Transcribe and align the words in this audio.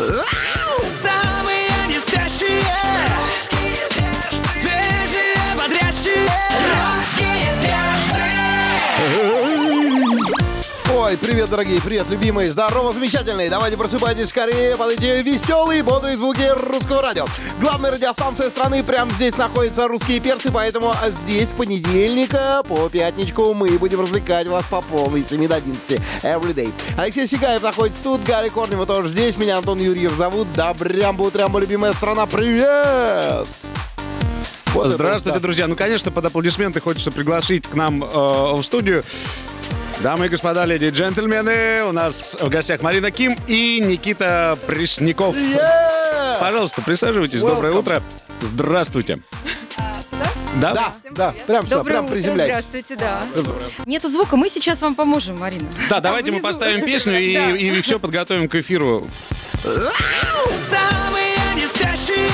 Самые 0.00 1.20
не 1.20 1.29
Ой, 11.10 11.16
привет, 11.16 11.50
дорогие, 11.50 11.80
привет, 11.82 12.08
любимые, 12.08 12.52
здорово, 12.52 12.92
замечательные. 12.92 13.50
Давайте 13.50 13.76
просыпайтесь 13.76 14.28
скорее 14.28 14.76
под 14.76 14.92
эти 14.92 15.20
веселые, 15.22 15.82
бодрые 15.82 16.16
звуки 16.16 16.48
русского 16.56 17.02
радио. 17.02 17.26
Главная 17.60 17.90
радиостанция 17.90 18.48
страны 18.48 18.84
прямо 18.84 19.10
здесь 19.10 19.36
находится 19.36 19.88
«Русские 19.88 20.20
перцы», 20.20 20.52
поэтому 20.52 20.94
здесь 21.08 21.48
с 21.48 21.52
понедельника 21.52 22.62
по 22.68 22.88
пятничку 22.88 23.54
мы 23.54 23.76
будем 23.76 24.00
развлекать 24.00 24.46
вас 24.46 24.64
по 24.66 24.82
полной, 24.82 25.24
с 25.24 25.30
7 25.30 25.48
до 25.48 25.56
11, 25.56 26.00
every 26.22 26.54
day. 26.54 26.72
Алексей 26.96 27.26
Сигаев 27.26 27.60
находится 27.60 28.04
тут, 28.04 28.22
Гарри 28.22 28.48
Корнева 28.48 28.86
тоже 28.86 29.08
здесь, 29.08 29.36
меня 29.36 29.58
Антон 29.58 29.80
Юрьев 29.80 30.12
зовут. 30.12 30.46
Добрямбу, 30.52 31.32
трямбу, 31.32 31.58
любимая 31.58 31.92
страна, 31.92 32.26
привет! 32.26 33.48
Вот 34.74 34.86
это 34.86 34.90
Здравствуйте, 34.90 35.38
да. 35.38 35.42
друзья. 35.42 35.66
Ну, 35.66 35.74
конечно, 35.74 36.12
под 36.12 36.26
аплодисменты 36.26 36.80
хочется 36.80 37.10
пригласить 37.10 37.66
к 37.66 37.74
нам 37.74 38.04
э, 38.04 38.06
в 38.06 38.62
студию. 38.62 39.02
Дамы 40.02 40.26
и 40.26 40.28
господа, 40.30 40.64
леди 40.64 40.86
и 40.86 40.90
джентльмены, 40.90 41.84
у 41.86 41.92
нас 41.92 42.36
в 42.40 42.48
гостях 42.48 42.80
Марина 42.80 43.10
Ким 43.10 43.36
и 43.46 43.80
Никита 43.80 44.58
Пресняков. 44.66 45.36
Yeah! 45.36 46.38
Пожалуйста, 46.40 46.80
присаживайтесь. 46.80 47.40
Доброе 47.42 47.72
Welcome. 47.74 47.78
утро. 47.80 48.02
Здравствуйте. 48.40 49.18
Да? 50.56 50.74
Да, 50.74 50.94
да, 51.12 51.34
прям 51.46 51.64
сюда, 51.64 51.76
Доброе 51.76 51.92
прям 51.92 52.04
утро, 52.06 52.14
приземляйтесь. 52.14 52.64
здравствуйте, 52.66 52.96
да. 52.96 53.22
Нету 53.86 54.08
звука, 54.08 54.36
мы 54.36 54.48
сейчас 54.48 54.80
вам 54.80 54.94
поможем, 54.94 55.38
Марина. 55.38 55.66
Да, 55.88 56.00
давайте 56.00 56.32
мы 56.32 56.38
внизу. 56.38 56.48
поставим 56.48 56.84
песню 56.84 57.12
Да. 57.12 57.18
и, 57.18 57.68
и 57.78 57.80
все 57.82 58.00
подготовим 58.00 58.48
к 58.48 58.54
эфиру. 58.56 59.06
Самые 59.62 61.36
не 61.54 61.66
спящие 61.66 62.28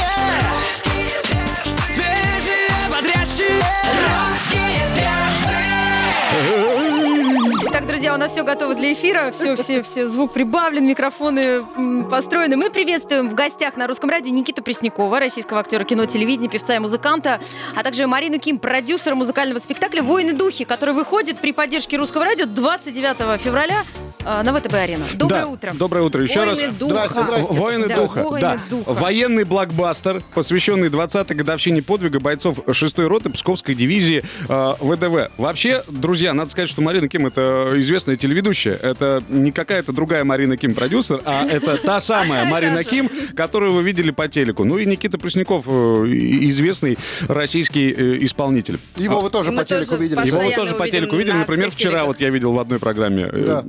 друзья, 7.96 8.12
у 8.12 8.18
нас 8.18 8.32
все 8.32 8.44
готово 8.44 8.74
для 8.74 8.92
эфира. 8.92 9.30
Все, 9.32 9.56
все, 9.56 9.82
все, 9.82 10.06
звук 10.06 10.34
прибавлен, 10.34 10.86
микрофоны 10.86 11.62
построены. 12.10 12.54
Мы 12.54 12.68
приветствуем 12.68 13.30
в 13.30 13.34
гостях 13.34 13.78
на 13.78 13.86
русском 13.86 14.10
радио 14.10 14.30
Никиту 14.30 14.62
Преснякова, 14.62 15.18
российского 15.18 15.60
актера 15.60 15.82
кино, 15.82 16.04
телевидения, 16.04 16.50
певца 16.50 16.76
и 16.76 16.78
музыканта, 16.78 17.40
а 17.74 17.82
также 17.82 18.06
Марину 18.06 18.38
Ким, 18.38 18.58
продюсера 18.58 19.14
музыкального 19.14 19.60
спектакля 19.60 20.02
«Воины 20.02 20.34
духи», 20.34 20.66
который 20.66 20.92
выходит 20.92 21.40
при 21.40 21.52
поддержке 21.52 21.96
русского 21.96 22.26
радио 22.26 22.44
29 22.44 23.40
февраля 23.40 23.82
э, 24.26 24.42
на 24.42 24.52
ВТБ-арена. 24.52 25.04
Доброе 25.14 25.40
Да, 25.42 25.46
утро. 25.48 25.72
Доброе 25.74 26.02
утро 26.02 26.22
еще 26.22 26.42
раз. 26.44 26.58
Воины 26.58 26.72
духа. 26.78 26.90
Здрасте, 26.92 27.22
здрасте. 27.22 27.54
Воины 27.54 27.86
Да, 27.88 27.96
духа. 27.96 28.22
воины 28.22 28.40
да. 28.40 28.60
духа. 28.70 28.92
Военный 28.92 29.44
блокбастер, 29.44 30.22
посвященный 30.34 30.88
20-й 30.88 31.34
годовщине 31.34 31.82
подвига 31.82 32.20
бойцов 32.20 32.58
6-й 32.58 33.06
роты 33.06 33.30
Псковской 33.30 33.74
дивизии 33.74 34.24
э, 34.48 34.74
ВДВ. 34.80 35.30
Вообще, 35.38 35.82
друзья, 35.88 36.34
надо 36.34 36.50
сказать, 36.50 36.68
что 36.68 36.82
Марина 36.82 37.08
Ким 37.08 37.26
это 37.26 37.72
известная 37.76 38.16
телеведущая. 38.16 38.74
Это 38.76 39.22
не 39.28 39.52
какая-то 39.52 39.92
другая 39.92 40.24
Марина 40.24 40.56
Ким 40.56 40.74
продюсер, 40.74 41.20
а 41.24 41.46
это 41.50 41.76
та 41.78 42.00
самая 42.00 42.44
Марина 42.44 42.84
Ким, 42.84 43.10
которую 43.34 43.72
вы 43.72 43.82
видели 43.82 44.10
по 44.10 44.28
телеку. 44.28 44.64
Ну 44.64 44.78
и 44.78 44.86
Никита 44.86 45.18
Пресняков, 45.18 45.64
э, 45.68 46.06
и- 46.08 46.48
известный 46.50 46.98
российский 47.28 47.92
э, 47.92 48.18
исполнитель. 48.24 48.78
Его 48.96 49.20
вы 49.20 49.30
тоже 49.30 49.50
Мы 49.50 49.58
по 49.58 49.64
телеку 49.64 49.90
тоже 49.90 50.02
видели. 50.02 50.16
Его 50.26 50.38
вы 50.38 50.44
Постоянно 50.44 50.56
тоже 50.56 50.74
по 50.74 50.82
увидим 50.82 50.98
телеку 51.00 51.16
видели. 51.16 51.32
на 51.34 51.38
Например, 51.40 51.68
всех 51.68 51.78
вчера 51.78 51.90
телеках. 51.92 52.06
вот 52.08 52.20
я 52.20 52.30
видел 52.30 52.52
в 52.52 52.58
одной 52.58 52.78
программе. 52.78 53.28
Э, 53.32 53.44
Да. 53.46 53.64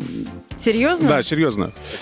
Серьезно? 0.57 1.07
Да, 1.09 1.23
серьезно. 1.23 1.71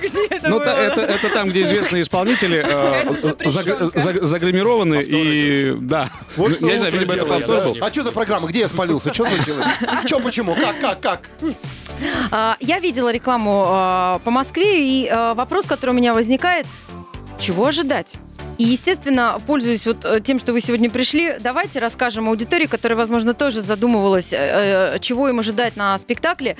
Где 0.00 0.26
это 0.30 0.48
Ну, 0.48 0.56
было? 0.56 0.64
та- 0.64 0.76
это, 0.78 1.00
это 1.02 1.28
там, 1.28 1.50
где 1.50 1.62
известные 1.62 2.02
исполнители 2.02 2.64
э, 2.64 3.10
заг- 3.48 4.22
загримированы 4.24 5.02
и 5.06 5.74
да. 5.78 6.08
Вот 6.36 6.54
что 6.54 6.66
я 6.66 6.72
не 6.74 6.78
знаю, 6.78 6.94
это 7.02 7.26
повтор 7.26 7.64
был. 7.64 7.76
А 7.80 7.90
что 7.92 8.02
за 8.04 8.12
программа? 8.12 8.48
Где 8.48 8.60
я 8.60 8.68
спалился? 8.68 9.12
Что 9.12 9.26
случилось? 9.26 9.66
Что, 10.06 10.20
почему? 10.20 10.54
Как, 10.54 10.80
как, 10.80 11.00
как? 11.00 11.20
А, 12.30 12.56
Я 12.60 12.78
видела 12.78 13.12
рекламу 13.12 13.64
а, 13.66 14.18
по 14.24 14.30
Москве, 14.30 14.80
и 14.88 15.08
а, 15.10 15.34
вопрос, 15.34 15.66
который 15.66 15.90
у 15.90 15.94
меня 15.94 16.14
возникает, 16.14 16.66
чего 17.38 17.66
ожидать? 17.66 18.14
И, 18.60 18.62
естественно, 18.62 19.38
пользуясь 19.46 19.86
вот 19.86 20.04
э, 20.04 20.20
тем, 20.20 20.38
что 20.38 20.52
вы 20.52 20.60
сегодня 20.60 20.90
пришли, 20.90 21.36
давайте 21.40 21.78
расскажем 21.78 22.28
аудитории, 22.28 22.66
которая, 22.66 22.98
возможно, 22.98 23.32
тоже 23.32 23.62
задумывалась, 23.62 24.34
э, 24.34 24.36
э, 24.96 24.98
чего 24.98 25.30
им 25.30 25.38
ожидать 25.40 25.76
на 25.76 25.96
спектакле, 25.96 26.58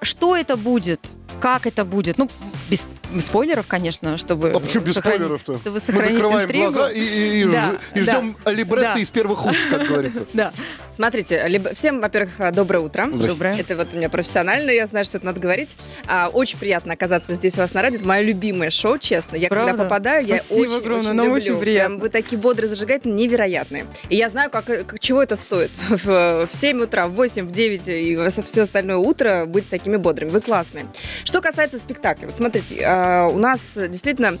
что 0.00 0.36
это 0.36 0.56
будет, 0.56 1.00
как 1.40 1.66
это 1.66 1.84
будет. 1.84 2.18
Ну, 2.18 2.28
без 2.68 2.86
спойлеров, 3.24 3.66
конечно, 3.66 4.16
чтобы... 4.16 4.50
А 4.50 4.60
почему 4.60 4.84
без 4.84 4.94
сохранить- 4.94 5.18
спойлеров-то? 5.22 5.58
Чтобы 5.58 5.74
Мы 5.74 5.80
сохранить 5.80 6.12
закрываем 6.12 6.46
интригу. 6.46 6.72
глаза 6.72 6.90
и, 6.92 7.00
и- 7.00 7.40
и 7.40 7.44
Да, 7.46 7.72
и 7.94 8.00
ждем 8.00 8.36
либретто 8.46 8.92
да. 8.94 9.00
из 9.00 9.10
первых 9.10 9.44
уст, 9.46 9.58
как 9.68 9.88
говорится. 9.88 10.24
Да. 10.32 10.52
Смотрите, 10.92 11.42
либо- 11.48 11.74
всем, 11.74 12.00
во-первых, 12.00 12.30
доброе 12.52 12.78
утро. 12.80 13.06
Доброе. 13.10 13.56
Это 13.58 13.74
вот 13.76 13.88
у 13.92 13.96
меня 13.96 14.08
профессионально, 14.08 14.70
я 14.70 14.86
знаю, 14.86 15.04
что 15.04 15.16
это 15.16 15.26
надо 15.26 15.40
говорить. 15.40 15.70
А, 16.06 16.28
очень 16.32 16.58
приятно 16.58 16.92
оказаться 16.92 17.34
здесь 17.34 17.56
у 17.56 17.62
вас 17.62 17.74
на 17.74 17.82
радио. 17.82 17.96
Это 17.98 18.06
мое 18.06 18.22
любимое 18.22 18.70
шоу, 18.70 18.98
честно. 18.98 19.34
Я 19.36 19.48
Правда? 19.48 19.70
когда 19.72 19.84
попадаю, 19.84 20.26
Спасибо 20.26 20.54
я 20.54 20.62
очень, 20.68 20.76
огромное, 20.76 21.12
очень 21.12 21.24
люблю. 21.24 21.39
Очень 21.40 21.60
приятно. 21.60 21.88
Прям 21.96 21.98
вы 22.00 22.08
такие 22.08 22.38
бодрые, 22.38 22.68
зажигательные, 22.68 23.16
невероятные. 23.26 23.86
И 24.08 24.16
я 24.16 24.28
знаю, 24.28 24.50
как, 24.50 24.64
как- 24.66 24.98
чего 25.00 25.22
это 25.22 25.36
стоит. 25.36 25.70
В, 25.88 26.46
в 26.46 26.54
7 26.54 26.82
утра, 26.82 27.06
в 27.06 27.12
8, 27.12 27.46
в 27.48 27.50
9 27.52 27.82
и 27.88 28.42
все 28.44 28.62
остальное 28.62 28.96
утро 28.96 29.46
быть 29.46 29.68
такими 29.68 29.96
бодрыми. 29.96 30.30
Вы 30.30 30.40
классные. 30.40 30.86
Что 31.24 31.40
касается 31.40 31.78
спектакля, 31.78 32.26
вот 32.26 32.36
смотрите, 32.36 32.82
а, 32.84 33.28
у 33.28 33.38
нас 33.38 33.76
действительно 33.76 34.38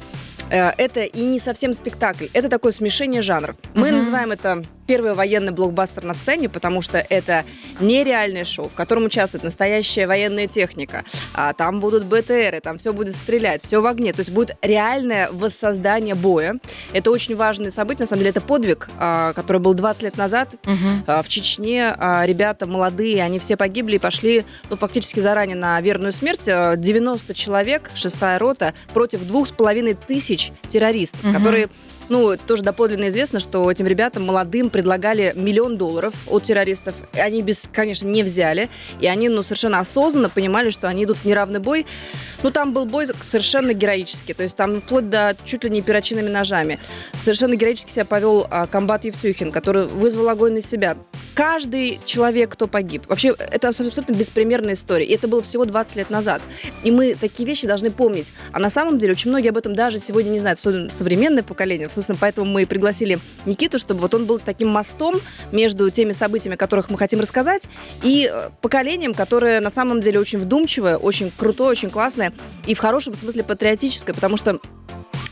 э, 0.50 0.70
это 0.76 1.00
и 1.04 1.20
не 1.22 1.38
совсем 1.38 1.72
спектакль, 1.72 2.26
это 2.32 2.48
такое 2.48 2.72
смешение 2.72 3.22
жанров. 3.22 3.56
Мы 3.74 3.88
Мгм. 3.88 3.96
называем 3.98 4.32
это 4.32 4.62
первый 4.90 5.14
военный 5.14 5.52
блокбастер 5.52 6.02
на 6.02 6.14
сцене, 6.14 6.48
потому 6.48 6.82
что 6.82 6.98
это 6.98 7.44
нереальное 7.78 8.44
шоу, 8.44 8.68
в 8.68 8.74
котором 8.74 9.04
участвует 9.04 9.44
настоящая 9.44 10.08
военная 10.08 10.48
техника. 10.48 11.04
А 11.32 11.52
там 11.52 11.78
будут 11.78 12.06
БТРы, 12.06 12.58
там 12.60 12.76
все 12.78 12.92
будет 12.92 13.14
стрелять, 13.14 13.62
все 13.62 13.80
в 13.80 13.86
огне. 13.86 14.12
То 14.12 14.18
есть 14.18 14.32
будет 14.32 14.56
реальное 14.62 15.28
воссоздание 15.30 16.16
боя. 16.16 16.56
Это 16.92 17.12
очень 17.12 17.36
важное 17.36 17.70
событие, 17.70 18.00
на 18.00 18.06
самом 18.06 18.22
деле 18.22 18.30
это 18.30 18.40
подвиг, 18.40 18.88
а, 18.98 19.32
который 19.34 19.58
был 19.58 19.74
20 19.74 20.02
лет 20.02 20.16
назад 20.16 20.56
а, 21.06 21.22
в 21.22 21.28
Чечне. 21.28 21.94
а, 21.96 22.26
Ребята 22.26 22.66
молодые, 22.66 23.22
они 23.22 23.38
все 23.38 23.56
погибли 23.56 23.94
и 23.94 23.98
пошли, 24.00 24.44
ну, 24.70 24.76
фактически 24.76 25.20
заранее 25.20 25.56
на 25.56 25.80
верную 25.80 26.10
смерть. 26.12 26.48
А, 26.48 26.74
90 26.74 27.32
человек, 27.32 27.92
шестая 27.94 28.40
рота, 28.40 28.74
против 28.92 29.24
двух 29.24 29.46
с 29.46 29.52
половиной 29.52 29.94
тысяч 29.94 30.50
террористов, 30.68 31.22
Мгм. 31.22 31.34
которые 31.36 31.68
ну, 32.10 32.36
тоже 32.36 32.62
доподлинно 32.62 33.08
известно, 33.08 33.38
что 33.38 33.70
этим 33.70 33.86
ребятам 33.86 34.24
молодым 34.24 34.68
предлагали 34.68 35.32
миллион 35.36 35.76
долларов 35.76 36.12
от 36.26 36.42
террористов. 36.42 36.94
Они, 37.14 37.40
без, 37.40 37.68
конечно, 37.72 38.08
не 38.08 38.22
взяли. 38.22 38.68
И 39.00 39.06
они, 39.06 39.28
ну, 39.28 39.42
совершенно 39.42 39.78
осознанно 39.78 40.28
понимали, 40.28 40.70
что 40.70 40.88
они 40.88 41.04
идут 41.04 41.18
в 41.18 41.24
неравный 41.24 41.60
бой. 41.60 41.86
Ну, 42.42 42.50
там 42.50 42.72
был 42.72 42.84
бой 42.84 43.06
совершенно 43.20 43.72
героический. 43.72 44.34
То 44.34 44.42
есть 44.42 44.56
там 44.56 44.80
вплоть 44.80 45.08
до 45.08 45.36
чуть 45.44 45.64
ли 45.64 45.70
не 45.70 45.82
перочинными 45.82 46.28
ножами. 46.28 46.78
Совершенно 47.22 47.54
героически 47.54 47.92
себя 47.92 48.04
повел 48.04 48.46
а, 48.50 48.66
комбат 48.66 49.04
Евсюхин, 49.04 49.52
который 49.52 49.86
вызвал 49.86 50.28
огонь 50.28 50.54
на 50.54 50.60
себя. 50.60 50.96
Каждый 51.34 52.00
человек, 52.04 52.50
кто 52.50 52.66
погиб. 52.66 53.04
Вообще, 53.08 53.34
это 53.38 53.68
абсолютно 53.68 54.12
беспримерная 54.12 54.74
история. 54.74 55.06
И 55.06 55.14
это 55.14 55.28
было 55.28 55.42
всего 55.42 55.64
20 55.64 55.96
лет 55.96 56.10
назад. 56.10 56.42
И 56.82 56.90
мы 56.90 57.14
такие 57.14 57.46
вещи 57.46 57.68
должны 57.68 57.90
помнить. 57.90 58.32
А 58.52 58.58
на 58.58 58.68
самом 58.68 58.98
деле 58.98 59.12
очень 59.12 59.30
многие 59.30 59.50
об 59.50 59.56
этом 59.56 59.74
даже 59.74 60.00
сегодня 60.00 60.30
не 60.30 60.40
знают. 60.40 60.58
Современное 60.58 61.44
поколение. 61.44 61.88
Собственно, 62.00 62.18
поэтому 62.18 62.50
мы 62.50 62.64
пригласили 62.64 63.18
Никиту, 63.44 63.78
чтобы 63.78 64.00
вот 64.00 64.14
он 64.14 64.24
был 64.24 64.38
таким 64.38 64.68
мостом 64.68 65.20
между 65.52 65.90
теми 65.90 66.12
событиями, 66.12 66.54
о 66.54 66.56
которых 66.56 66.88
мы 66.88 66.96
хотим 66.96 67.20
рассказать, 67.20 67.68
и 68.02 68.26
э, 68.32 68.48
поколением, 68.62 69.12
которое 69.12 69.60
на 69.60 69.68
самом 69.68 70.00
деле 70.00 70.18
очень 70.18 70.38
вдумчивое, 70.38 70.96
очень 70.96 71.30
крутое, 71.30 71.72
очень 71.72 71.90
классное 71.90 72.32
и 72.66 72.72
в 72.72 72.78
хорошем 72.78 73.14
смысле 73.14 73.44
патриотическое, 73.44 74.14
потому 74.14 74.38
что 74.38 74.60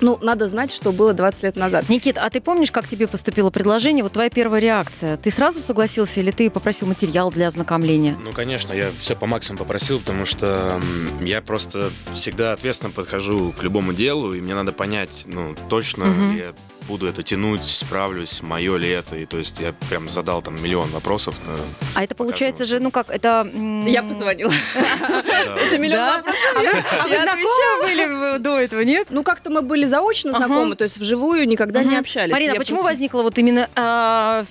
ну, 0.00 0.18
надо 0.22 0.48
знать, 0.48 0.72
что 0.72 0.92
было 0.92 1.12
20 1.12 1.42
лет 1.44 1.56
назад. 1.56 1.88
Никит, 1.88 2.18
а 2.18 2.30
ты 2.30 2.40
помнишь, 2.40 2.70
как 2.70 2.86
тебе 2.86 3.06
поступило 3.06 3.50
предложение? 3.50 4.02
Вот 4.02 4.12
твоя 4.12 4.30
первая 4.30 4.60
реакция. 4.60 5.16
Ты 5.16 5.30
сразу 5.30 5.60
согласился 5.60 6.20
или 6.20 6.30
ты 6.30 6.50
попросил 6.50 6.88
материал 6.88 7.30
для 7.30 7.46
ознакомления? 7.48 8.16
Ну, 8.22 8.32
конечно, 8.32 8.72
я 8.72 8.90
все 9.00 9.14
по 9.16 9.26
максимуму 9.26 9.58
попросил, 9.58 9.98
потому 10.00 10.24
что 10.24 10.80
я 11.20 11.40
просто 11.42 11.90
всегда 12.14 12.52
ответственно 12.52 12.92
подхожу 12.92 13.52
к 13.52 13.62
любому 13.62 13.92
делу, 13.92 14.32
и 14.32 14.40
мне 14.40 14.54
надо 14.54 14.72
понять, 14.72 15.24
ну, 15.26 15.54
точно 15.68 16.04
Мгм. 16.06 16.32
ли 16.32 16.44
буду 16.88 17.06
это 17.06 17.22
тянуть, 17.22 17.64
справлюсь, 17.64 18.42
мое 18.42 18.76
ли 18.78 18.88
это. 18.88 19.16
И 19.16 19.26
то 19.26 19.38
есть 19.38 19.60
я 19.60 19.72
прям 19.90 20.08
задал 20.08 20.40
там 20.42 20.60
миллион 20.62 20.88
вопросов. 20.90 21.36
на- 21.46 22.00
А 22.00 22.02
это 22.04 22.14
получается 22.14 22.64
же, 22.64 22.80
ну 22.80 22.90
как, 22.90 23.10
это... 23.10 23.46
Я 23.86 24.02
позвонила. 24.02 24.52
Эти 25.66 25.76
миллион 25.78 26.16
вопросов. 26.16 26.40
А 26.56 26.60
вы, 27.08 27.14
а 27.16 27.22
знакомы 27.22 27.82
были 27.82 28.38
до 28.38 28.58
этого, 28.58 28.80
нет? 28.80 29.08
Ну, 29.10 29.22
как-то 29.22 29.50
мы 29.50 29.62
были 29.62 29.84
заочно 29.86 30.32
знакомы, 30.32 30.76
то 30.76 30.84
есть 30.84 30.96
вживую 30.98 31.46
никогда 31.46 31.82
не 31.84 31.96
общались. 31.96 32.32
Марина, 32.32 32.52
Я 32.52 32.58
почему 32.58 32.82
возникла 32.82 33.22
вот 33.22 33.36
именно 33.38 33.68
а, 33.76 34.44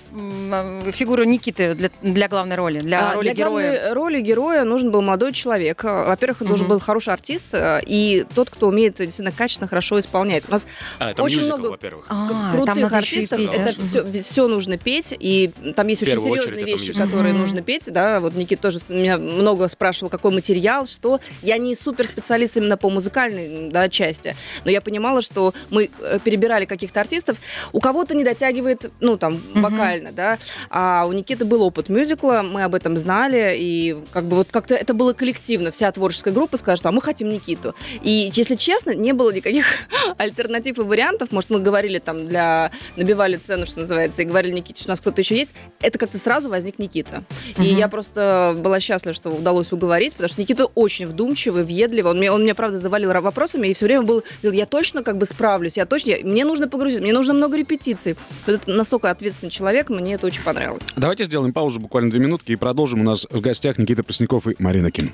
а, 0.51 0.91
фигура 0.91 1.23
Никиты 1.23 1.73
для, 2.01 2.27
главной 2.27 2.55
роли, 2.55 2.79
для 2.79 3.11
А, 3.11 3.15
роли 3.15 3.33
героя? 3.33 3.93
роли 3.93 4.21
героя 4.21 4.63
нужен 4.63 4.91
был 4.91 5.01
молодой 5.01 5.33
человек. 5.33 5.83
А, 5.85 6.05
Во-первых, 6.05 6.41
он 6.41 6.47
должен 6.47 6.65
Мгм. 6.67 6.75
был 6.75 6.79
хороший 6.79 7.13
артист 7.13 7.45
э, 7.53 7.79
и 7.85 8.25
тот, 8.35 8.49
кто 8.49 8.67
умеет 8.67 8.95
действительно 8.97 9.31
качественно, 9.31 9.67
хорошо 9.67 9.99
исполнять. 9.99 10.43
У 10.47 10.51
нас 10.51 10.67
А, 10.99 11.11
это 11.11 11.23
очень 11.23 11.43
много 11.45 11.67
во-первых. 11.67 12.05
А, 12.33 12.51
крутых 12.51 12.93
артистов. 12.93 13.37
петь, 13.37 13.47
да? 13.47 13.53
это 13.53 13.79
все, 13.79 14.21
все 14.21 14.47
нужно 14.47 14.77
петь, 14.77 15.15
и 15.17 15.51
там 15.75 15.87
есть 15.87 16.03
очень 16.03 16.19
серьезные 16.19 16.65
вещи, 16.65 16.93
которые 16.93 17.33
нужно 17.33 17.61
петь. 17.61 17.91
Да, 17.91 18.19
вот 18.19 18.35
Никита 18.35 18.63
тоже 18.63 18.79
меня 18.89 19.17
много 19.17 19.67
спрашивал, 19.67 20.09
какой 20.09 20.31
материал, 20.31 20.85
что. 20.85 21.19
Я 21.41 21.57
не 21.57 21.75
супер 21.75 22.05
специалист 22.07 22.57
именно 22.57 22.77
по 22.77 22.89
музыкальной 22.89 23.69
да, 23.69 23.89
части, 23.89 24.35
но 24.65 24.71
я 24.71 24.81
понимала, 24.81 25.21
что 25.21 25.53
мы 25.69 25.89
э, 26.01 26.19
перебирали 26.23 26.65
каких-то 26.65 26.99
артистов, 27.01 27.37
у 27.73 27.79
кого-то 27.79 28.15
не 28.15 28.23
дотягивает, 28.23 28.91
ну 28.99 29.17
там 29.17 29.41
вокально, 29.53 30.11
да, 30.11 30.37
а 30.69 31.05
у 31.07 31.13
Никиты 31.13 31.45
был 31.45 31.61
опыт 31.61 31.89
мюзикла, 31.89 32.41
мы 32.43 32.63
об 32.63 32.75
этом 32.75 32.97
знали, 32.97 33.55
и 33.57 33.97
как 34.11 34.25
бы 34.25 34.37
вот 34.37 34.47
как-то 34.51 34.75
это 34.75 34.93
было 34.93 35.13
коллективно, 35.13 35.71
вся 35.71 35.91
творческая 35.91 36.31
группа 36.31 36.57
сказала, 36.57 36.77
что 36.77 36.89
а 36.89 36.91
мы 36.91 37.01
хотим 37.01 37.29
Никиту. 37.29 37.75
И, 38.01 38.31
если 38.33 38.55
честно, 38.55 38.91
не 38.95 39.13
было 39.13 39.31
никаких 39.31 39.65
альтернатив 40.17 40.77
и 40.79 40.81
вариантов. 40.81 41.31
Может, 41.31 41.49
мы 41.49 41.59
говорили 41.59 41.99
там 41.99 42.16
для... 42.25 42.71
Набивали 42.95 43.37
цену, 43.37 43.65
что 43.65 43.79
называется, 43.79 44.21
и 44.21 44.25
говорили 44.25 44.53
Никите, 44.53 44.81
что 44.81 44.89
у 44.89 44.93
нас 44.93 44.99
кто-то 45.01 45.21
еще 45.21 45.37
есть. 45.37 45.53
Это 45.81 45.99
как-то 45.99 46.17
сразу 46.17 46.49
возник 46.49 46.79
Никита. 46.79 47.23
И 47.59 47.65
я 47.65 47.87
просто 47.87 48.55
была 48.57 48.79
счастлива, 48.79 49.13
что 49.13 49.29
удалось 49.29 49.71
уговорить, 49.71 50.13
потому 50.13 50.29
что 50.29 50.41
Никита 50.41 50.65
очень 50.65 51.05
вдумчивый, 51.05 51.63
въедливый. 51.63 52.11
Он 52.11 52.19
меня, 52.19 52.33
он 52.33 52.43
меня 52.43 52.55
правда, 52.55 52.77
завалил 52.77 53.11
вопросами, 53.21 53.67
и 53.67 53.73
все 53.73 53.85
время 53.85 54.03
был... 54.03 54.23
говорил, 54.41 54.57
Я 54.59 54.65
точно 54.65 55.03
как 55.03 55.17
бы 55.17 55.25
справлюсь, 55.25 55.77
я 55.77 55.85
точно... 55.85 56.11
я- 56.11 56.25
мне 56.25 56.45
нужно 56.45 56.67
погрузиться, 56.67 57.01
мне 57.03 57.13
нужно 57.13 57.33
много 57.33 57.57
репетиций. 57.57 58.15
Вот 58.45 58.55
это 58.55 58.71
настолько 58.71 59.09
ответственный 59.09 59.49
человек, 59.51 59.89
мне 59.89 60.15
это 60.15 60.27
очень 60.27 60.43
понравилось. 60.43 60.83
Давайте 60.95 61.25
сделаем 61.25 61.53
паузу 61.53 61.79
буквально 61.79 62.09
две 62.11 62.19
минутки 62.19 62.51
и 62.51 62.55
продолжим. 62.55 63.01
У 63.01 63.03
нас 63.03 63.27
в 63.29 63.41
гостях 63.41 63.77
Никита 63.77 64.03
Пресняков 64.03 64.47
и 64.47 64.55
Марина 64.59 64.91
Ким. 64.91 65.13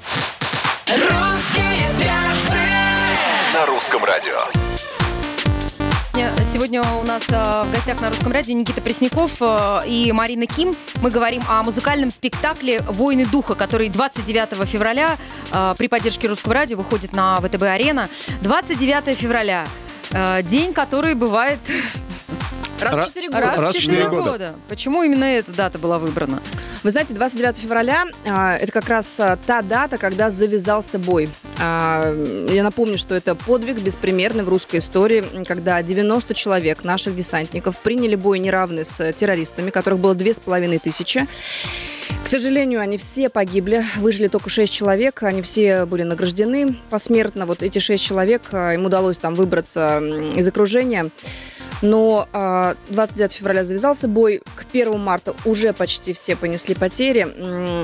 Русские 0.88 1.32
Сегодня 6.53 6.83
у 6.83 7.03
нас 7.03 7.23
э, 7.29 7.63
в 7.63 7.71
гостях 7.71 8.00
на 8.00 8.09
русском 8.09 8.31
радио 8.31 8.53
Никита 8.53 8.79
Пресняков 8.79 9.31
э, 9.41 9.79
и 9.88 10.11
Марина 10.11 10.45
Ким. 10.45 10.75
Мы 11.01 11.09
говорим 11.09 11.41
о 11.50 11.63
музыкальном 11.63 12.11
спектакле 12.11 12.79
«Войны 12.81 13.25
духа», 13.25 13.55
который 13.55 13.89
29 13.89 14.69
февраля 14.69 15.17
э, 15.51 15.73
при 15.75 15.88
поддержке 15.88 16.27
русского 16.27 16.53
радио 16.53 16.77
выходит 16.77 17.13
на 17.13 17.39
ВТБ-арена. 17.39 18.07
29 18.44 19.17
февраля. 19.17 19.65
День, 20.44 20.73
который 20.73 21.15
бывает 21.15 21.57
Раз 22.83 22.97
Ра- 22.97 23.01
в 23.03 23.07
четыре 23.07 23.27
года. 23.30 23.41
раз, 23.41 23.57
в 23.57 23.62
в 23.62 23.74
4 23.74 23.81
четыре 23.81 24.09
года. 24.09 24.31
года. 24.31 24.53
Почему 24.68 25.03
именно 25.03 25.24
эта 25.25 25.51
дата 25.51 25.77
была 25.77 26.00
выбрана? 26.00 26.39
Вы 26.83 26.91
знаете, 26.91 27.13
29 27.13 27.57
февраля 27.57 28.06
а, 28.25 28.56
это 28.57 28.71
как 28.71 28.88
раз 28.89 29.19
а, 29.19 29.38
та 29.38 29.62
дата, 29.62 29.97
когда 29.97 30.30
завязался 30.30 31.00
бой. 31.00 31.30
А, 31.59 32.13
я 32.50 32.63
напомню, 32.63 32.97
что 32.97 33.15
это 33.15 33.35
подвиг 33.35 33.77
беспримерный 33.80 34.44
в 34.44 34.50
русской 34.50 34.77
истории, 34.80 35.24
когда 35.47 35.81
90 35.81 36.33
человек 36.33 36.83
наших 36.83 37.15
десантников 37.15 37.77
приняли 37.80 38.15
бой 38.15 38.39
неравный 38.39 38.86
с 38.86 39.13
террористами, 39.13 39.69
которых 39.69 40.00
было 40.00 40.13
две 40.15 40.33
с 40.33 40.39
половиной 40.39 40.79
тысячи. 40.79 41.27
К 42.24 42.27
сожалению, 42.27 42.79
они 42.79 42.97
все 42.97 43.29
погибли. 43.29 43.83
Выжили 43.97 44.27
только 44.29 44.50
шесть 44.50 44.74
человек. 44.74 45.24
Они 45.24 45.41
все 45.41 45.86
были 45.86 46.03
награждены 46.03 46.77
посмертно. 46.89 47.45
Вот 47.45 47.62
эти 47.63 47.79
шесть 47.79 48.03
человек, 48.03 48.44
а, 48.51 48.74
им 48.74 48.86
удалось 48.86 49.19
там 49.19 49.36
выбраться 49.36 50.00
из 50.36 50.47
окружения. 50.47 51.09
Но 51.83 52.30
а, 52.31 52.75
29 52.89 53.33
февраля 53.33 53.63
завязался 53.65 54.07
бой. 54.07 54.41
К 54.56 54.63
1 54.71 54.97
марта 54.97 55.35
уже 55.44 55.74
почти 55.74 56.13
все 56.13 56.35
понесли 56.38 56.75
потери. 56.75 57.27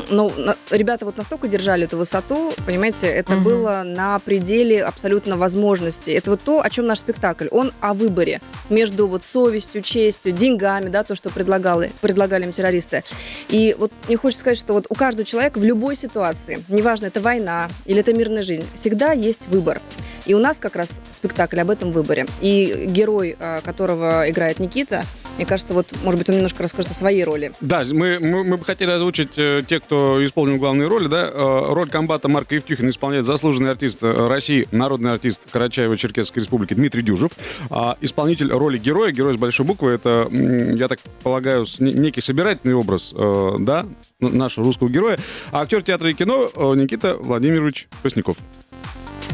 Но 0.09 0.31
на- 0.37 0.55
ребята 0.71 1.03
вот 1.05 1.17
настолько 1.17 1.49
держали 1.49 1.83
эту 1.83 1.97
высоту, 1.97 2.53
понимаете, 2.65 3.07
это 3.07 3.33
Мгм. 3.35 3.43
было 3.43 3.83
на 3.85 4.17
пределе 4.19 4.81
абсолютно 4.83 5.35
возможностей. 5.35 6.13
Это 6.13 6.31
вот 6.31 6.41
то, 6.41 6.61
о 6.61 6.69
чем 6.69 6.87
наш 6.87 6.99
спектакль. 6.99 7.47
Он 7.51 7.73
о 7.81 7.93
выборе 7.93 8.39
между 8.69 9.05
вот 9.05 9.25
совестью, 9.25 9.81
честью, 9.81 10.31
деньгами, 10.31 10.87
да, 10.87 11.03
то, 11.03 11.13
что 11.13 11.29
предлагали, 11.29 11.91
предлагали 11.99 12.43
им 12.45 12.53
террористы. 12.53 13.03
И 13.49 13.75
вот 13.77 13.91
мне 14.07 14.15
хочется 14.15 14.39
сказать, 14.39 14.57
что 14.57 14.71
вот 14.71 14.85
у 14.87 14.95
каждого 14.95 15.25
человека 15.25 15.59
в 15.59 15.63
любой 15.65 15.97
ситуации, 15.97 16.63
неважно, 16.69 17.07
это 17.07 17.19
война 17.19 17.67
или 17.83 17.99
это 17.99 18.13
мирная 18.13 18.43
жизнь, 18.43 18.65
всегда 18.73 19.11
есть 19.11 19.47
выбор. 19.49 19.81
И 20.25 20.33
у 20.33 20.39
нас 20.39 20.59
как 20.59 20.75
раз 20.77 21.01
спектакль 21.11 21.59
об 21.59 21.69
этом 21.69 21.91
выборе. 21.91 22.27
И 22.39 22.85
герой, 22.87 23.35
а, 23.39 23.59
которого 23.89 24.29
играет 24.29 24.59
Никита, 24.59 25.03
мне 25.37 25.45
кажется, 25.45 25.73
вот, 25.73 25.87
может 26.03 26.19
быть, 26.19 26.29
он 26.29 26.35
немножко 26.35 26.61
расскажет 26.61 26.91
о 26.91 26.93
своей 26.93 27.23
роли. 27.23 27.53
Да, 27.61 27.83
мы, 27.91 28.19
мы, 28.19 28.43
мы 28.43 28.57
бы 28.57 28.65
хотели 28.65 28.91
озвучить 28.91 29.31
э, 29.37 29.63
тех, 29.65 29.83
кто 29.83 30.23
исполнил 30.23 30.57
главные 30.57 30.87
роли. 30.89 31.07
Да? 31.07 31.29
Э, 31.31 31.65
роль 31.73 31.89
комбата 31.89 32.27
Марка 32.27 32.55
Евтюхина 32.55 32.89
исполняет 32.89 33.25
заслуженный 33.25 33.71
артист 33.71 33.99
э, 34.03 34.27
России, 34.27 34.67
народный 34.71 35.13
артист 35.13 35.43
Карачаево-Черкесской 35.51 36.39
республики 36.41 36.73
Дмитрий 36.73 37.01
Дюжев. 37.03 37.31
А 37.69 37.97
исполнитель 38.01 38.51
роли 38.51 38.77
героя, 38.77 39.11
герой 39.11 39.33
с 39.33 39.37
большой 39.37 39.65
буквы, 39.65 39.91
это, 39.91 40.27
я 40.29 40.87
так 40.89 40.99
полагаю, 41.23 41.65
с- 41.65 41.79
не- 41.79 41.93
некий 41.93 42.21
собирательный 42.21 42.75
образ, 42.75 43.13
э, 43.15 43.51
да, 43.59 43.85
нашего 44.19 44.65
русского 44.65 44.89
героя. 44.89 45.17
А 45.51 45.61
актер 45.61 45.81
театра 45.83 46.09
и 46.11 46.13
кино 46.13 46.51
э, 46.53 46.73
Никита 46.75 47.15
Владимирович 47.15 47.87
Пресняков. 48.03 48.37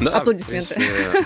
Да, 0.02 0.12
в 0.12 0.16
Аплодисменты. 0.18 0.76
принципе, 0.76 1.26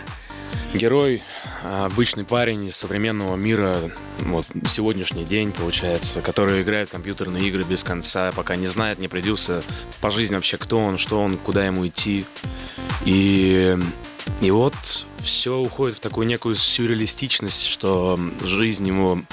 Герой, 0.74 1.24
а, 1.39 1.39
обычный 1.64 2.24
парень 2.24 2.66
из 2.66 2.76
современного 2.76 3.36
мира, 3.36 3.92
вот 4.20 4.46
сегодняшний 4.68 5.26
день, 5.26 5.52
получается, 5.52 6.22
который 6.22 6.62
играет 6.62 6.90
компьютерные 6.90 7.48
игры 7.48 7.64
без 7.64 7.84
конца, 7.84 8.32
пока 8.32 8.56
не 8.56 8.68
знает, 8.68 9.00
не 9.00 9.08
придется 9.08 9.64
по 10.02 10.10
жизни 10.10 10.36
вообще, 10.36 10.58
кто 10.58 10.80
он, 10.80 10.98
что 10.98 11.22
он, 11.22 11.38
куда 11.38 11.66
ему 11.66 11.88
идти. 11.88 12.26
И, 13.06 13.78
и 14.42 14.52
вот 14.52 14.76
все 15.20 15.58
уходит 15.58 15.98
в 15.98 16.00
такую 16.00 16.28
некую 16.28 16.56
сюрреалистичность, 16.56 17.66
что 17.66 18.20
жизнь 18.44 18.88
ему 18.88 19.24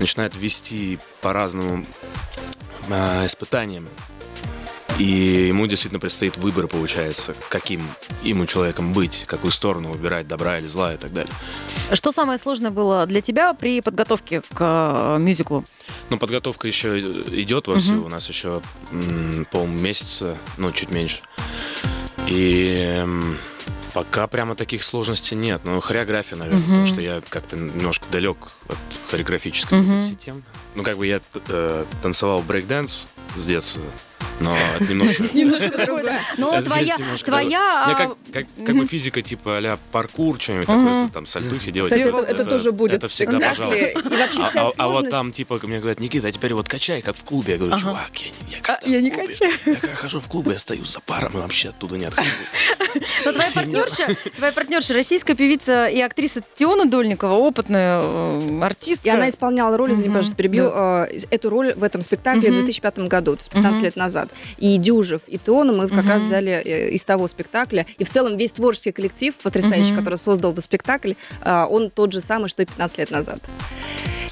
начинает 0.00 0.36
вести 0.36 0.98
по 1.20 1.32
разным 1.32 1.86
а, 2.90 3.26
испытаниям. 3.26 3.88
И 4.98 5.46
ему 5.48 5.66
действительно 5.68 6.00
предстоит 6.00 6.36
выбор, 6.38 6.66
получается, 6.66 7.34
каким 7.50 7.86
ему 8.24 8.46
человеком 8.46 8.92
быть, 8.92 9.24
какую 9.28 9.52
сторону 9.52 9.92
выбирать, 9.92 10.26
добра 10.26 10.58
или 10.58 10.66
зла 10.66 10.92
и 10.92 10.96
так 10.96 11.12
далее. 11.12 11.32
Что 11.92 12.10
самое 12.10 12.36
сложное 12.38 12.72
было 12.72 13.06
для 13.06 13.20
тебя 13.20 13.54
при 13.54 13.80
подготовке 13.80 14.40
к 14.54 14.56
э, 14.58 15.18
мюзиклу? 15.20 15.64
Но 16.10 16.16
подготовка 16.18 16.66
еще 16.66 16.98
идет 16.98 17.68
вовсю, 17.68 18.04
у 18.04 18.08
нас 18.08 18.28
еще 18.28 18.60
полмесяца, 19.52 20.36
ну, 20.56 20.70
чуть 20.72 20.90
меньше. 20.90 21.18
И 22.26 23.04
пока 23.94 24.26
прямо 24.26 24.54
таких 24.54 24.82
сложностей 24.82 25.36
нет. 25.36 25.62
Ну, 25.64 25.80
хореография, 25.80 26.36
наверное, 26.36 26.62
потому 26.62 26.86
что 26.86 27.00
я 27.00 27.22
как-то 27.28 27.56
немножко 27.56 28.04
далек 28.10 28.36
от 28.68 28.76
хореографической 29.10 29.78
Мгм. 29.80 30.02
системы. 30.02 30.42
Ну, 30.74 30.82
как 30.82 30.98
бы 30.98 31.06
я 31.06 31.20
э, 31.48 31.84
танцевал 32.02 32.40
брейкденс 32.42 33.06
с 33.36 33.46
детства, 33.46 33.82
но 34.40 34.56
это 34.76 34.84
немножко... 34.90 35.22
Немножко 35.34 35.86
другое. 35.86 36.20
Но 36.36 36.60
здесь 36.60 36.94
твоя, 37.24 37.84
а, 37.86 37.94
как, 37.94 38.16
как, 38.32 38.46
как 38.64 38.76
бы 38.76 38.86
физика 38.86 39.22
типа 39.22 39.58
а-ля 39.58 39.78
паркур, 39.92 40.40
что-нибудь 40.40 40.66
такое, 40.66 41.08
там 41.08 41.26
сальтухи 41.26 41.70
делать. 41.70 41.90
Кстати, 41.90 42.08
это, 42.08 42.44
тоже 42.44 42.72
будет 42.72 42.94
Это 42.94 43.08
всегда, 43.08 43.38
пожалуйста. 43.40 44.00
А, 44.54 44.60
а- 44.66 44.72
а 44.76 44.88
вот 44.88 45.10
там, 45.10 45.32
типа, 45.32 45.58
мне 45.64 45.78
говорят, 45.78 46.00
Никита, 46.00 46.28
а 46.28 46.32
теперь 46.32 46.54
вот 46.54 46.68
качай, 46.68 47.02
как 47.02 47.16
в 47.16 47.24
клубе. 47.24 47.52
Я 47.54 47.58
говорю, 47.58 47.78
чувак, 47.78 48.10
я, 48.84 49.00
не- 49.00 49.10
А, 49.10 49.16
качаю. 49.16 49.52
Я 49.66 49.74
когда 49.74 49.94
хожу 49.94 50.20
в 50.20 50.28
клубы, 50.28 50.52
я 50.52 50.58
стою 50.58 50.84
за 50.84 51.00
паром 51.00 51.32
и 51.34 51.36
вообще 51.40 51.70
оттуда 51.70 51.96
не 51.96 52.04
отхожу. 52.06 52.30
Но 53.24 53.32
твоя 53.32 53.50
партнерша, 53.50 54.16
твоя 54.36 54.52
партнерша, 54.52 54.94
российская 54.94 55.34
певица 55.34 55.86
и 55.86 56.00
актриса 56.00 56.42
Теона 56.56 56.86
Дольникова, 56.86 57.34
опытная 57.34 58.00
э, 58.02 58.60
артистка. 58.62 59.08
И 59.08 59.10
она 59.10 59.28
исполняла 59.28 59.76
роль, 59.76 59.92
извини, 59.92 60.08
пожалуйста, 60.08 60.34
перебью, 60.36 60.70
э, 60.72 61.08
эту 61.30 61.50
роль 61.50 61.72
в 61.74 61.82
этом 61.84 62.02
спектакле 62.02 62.50
в 62.50 62.54
Мгм. 62.54 62.64
2005 62.64 62.98
году, 63.08 63.36
то 63.36 63.40
есть 63.40 63.50
15 63.50 63.76
Мгм. 63.78 63.84
лет 63.84 63.96
назад. 63.96 64.27
И 64.56 64.76
Дюжев, 64.78 65.22
и 65.26 65.38
Теона 65.38 65.72
мы 65.72 65.88
как 65.88 65.98
Мгм. 66.04 66.08
раз 66.08 66.22
взяли 66.22 66.52
э, 66.52 66.90
из 66.90 67.04
того 67.04 67.28
спектакля. 67.28 67.86
И 67.98 68.04
в 68.04 68.08
целом 68.10 68.36
весь 68.36 68.52
творческий 68.52 68.92
коллектив 68.92 69.34
потрясающий, 69.36 69.92
Мгм. 69.92 69.98
который 69.98 70.18
создал 70.18 70.52
этот 70.52 70.64
спектакль, 70.64 71.12
э, 71.44 71.64
он 71.68 71.90
тот 71.90 72.12
же 72.12 72.20
самый, 72.20 72.48
что 72.48 72.62
и 72.62 72.66
15 72.66 72.98
лет 72.98 73.10
назад. 73.10 73.40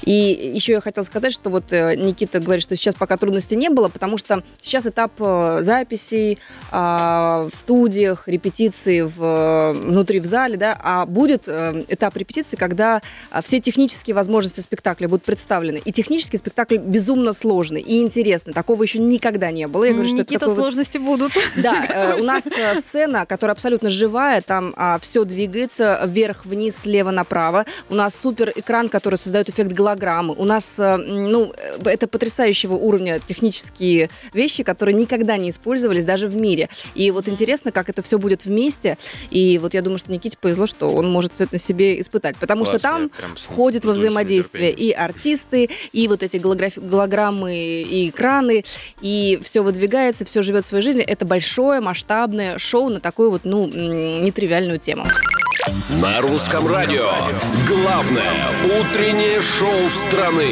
И 0.07 0.51
еще 0.55 0.71
я 0.71 0.79
хотела 0.79 1.03
сказать, 1.03 1.33
что 1.33 1.49
вот 1.49 1.73
э, 1.73 1.95
Никита 1.97 2.39
говорит, 2.39 2.63
что 2.63 2.77
сейчас 2.77 2.95
пока 2.95 3.17
трудностей 3.17 3.57
не 3.57 3.67
было, 3.67 3.89
потому 3.89 4.17
что 4.17 4.41
сейчас 4.55 4.87
этап 4.87 5.11
э, 5.19 5.59
записей 5.63 6.39
а, 6.71 7.49
в 7.51 7.53
студиях, 7.53 8.25
репетиции 8.29 9.01
в, 9.01 9.73
внутри 9.73 10.21
в 10.21 10.25
зале, 10.25 10.55
да, 10.55 10.79
а 10.81 11.05
будет 11.05 11.43
э, 11.47 11.83
этап 11.89 12.15
репетиции, 12.15 12.55
когда 12.55 13.01
а, 13.31 13.41
все 13.41 13.59
технические 13.59 14.15
возможности 14.15 14.61
спектакля 14.61 15.09
будут 15.09 15.25
представлены. 15.25 15.81
И 15.83 15.91
технический 15.91 16.37
спектакль 16.37 16.77
безумно 16.77 17.33
сложный 17.33 17.81
и 17.81 18.01
интересный. 18.01 18.53
Такого 18.53 18.83
еще 18.83 18.99
никогда 18.99 19.51
не 19.51 19.67
было. 19.67 19.83
Я 19.83 19.91
говорю, 19.91 20.07
что 20.07 20.21
это 20.21 20.29
Никита, 20.31 20.39
такой 20.39 20.55
вот- 20.55 20.61
сложности 20.61 20.99
будут. 20.99 21.33
да, 21.57 21.85
э, 21.89 22.21
у 22.21 22.23
нас 22.23 22.47
э, 22.47 22.79
сцена, 22.79 23.25
которая 23.25 23.55
абсолютно 23.55 23.89
живая, 23.89 24.41
там 24.41 24.73
все 25.01 25.25
двигается 25.25 26.01
вверх, 26.05 26.45
вниз, 26.45 26.77
слева 26.77 27.11
направо. 27.11 27.65
У 27.89 27.95
нас 27.95 28.15
супер 28.15 28.53
экран, 28.55 28.87
который 28.87 29.15
создает 29.15 29.49
эффект 29.49 29.73
голограммы. 29.73 29.96
У 30.37 30.45
нас, 30.45 30.75
э, 30.77 30.97
ну, 30.97 31.53
э, 31.57 31.77
это 31.85 32.07
потрясающего 32.07 32.75
уровня 32.75 33.19
технические 33.19 34.09
вещи, 34.33 34.63
которые 34.63 34.95
никогда 34.95 35.37
не 35.37 35.49
использовались 35.49 36.05
даже 36.05 36.27
в 36.27 36.35
мире. 36.35 36.69
И 36.95 37.11
вот 37.11 37.27
интересно, 37.27 37.71
как 37.71 37.89
это 37.89 38.01
все 38.01 38.17
будет 38.17 38.45
вместе. 38.45 38.97
И 39.29 39.57
вот 39.57 39.73
я 39.73 39.81
думаю, 39.81 39.97
что 39.97 40.11
Никите 40.11 40.37
повезло, 40.39 40.67
что 40.67 40.89
он 40.93 41.09
может 41.09 41.33
все 41.33 41.43
это 41.43 41.55
на 41.55 41.59
себе 41.59 41.99
испытать, 41.99 42.37
потому 42.37 42.63
Класс, 42.63 42.79
что 42.79 42.89
там 42.89 43.11
входит 43.35 43.85
во 43.85 43.93
взаимодействие 43.93 44.71
и 44.71 44.91
артисты, 44.91 45.69
и 45.91 46.07
вот 46.07 46.23
эти 46.23 46.37
голограммы, 46.37 47.57
и 47.57 48.09
экраны, 48.09 48.63
и 49.01 49.39
все 49.41 49.61
выдвигается, 49.61 50.25
все 50.25 50.41
живет 50.41 50.65
своей 50.65 50.83
жизнью. 50.83 51.05
Это 51.07 51.25
большое, 51.25 51.79
масштабное 51.79 52.57
шоу 52.57 52.89
на 52.89 52.99
такую 52.99 53.31
вот, 53.31 53.41
ну, 53.43 53.67
нетривиальную 53.67 54.79
тему. 54.79 55.05
На 56.01 56.21
русском 56.21 56.67
радио. 56.67 57.11
Главное 57.67 58.33
утреннее 58.65 59.41
шоу 59.41 59.86
страны. 59.89 60.45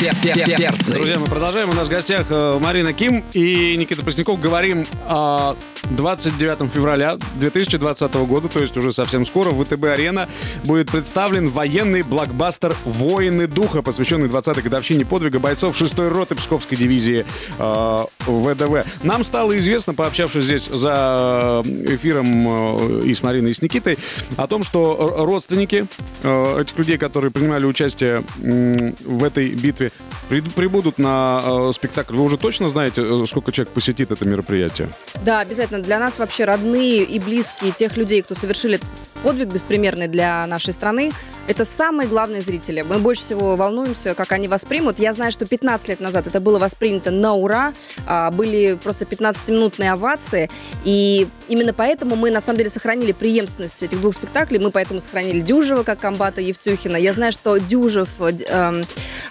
Русские 0.00 0.56
перцы. 0.56 0.94
Друзья, 0.94 1.18
мы 1.18 1.26
продолжаем. 1.26 1.70
У 1.70 1.74
нас 1.74 1.88
в 1.88 1.90
гостях 1.90 2.26
э, 2.30 2.58
Марина 2.60 2.92
Ким 2.92 3.24
и 3.32 3.76
Никита 3.76 4.02
Пресняков. 4.02 4.40
Говорим 4.40 4.86
о 5.06 5.56
29 5.90 6.70
февраля 6.72 7.18
2020 7.36 8.14
года, 8.26 8.48
то 8.48 8.60
есть 8.60 8.76
уже 8.76 8.92
совсем 8.92 9.26
скоро, 9.26 9.50
в 9.50 9.62
ВТБ-арена 9.62 10.28
будет 10.64 10.90
представлен 10.90 11.48
военный 11.48 12.02
блокбастер 12.02 12.74
«Воины 12.84 13.46
духа», 13.46 13.82
посвященный 13.82 14.28
20-й 14.28 14.62
годовщине 14.62 15.04
подвига 15.04 15.38
бойцов 15.38 15.80
6-й 15.80 16.08
роты 16.08 16.34
Псковской 16.34 16.76
дивизии 16.78 17.24
э, 17.58 17.98
ВДВ. 18.26 18.84
Нам 19.02 19.24
стало 19.24 19.58
известно, 19.58 19.94
пообщавшись 19.94 20.44
здесь 20.44 20.66
за 20.66 21.62
эфиром 21.66 23.00
э, 23.00 23.06
и 23.06 23.14
с 23.14 23.22
Мариной, 23.22 23.50
и 23.50 23.54
с 23.54 23.62
Никитой, 23.62 23.98
о 24.36 24.46
том, 24.46 24.62
что 24.62 25.14
родственники 25.18 25.86
э, 26.22 26.60
этих 26.60 26.78
людей, 26.78 26.98
которые 26.98 27.30
принимали 27.30 27.64
участие 27.66 28.22
м, 28.42 28.94
в 29.04 29.24
этой 29.24 29.48
битве, 29.50 29.90
при- 30.28 30.40
прибудут 30.40 30.98
на 30.98 31.42
э, 31.44 31.70
спектакль. 31.74 32.14
Вы 32.14 32.22
уже 32.24 32.36
точно 32.38 32.68
знаете, 32.68 33.02
э, 33.04 33.24
сколько 33.26 33.50
человек 33.52 33.72
посетит 33.72 34.10
это 34.12 34.24
мероприятие? 34.24 34.88
Да, 35.24 35.40
обязательно. 35.40 35.79
Для 35.82 35.98
нас 35.98 36.18
вообще 36.18 36.44
родные 36.44 37.02
и 37.02 37.18
близкие 37.18 37.72
тех 37.72 37.96
людей, 37.96 38.22
кто 38.22 38.34
совершили 38.34 38.80
подвиг 39.22 39.48
беспримерный 39.48 40.08
для 40.08 40.46
нашей 40.46 40.72
страны, 40.72 41.12
это 41.46 41.64
самые 41.64 42.08
главные 42.08 42.40
зрители. 42.40 42.82
Мы 42.82 42.98
больше 42.98 43.22
всего 43.22 43.56
волнуемся, 43.56 44.14
как 44.14 44.32
они 44.32 44.46
воспримут. 44.46 44.98
Я 44.98 45.12
знаю, 45.12 45.32
что 45.32 45.46
15 45.46 45.88
лет 45.88 46.00
назад 46.00 46.26
это 46.26 46.40
было 46.40 46.58
воспринято 46.58 47.10
на 47.10 47.34
ура. 47.34 47.72
А, 48.06 48.30
Были 48.30 48.74
просто 48.74 49.04
15-минутные 49.04 49.90
овации. 49.92 50.48
И 50.84 51.26
именно 51.48 51.72
поэтому 51.72 52.14
мы, 52.14 52.30
на 52.30 52.40
самом 52.40 52.58
деле, 52.58 52.70
сохранили 52.70 53.12
преемственность 53.12 53.82
этих 53.82 54.00
двух 54.00 54.14
спектаклей. 54.14 54.60
Мы 54.60 54.70
поэтому 54.70 55.00
сохранили 55.00 55.40
Дюжева, 55.40 55.82
как 55.82 55.98
комбата 55.98 56.40
Евтюхина. 56.40 56.96
Я 56.96 57.12
знаю, 57.14 57.32
что 57.32 57.56
Дюжев 57.58 58.08
э, 58.20 58.32
эм, 58.48 58.84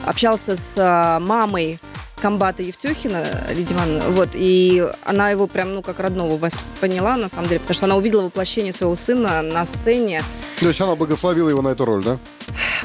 общался 0.06 0.58
с 0.58 0.76
э, 0.78 1.20
мамой 1.24 1.80
комбата 2.20 2.64
Евтюхина, 2.64 3.26
Ивановна, 3.50 4.04
вот, 4.10 4.30
и 4.34 4.86
она 5.06 5.32
его 5.32 5.48
прям, 5.48 5.74
ну, 5.74 5.82
как 5.82 6.00
родного 6.00 6.38
восприняла, 6.38 7.16
на 7.18 7.30
самом 7.30 7.48
деле, 7.48 7.60
потому 7.60 7.76
что 7.76 7.86
она 7.86 7.96
увидела 7.96 8.24
воплощение 8.24 8.74
своего 8.74 8.96
сына 8.96 9.42
на 9.42 9.66
сцене. 9.66 10.24
То 10.60 10.68
есть 10.68 10.82
она 10.82 10.96
благословила 10.96 11.50
его 11.50 11.62
на 11.62 11.70
эту 11.70 11.86
роль, 11.86 12.04
да? 12.04 12.18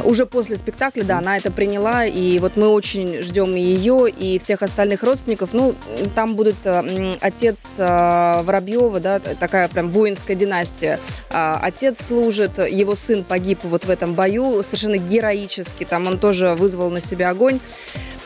Уже 0.04 0.26
после 0.26 0.56
спектакля, 0.56 1.04
да, 1.04 1.18
она 1.18 1.36
это 1.36 1.50
приняла, 1.50 2.04
и 2.04 2.38
вот 2.38 2.56
мы 2.56 2.68
очень 2.68 3.22
ждем 3.22 3.54
ее, 3.54 4.10
и 4.10 4.38
всех 4.38 4.62
остальных 4.62 5.02
родственников. 5.02 5.52
Ну, 5.52 5.74
там 6.14 6.34
будет 6.34 6.56
э, 6.64 7.14
отец 7.20 7.76
э, 7.78 8.42
Воробьева, 8.42 9.00
да, 9.00 9.18
такая 9.18 9.68
прям 9.68 9.90
воинская 9.90 10.36
династия. 10.36 11.00
А, 11.30 11.58
Отец 11.62 12.04
служит, 12.04 12.58
его 12.58 12.94
сын 12.94 13.24
погиб 13.24 13.60
вот 13.62 13.84
в 13.84 13.90
этом 13.90 14.14
бою, 14.14 14.62
совершенно 14.62 14.98
героически, 14.98 15.84
там 15.84 16.06
он 16.06 16.18
тоже 16.18 16.54
вызвал 16.54 16.90
на 16.90 17.00
себя 17.00 17.30
огонь. 17.30 17.60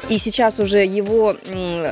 И 0.08 0.18
сейчас 0.18 0.58
уже 0.58 0.84
его 0.84 1.36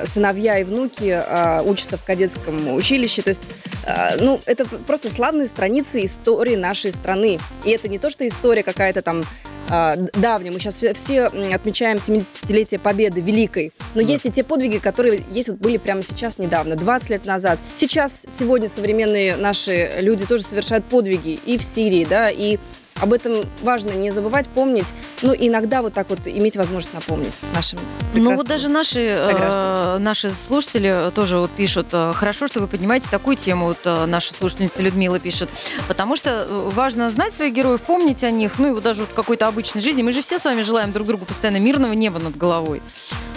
сыновья 0.06 0.58
и 0.58 0.64
внуки 0.64 1.10
а, 1.10 1.62
учатся 1.62 1.96
в 1.98 2.04
кадетском 2.04 2.74
училище. 2.74 3.22
То 3.22 3.28
есть, 3.30 3.48
а, 3.84 4.16
ну, 4.20 4.40
это 4.46 4.64
просто 4.64 5.10
славные 5.10 5.48
страницы 5.48 6.04
истории 6.04 6.56
нашей 6.56 6.92
страны. 6.92 7.38
И 7.64 7.70
это 7.70 7.88
не 7.88 7.98
то, 7.98 8.08
что 8.10 8.26
история 8.26 8.62
какая-то 8.62 9.02
там 9.02 9.22
д- 9.68 10.10
давняя. 10.14 10.52
Мы 10.52 10.60
сейчас 10.60 10.82
все, 10.94 11.24
отмечаем 11.24 11.98
75-летие 11.98 12.78
Победы 12.78 13.20
Великой. 13.20 13.72
Но 13.94 14.00
есть 14.00 14.24
и 14.26 14.30
те 14.30 14.44
подвиги, 14.44 14.78
которые 14.78 15.24
есть 15.30 15.48
вот 15.48 15.58
были 15.58 15.76
прямо 15.76 16.02
сейчас 16.02 16.38
недавно, 16.38 16.76
20 16.76 17.10
лет 17.10 17.26
назад. 17.26 17.58
Сейчас, 17.74 18.26
сегодня 18.30 18.68
современные 18.68 19.36
наши 19.36 19.90
люди 20.00 20.24
тоже 20.24 20.44
совершают 20.44 20.84
подвиги 20.86 21.38
и 21.44 21.58
в 21.58 21.62
Сирии, 21.64 22.06
да, 22.08 22.30
и 22.30 22.58
об 23.00 23.12
этом 23.12 23.44
важно 23.62 23.90
не 23.90 24.10
забывать, 24.10 24.48
помнить, 24.48 24.92
ну, 25.22 25.34
иногда 25.36 25.82
вот 25.82 25.92
так 25.92 26.08
вот 26.08 26.20
иметь 26.26 26.56
возможность 26.56 26.94
напомнить 26.94 27.44
нашим 27.54 27.78
Ну 28.14 28.36
вот 28.36 28.46
даже 28.46 28.68
наши, 28.68 29.06
э, 29.06 29.98
наши 29.98 30.30
слушатели 30.30 31.10
тоже 31.14 31.38
вот 31.38 31.50
пишут, 31.50 31.88
э, 31.92 32.12
хорошо, 32.14 32.46
что 32.46 32.60
вы 32.60 32.68
поднимаете 32.68 33.08
такую 33.10 33.36
тему, 33.36 33.66
вот 33.66 33.78
э, 33.84 34.06
наша 34.06 34.34
слушательница 34.34 34.82
Людмила 34.82 35.18
пишет, 35.18 35.48
потому 35.88 36.16
что 36.16 36.46
э, 36.48 36.70
важно 36.74 37.10
знать 37.10 37.34
своих 37.34 37.54
героев, 37.54 37.82
помнить 37.82 38.24
о 38.24 38.30
них, 38.30 38.58
ну 38.58 38.68
и 38.68 38.70
вот 38.72 38.82
даже 38.82 39.02
вот 39.02 39.10
в 39.10 39.14
какой-то 39.14 39.46
обычной 39.46 39.80
жизни. 39.80 40.02
Мы 40.02 40.12
же 40.12 40.22
все 40.22 40.38
с 40.38 40.44
вами 40.44 40.62
желаем 40.62 40.92
друг 40.92 41.06
другу 41.06 41.24
постоянно 41.24 41.58
мирного 41.58 41.92
неба 41.92 42.18
над 42.18 42.36
головой. 42.36 42.82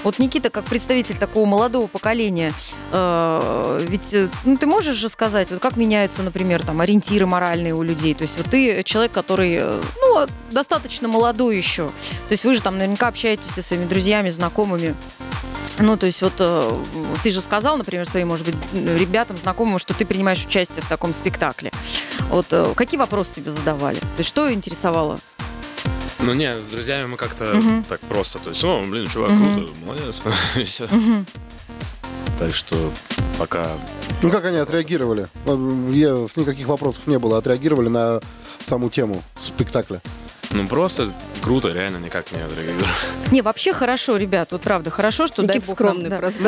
Вот 0.03 0.17
Никита, 0.17 0.49
как 0.49 0.63
представитель 0.63 1.17
такого 1.17 1.45
молодого 1.45 1.87
поколения, 1.87 2.53
э, 2.91 3.85
ведь 3.87 4.13
э, 4.13 4.29
ну, 4.45 4.55
ты 4.55 4.65
можешь 4.65 4.95
же 4.95 5.09
сказать, 5.09 5.51
вот 5.51 5.59
как 5.59 5.75
меняются, 5.75 6.23
например, 6.23 6.65
там 6.65 6.79
ориентиры 6.79 7.25
моральные 7.25 7.73
у 7.73 7.83
людей. 7.83 8.13
То 8.13 8.23
есть 8.23 8.37
вот 8.37 8.47
ты 8.49 8.83
человек, 8.83 9.11
который, 9.11 9.48
э, 9.59 9.81
ну, 10.01 10.27
достаточно 10.51 11.07
молодой 11.07 11.57
еще. 11.57 11.87
То 11.87 12.31
есть 12.31 12.43
вы 12.43 12.55
же 12.55 12.61
там 12.61 12.77
наверняка 12.77 13.07
общаетесь 13.07 13.49
со 13.51 13.61
своими 13.61 13.85
друзьями, 13.85 14.29
знакомыми. 14.29 14.95
Ну, 15.77 15.95
то 15.95 16.05
есть 16.07 16.21
вот 16.21 16.33
э, 16.39 16.83
ты 17.23 17.31
же 17.31 17.39
сказал, 17.39 17.77
например, 17.77 18.05
своим, 18.05 18.27
может 18.27 18.45
быть, 18.45 18.55
ребятам, 18.73 19.37
знакомым, 19.37 19.79
что 19.79 19.93
ты 19.93 20.05
принимаешь 20.05 20.43
участие 20.45 20.81
в 20.81 20.87
таком 20.89 21.13
спектакле. 21.13 21.71
Вот 22.29 22.47
э, 22.51 22.73
какие 22.75 22.99
вопросы 22.99 23.35
тебе 23.35 23.51
задавали? 23.51 23.99
То 23.99 24.07
есть 24.17 24.29
что 24.29 24.51
интересовало? 24.53 25.17
Ну, 26.19 26.33
не, 26.33 26.61
с 26.61 26.69
друзьями 26.69 27.07
мы 27.07 27.15
как-то 27.17 27.45
Мгм. 27.55 27.85
так 27.85 28.01
просто. 28.01 28.39
То 28.39 28.49
есть, 28.49 28.61
о, 28.65 28.81
блин, 28.83 29.07
чувак, 29.07 29.31
Мгм. 29.31 29.53
круто, 29.55 29.71
молодец. 29.85 30.21
И 30.57 30.63
всё. 30.65 30.87
Так 32.39 32.55
что 32.55 32.75
пока... 33.37 33.67
Ну 34.21 34.31
как 34.31 34.45
они 34.45 34.57
отреагировали? 34.57 35.27
Я- 35.45 36.27
Никаких 36.35 36.67
вопросов 36.67 37.05
не 37.07 37.19
было. 37.19 37.37
Отреагировали 37.37 37.89
на 37.89 38.21
саму 38.65 38.89
тему 38.89 39.21
спектакля. 39.39 39.99
Ну, 40.51 40.67
просто 40.67 41.13
круто, 41.41 41.71
реально 41.73 41.97
никак 41.97 42.31
не 42.31 42.41
отреагировал. 42.41 42.85
Не, 43.31 43.41
вообще 43.41 43.73
хорошо, 43.73 44.17
ребят, 44.17 44.49
вот 44.51 44.61
правда, 44.61 44.89
хорошо, 44.89 45.27
что 45.27 45.41
дай 45.43 45.57
Никита 45.57 45.67
бог 45.71 45.79
нам- 45.79 45.89
скромный 45.93 46.09
да. 46.09 46.17
просто. 46.17 46.43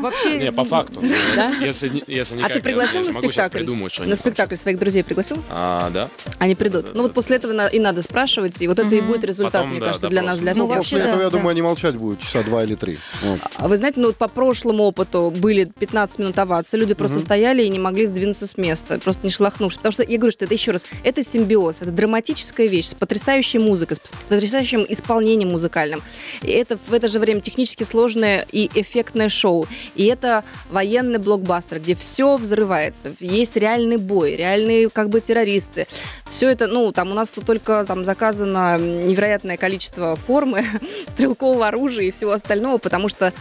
Вообще, 0.00 0.38
Не, 0.38 0.52
по 0.52 0.64
факту. 0.64 1.02
Да? 1.36 1.50
Если, 1.60 1.88
не- 1.88 2.04
если 2.06 2.34
А 2.34 2.38
никак, 2.38 2.52
ты 2.52 2.58
я- 2.58 2.62
пригласил 2.62 3.00
я 3.00 3.00
на 3.00 3.08
не 3.08 3.12
могу 3.12 3.26
сейчас 3.30 3.46
спектакль? 3.46 3.58
придумать 3.58 3.92
что 3.92 4.04
На 4.04 4.16
спектакль 4.16 4.54
своих 4.56 4.78
друзей 4.78 5.02
пригласил? 5.04 5.42
А, 5.50 5.90
да? 5.90 6.08
Они 6.38 6.54
придут. 6.54 6.94
Ну 6.94 7.02
вот 7.02 7.14
после 7.14 7.36
этого 7.36 7.52
на- 7.52 7.66
и 7.68 7.78
надо 7.78 8.02
спрашивать, 8.02 8.60
и 8.60 8.68
вот 8.68 8.78
это 8.78 8.94
и 8.94 9.00
будет 9.00 9.24
результат, 9.24 9.52
Потом, 9.52 9.70
мне 9.70 9.80
да, 9.80 9.86
кажется, 9.86 10.08
для 10.08 10.20
допрос. 10.22 10.36
нас, 10.36 10.40
для 10.42 10.54
Ну, 10.54 10.64
всех. 10.64 10.76
вообще, 10.76 10.90
После 10.96 10.98
этого, 11.00 11.16
да, 11.18 11.24
я 11.24 11.30
да. 11.30 11.36
думаю, 11.36 11.50
они 11.52 11.62
молчать 11.62 11.96
будут 11.96 12.20
часа 12.20 12.42
два 12.42 12.64
или 12.64 12.74
три. 12.74 12.98
Вот. 13.22 13.40
А 13.56 13.68
Вы 13.68 13.76
знаете, 13.76 14.00
ну 14.00 14.08
вот 14.08 14.16
по 14.16 14.28
прошлому 14.28 14.84
опыту 14.84 15.32
были 15.36 15.64
15 15.64 16.18
минут 16.18 16.38
овации, 16.38 16.76
люди 16.78 16.94
просто 16.94 17.20
стояли 17.20 17.62
и 17.62 17.68
не 17.68 17.78
могли 17.78 18.06
сдвинуться 18.06 18.46
с 18.46 18.56
места, 18.56 18.98
просто 18.98 19.22
не 19.24 19.30
шелохнувшись. 19.30 19.78
Потому 19.78 19.92
что 19.92 20.02
я 20.02 20.18
говорю, 20.18 20.32
что 20.32 20.44
это 20.44 20.54
еще 20.54 20.70
раз, 20.72 20.86
это 21.04 21.22
симбиоз, 21.22 21.82
это 21.82 21.90
драматическая 21.90 22.66
вещь 22.66 22.86
с 22.88 22.94
потрясающей 22.94 23.58
музыкой, 23.58 23.96
с 23.96 24.00
потрясающим 24.28 24.84
исполнением 24.88 25.50
музыкальным. 25.50 26.02
И 26.42 26.50
это 26.50 26.76
в 26.76 26.92
это 26.92 27.08
же 27.08 27.18
время 27.18 27.40
технически 27.40 27.84
сложное 27.84 28.46
и 28.50 28.70
эффектное 28.74 29.28
шоу. 29.28 29.66
И 29.94 30.06
это 30.06 30.44
военный 30.70 31.18
блокбастер, 31.18 31.80
где 31.80 31.94
все 31.94 32.36
взрывается. 32.36 33.14
Есть 33.20 33.56
реальный 33.56 33.96
бой, 33.96 34.36
реальные 34.36 34.90
как 34.90 35.08
бы 35.08 35.20
террористы. 35.20 35.86
Все 36.30 36.48
это, 36.48 36.66
ну, 36.66 36.92
там 36.92 37.10
у 37.10 37.14
нас 37.14 37.30
только 37.30 37.84
там 37.86 38.04
заказано 38.04 38.78
невероятное 38.78 39.56
количество 39.56 40.16
формы, 40.16 40.64
стрелкового 41.06 41.68
оружия 41.68 42.06
и 42.06 42.10
всего 42.10 42.32
остального, 42.32 42.78
потому 42.78 43.08
что 43.08 43.32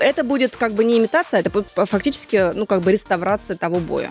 это 0.00 0.24
будет 0.24 0.56
как 0.56 0.72
бы 0.72 0.84
не 0.84 0.98
имитация, 0.98 1.40
это 1.40 1.50
будет 1.50 1.68
фактически, 1.74 2.52
ну, 2.54 2.66
как 2.66 2.80
бы 2.82 2.92
реставрация 2.92 3.56
того 3.56 3.78
боя. 3.78 4.10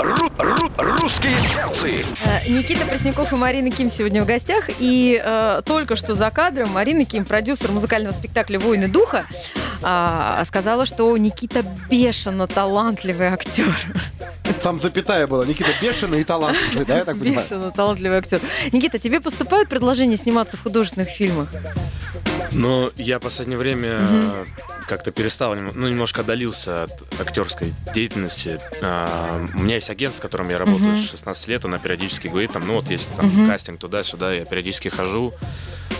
Ру- 0.00 0.32
ру- 0.38 1.00
Русские 1.00 1.36
перцы. 1.54 2.06
Э, 2.24 2.48
Никита 2.48 2.86
Пресняков 2.86 3.32
и 3.32 3.36
Марина 3.36 3.70
Ким 3.70 3.90
сегодня 3.90 4.22
в 4.22 4.26
гостях. 4.26 4.70
И 4.78 5.20
э, 5.22 5.60
только 5.66 5.94
что 5.94 6.14
за 6.14 6.30
кадром 6.30 6.70
Марина 6.70 7.04
Ким, 7.04 7.26
продюсер 7.26 7.70
музыкального 7.70 8.14
спектакля 8.14 8.58
«Войны 8.58 8.88
духа», 8.88 9.24
а, 9.82 10.42
сказала, 10.44 10.84
что 10.86 11.16
Никита 11.16 11.64
бешено 11.90 12.46
талантливый 12.46 13.28
актер. 13.28 13.74
Там 14.62 14.80
запятая 14.80 15.26
была. 15.26 15.44
Никита 15.46 15.70
бешеный 15.80 16.20
и 16.20 16.24
талантливый, 16.24 16.84
да, 16.84 16.98
я 16.98 17.04
так 17.04 17.18
понимаю? 17.18 17.46
Бешено 17.46 17.70
талантливый 17.70 18.18
актер. 18.18 18.40
Никита, 18.72 18.98
тебе 18.98 19.20
поступают 19.20 19.68
предложения 19.68 20.16
сниматься 20.16 20.56
в 20.56 20.62
художественных 20.62 21.08
фильмах? 21.08 21.48
Но 22.52 22.90
я 22.96 23.18
в 23.18 23.22
последнее 23.22 23.58
время 23.58 23.98
э, 24.00 24.44
как-то 24.90 25.12
перестал, 25.12 25.54
ну, 25.54 25.88
немножко 25.88 26.22
отдалился 26.22 26.82
от 26.82 27.20
актерской 27.20 27.72
деятельности. 27.94 28.58
А, 28.82 29.40
У 29.54 29.60
меня 29.60 29.76
есть 29.76 29.88
агент, 29.88 30.12
с 30.14 30.18
которым 30.18 30.50
я 30.50 30.58
работаю 30.58 30.96
с 30.96 31.10
16 31.10 31.46
лет, 31.46 31.64
она 31.64 31.78
периодически 31.78 32.26
говорит, 32.26 32.50
там, 32.50 32.66
ну 32.66 32.74
вот 32.74 32.90
есть 32.90 33.08
там 33.16 33.46
кастинг 33.46 33.78
туда-сюда, 33.78 34.32
я 34.32 34.44
периодически 34.44 34.88
хожу, 34.88 35.32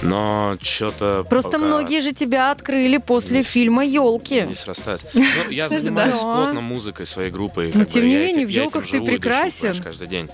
но 0.02 0.56
что-то 0.60 1.24
Просто 1.30 1.58
многие 1.58 2.00
же 2.00 2.12
тебя 2.12 2.50
открыли 2.50 2.96
после 2.96 3.38
Не 3.38 3.42
фильма 3.44 3.84
«Елки». 3.84 4.40
не 4.40 4.56
срастается. 4.56 5.06
Ну, 5.14 5.50
я 5.50 5.68
занимаюсь 5.68 6.18
плотно 6.18 6.60
музыкой 6.60 7.06
своей 7.06 7.30
группой. 7.30 7.70
Но 7.72 7.84
тем 7.84 8.04
не 8.04 8.16
менее, 8.16 8.44
в 8.44 8.50
этим 8.50 8.82
ты 8.82 9.00
прекрасен. 9.00 9.80
каждый 9.80 10.08
день. 10.08 10.28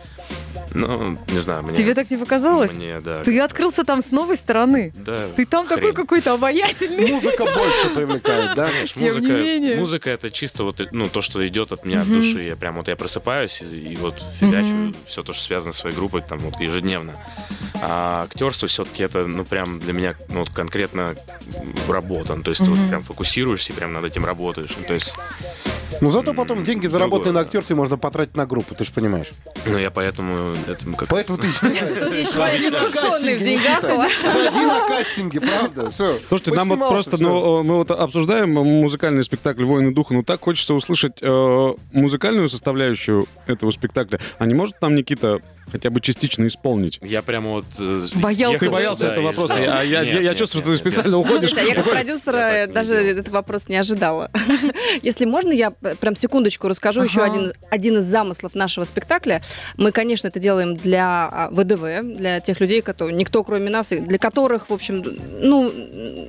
Ну, 0.75 1.17
не 1.29 1.39
знаю, 1.39 1.63
мне... 1.63 1.75
Тебе 1.77 1.95
так 1.95 2.11
не 2.11 2.17
показалось? 2.17 2.73
Мне, 2.73 3.01
да. 3.01 3.23
Ты 3.25 3.39
открылся 3.41 3.85
там 3.85 4.03
с 4.03 4.11
новой 4.11 4.37
стороны. 4.37 4.93
да, 4.97 5.29
Ты 5.37 5.47
там 5.47 5.67
такой 5.67 5.93
хрень. 5.93 5.95
какой-то 5.95 6.33
обаятельный. 6.35 7.13
Музыка 7.13 7.45
больше 7.45 7.91
привлекает, 7.95 8.55
да? 8.55 8.69
Знаешь, 8.69 8.93
Тем 8.93 9.03
не 9.03 9.09
музыка, 9.11 9.33
менее. 9.33 9.77
музыка 9.77 10.11
это 10.11 10.31
чисто 10.31 10.65
вот 10.65 10.81
ну 10.93 11.09
то, 11.09 11.21
что 11.23 11.47
идет 11.47 11.73
от 11.73 11.85
меня 11.85 12.03
от 12.03 12.09
души. 12.09 12.43
Я 12.43 12.57
прям 12.57 12.77
вот 12.77 12.89
я 12.89 12.97
просыпаюсь 12.97 13.63
и, 13.63 13.93
и 13.93 13.97
вот 13.97 14.15
фигачу 14.39 14.95
все 15.07 15.23
то, 15.23 15.33
что 15.33 15.43
связано 15.43 15.73
с 15.73 15.77
своей 15.79 15.97
группой, 15.97 16.23
там 16.23 16.39
вот 16.41 16.61
ежедневно. 16.61 17.15
А 17.83 18.23
актерство 18.25 18.69
все-таки 18.69 19.03
это 19.03 19.27
ну 19.27 19.45
прям 19.45 19.81
для 19.81 19.93
меня 19.93 20.15
ну 20.29 20.41
вот 20.41 20.51
конкретно 20.51 21.15
работа. 21.89 22.35
Ну, 22.35 22.43
то 22.43 22.51
есть 22.51 22.65
ты 22.65 22.71
вот 22.71 22.79
прям 22.89 23.03
фокусируешься 23.03 23.73
и 23.73 23.77
прям 23.77 23.93
над 23.93 24.05
этим 24.05 24.25
работаешь. 24.25 24.75
Ну, 24.79 24.85
то 24.87 24.95
есть, 24.95 25.15
Но 26.01 26.11
зато 26.11 26.35
потом 26.35 26.65
деньги, 26.65 26.87
заработанные 26.87 27.33
на 27.33 27.41
Другое, 27.41 27.45
да. 27.45 27.49
актерстве, 27.49 27.77
можно 27.77 27.97
потратить 27.97 28.37
на 28.37 28.47
группу, 28.47 28.75
ты 28.75 28.85
же 28.85 28.93
понимаешь. 28.93 29.31
ну 29.67 29.79
я 29.79 29.91
поэтому 29.91 30.55
это 30.67 30.85
как 30.97 31.09
Поэтому 31.09 31.39
ты 31.39 31.49
Ходи 31.49 32.71
на. 32.71 32.91
Ходи 32.91 34.67
на 34.67 34.89
кастинге, 34.89 35.41
правда, 35.41 35.91
все. 35.91 36.19
Слушайте, 36.29 36.53
нам 36.53 36.69
вот 36.69 36.89
просто, 36.89 37.17
ну, 37.23 37.61
э, 37.61 37.63
мы 37.63 37.77
вот 37.77 37.91
обсуждаем 37.91 38.53
музыкальный 38.53 39.25
спектакль 39.25 39.65
«Войны 39.65 39.93
духа», 39.93 40.15
но 40.15 40.23
так 40.23 40.41
хочется 40.41 40.75
услышать 40.75 41.19
э, 41.21 41.75
музыкальную 41.93 42.49
составляющую 42.49 43.27
этого 43.47 43.71
спектакля. 43.71 44.21
А 44.39 44.47
не 44.47 44.55
может 44.55 44.81
нам 44.81 44.95
Никита 44.95 45.41
хотя 45.71 45.91
бы 45.91 46.01
частично 46.01 46.47
исполнить? 46.47 46.99
я 47.03 47.23
прямо 47.23 47.51
вот 47.51 47.65
э, 47.81 48.07
Боялся. 48.17 48.59
Ты 48.59 48.71
боялся 48.71 49.07
этого 49.09 49.27
вопроса, 49.27 49.55
а 49.57 49.83
я, 49.83 50.01
Нет, 50.01 50.15
я, 50.15 50.21
я 50.21 50.29
нет, 50.31 50.37
чувствую, 50.39 50.65
нет, 50.65 50.77
что 50.77 50.85
ты 50.85 50.91
специально 50.91 51.19
уходишь. 51.19 51.53
А 51.57 51.61
я 51.61 51.75
как 51.75 51.91
продюсера 51.91 52.67
даже 52.67 52.95
этот 52.95 53.29
вопрос 53.29 53.69
не 53.69 53.77
ожидала. 53.77 54.31
Если 55.03 55.25
можно, 55.25 55.53
я 55.53 55.73
прям 55.95 56.17
секундочку 56.17 56.69
расскажу 56.69 57.03
еще 57.03 57.23
Ага. 57.23 57.33
один, 57.33 57.53
один 57.71 57.99
из 57.99 58.05
замыслов 58.05 58.55
нашего 58.55 58.85
спектакля. 58.85 59.43
Мы, 59.77 59.93
конечно, 59.93 60.29
это 60.29 60.39
делаем 60.41 60.77
для 60.77 61.29
а, 61.31 61.49
ВДВ, 61.51 62.17
для 62.17 62.41
тех 62.41 62.61
людей, 62.61 62.83
которые, 62.83 63.17
никто 63.17 63.45
кроме 63.45 63.71
нас, 63.71 63.89
для 63.89 64.19
которых, 64.19 64.71
в 64.71 64.73
общем, 64.73 65.05
ну, 65.41 65.71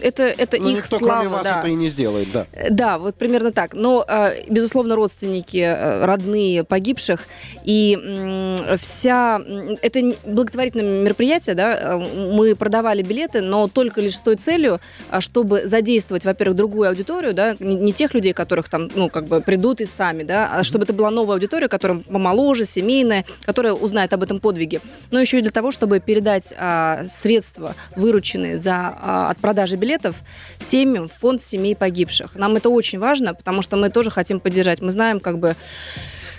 это, 0.02 0.24
это 0.24 0.58
Ну, 0.60 0.70
их 0.70 0.78
никто, 0.78 1.00
слава. 1.00 1.22
кроме 1.22 1.30
вас, 1.30 1.44
да. 1.44 1.60
это 1.60 1.68
и 1.68 1.74
не 1.74 1.90
сделает, 1.90 2.32
да. 2.32 2.46
Да, 2.70 2.98
вот 2.98 3.16
примерно 3.16 3.52
так. 3.52 3.74
Но, 3.74 4.06
э, 4.08 4.44
безусловно, 4.50 4.96
родственники, 4.96 5.58
э, 5.58 6.06
родные 6.06 6.64
погибших 6.64 7.26
и 7.64 8.56
вся... 8.80 9.42
Это 9.82 10.14
благотворительное 10.26 11.02
мероприятие, 11.02 11.56
да, 11.56 11.78
э, 11.78 12.32
мы 12.32 12.56
продавали 12.56 13.02
билеты, 13.02 13.42
но 13.42 13.68
только 13.68 14.02
лишь 14.02 14.16
с 14.18 14.22
той 14.22 14.36
целью, 14.36 14.80
а, 15.10 15.22
чтобы 15.22 15.68
задействовать, 15.68 16.26
во-первых, 16.26 16.58
другую 16.58 16.90
аудиторию, 16.90 17.34
да, 17.34 17.56
не, 17.60 17.76
не 17.76 17.94
тех 17.94 18.14
людей, 18.14 18.34
которых 18.34 18.70
там, 18.70 18.90
ну, 18.96 19.10
как 19.10 19.26
бы 19.26 19.40
придут 19.48 19.80
и 19.80 19.86
сами, 19.86 20.24
да, 20.24 20.52
а 20.52 20.64
чтобы 20.66 20.84
это 20.84 20.92
была 20.92 21.10
новая 21.10 21.36
аудитория, 21.36 21.70
которая 21.70 22.00
помоложе, 22.00 22.66
семейная, 22.66 23.24
которая 23.46 23.72
узнает 23.72 24.12
об 24.12 24.22
этом 24.22 24.42
подвиге. 24.42 24.82
Но 25.10 25.22
еще 25.22 25.40
и 25.40 25.42
для 25.42 25.52
того, 25.52 25.72
чтобы 25.72 26.02
передать 26.02 26.54
а, 26.58 27.06
средства, 27.08 27.74
вырученные 27.96 28.58
за, 28.58 28.94
а, 29.02 29.30
от 29.30 29.38
продажи 29.38 29.78
билетов, 29.78 30.18
семьям 30.60 31.08
в 31.08 31.14
фонд 31.14 31.42
семей 31.42 31.78
погибших. 31.78 32.36
Нам 32.36 32.58
это 32.58 32.70
очень 32.70 33.00
важно, 33.00 33.34
потому 33.34 33.62
что 33.62 33.78
мы 33.78 33.90
тоже 33.90 34.12
хотим 34.12 34.42
поддержать. 34.42 34.82
Мы 34.82 34.92
знаем, 34.92 35.22
как 35.22 35.40
бы, 35.40 35.56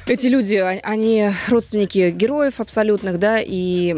эти 0.09 0.27
люди, 0.27 0.55
а- 0.55 0.81
они 0.83 1.31
родственники 1.49 2.11
героев 2.11 2.61
абсолютных, 2.61 3.19
да, 3.19 3.39
и 3.41 3.95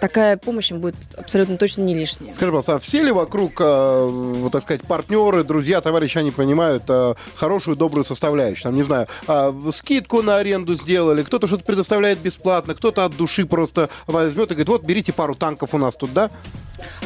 такая 0.00 0.36
помощь 0.36 0.70
им 0.70 0.80
будет 0.80 0.96
абсолютно 1.16 1.56
точно 1.56 1.82
не 1.82 1.94
лишняя. 1.94 2.34
Скажи, 2.34 2.50
пожалуйста, 2.50 2.74
а 2.76 2.78
все 2.78 3.02
ли 3.02 3.10
вокруг, 3.10 3.60
э, 3.60 4.06
вот 4.08 4.52
так 4.52 4.62
сказать, 4.62 4.82
партнеры, 4.82 5.44
друзья, 5.44 5.80
товарищи, 5.80 6.18
они 6.18 6.30
понимают 6.30 6.84
э, 6.88 7.14
хорошую, 7.34 7.76
добрую 7.76 8.04
составляющую? 8.04 8.64
Там, 8.64 8.76
не 8.76 8.82
знаю, 8.82 9.06
а, 9.26 9.54
скидку 9.72 10.22
на 10.22 10.36
аренду 10.36 10.74
сделали, 10.74 11.22
кто-то 11.22 11.46
что-то 11.46 11.64
предоставляет 11.64 12.18
бесплатно, 12.18 12.74
кто-то 12.74 13.04
от 13.04 13.16
души 13.16 13.46
просто 13.46 13.88
возьмет 14.06 14.46
и 14.50 14.54
говорит, 14.54 14.68
вот, 14.68 14.84
берите 14.84 15.12
пару 15.12 15.34
танков 15.34 15.74
у 15.74 15.78
нас 15.78 15.96
тут, 15.96 16.12
да? 16.12 16.30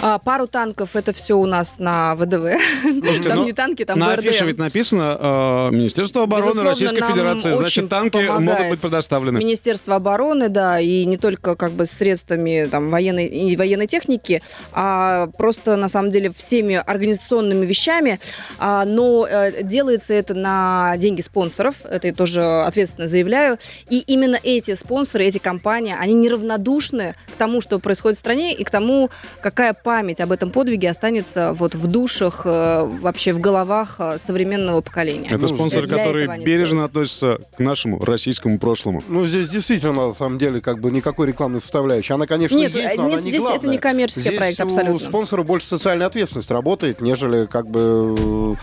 А, 0.00 0.18
пару 0.18 0.46
танков 0.46 0.96
это 0.96 1.12
все 1.12 1.34
у 1.38 1.46
нас 1.46 1.78
на 1.78 2.14
ВДВ. 2.16 2.58
Слушайте, 2.82 3.28
там 3.28 3.38
ну, 3.38 3.44
не 3.44 3.52
танки, 3.52 3.84
там 3.84 3.98
На 3.98 4.08
БРДМ. 4.08 4.28
афише 4.28 4.44
ведь 4.46 4.58
написано 4.58 5.16
э, 5.18 5.68
Министерство 5.72 6.22
обороны 6.22 6.48
Безусловно, 6.48 6.70
Российской 6.70 7.02
Федерации. 7.02 7.52
Значит, 7.52 7.88
танки 7.88 8.26
помогает 8.26 8.40
могут 8.40 8.70
быть 8.70 8.80
предоставлены. 8.80 9.38
Министерство 9.38 9.96
обороны, 9.96 10.48
да, 10.48 10.80
и 10.80 11.04
не 11.04 11.16
только 11.16 11.54
как 11.54 11.72
бы 11.72 11.86
средствами 11.86 12.66
там 12.70 12.90
военной 12.90 13.26
и 13.26 13.56
военной 13.56 13.86
техники, 13.86 14.42
а 14.72 15.28
просто 15.38 15.76
на 15.76 15.88
самом 15.88 16.10
деле 16.10 16.30
всеми 16.30 16.74
организационными 16.74 17.64
вещами. 17.64 18.18
А, 18.58 18.84
но 18.84 19.26
э, 19.26 19.62
делается 19.62 20.14
это 20.14 20.34
на 20.34 20.94
деньги 20.96 21.20
спонсоров, 21.20 21.76
это 21.84 22.08
я 22.08 22.14
тоже 22.14 22.42
ответственно 22.42 23.06
заявляю. 23.06 23.58
И 23.88 24.00
именно 24.00 24.38
эти 24.42 24.74
спонсоры, 24.74 25.26
эти 25.26 25.38
компании, 25.38 25.94
они 25.98 26.14
неравнодушны 26.14 27.14
к 27.34 27.36
тому, 27.36 27.60
что 27.60 27.78
происходит 27.78 28.16
в 28.16 28.20
стране, 28.20 28.54
и 28.54 28.64
к 28.64 28.70
тому, 28.70 29.10
какая 29.40 29.71
память 29.74 30.20
об 30.20 30.32
этом 30.32 30.50
подвиге 30.50 30.90
останется 30.90 31.52
вот 31.52 31.74
в 31.74 31.86
душах, 31.86 32.42
э, 32.44 32.84
вообще 32.84 33.32
в 33.32 33.40
головах 33.40 33.96
э, 33.98 34.18
современного 34.18 34.80
поколения. 34.80 35.28
Это 35.30 35.46
для 35.48 36.04
этого 36.04 36.34
они 36.34 36.44
бережно 36.44 36.74
делают. 36.74 36.90
относятся 36.90 37.38
к 37.56 37.58
нашему 37.60 37.98
российскому 38.04 38.58
прошлому. 38.58 39.02
Ну, 39.08 39.24
здесь 39.24 39.48
действительно, 39.48 39.92
на 40.08 40.12
самом 40.14 40.38
деле, 40.38 40.60
как 40.60 40.80
бы 40.80 40.90
никакой 40.90 41.28
рекламной 41.28 41.60
составляющей. 41.60 42.12
Она, 42.12 42.26
конечно, 42.26 42.56
Нет, 42.56 42.74
есть, 42.74 42.96
но 42.96 43.04
нет, 43.04 43.14
она 43.14 43.22
не 43.22 43.30
здесь 43.30 43.42
это 43.42 43.50
главная. 43.52 43.70
не 43.70 43.78
коммерческий 43.78 44.20
Здесь 44.22 44.36
проект, 44.36 44.60
у 44.60 44.64
абсолютно. 44.64 45.08
спонсора 45.08 45.42
больше 45.42 45.66
социальная 45.66 46.06
ответственность 46.06 46.50
работает, 46.50 47.00
нежели 47.00 47.46
как 47.46 47.66
бы 47.68 48.56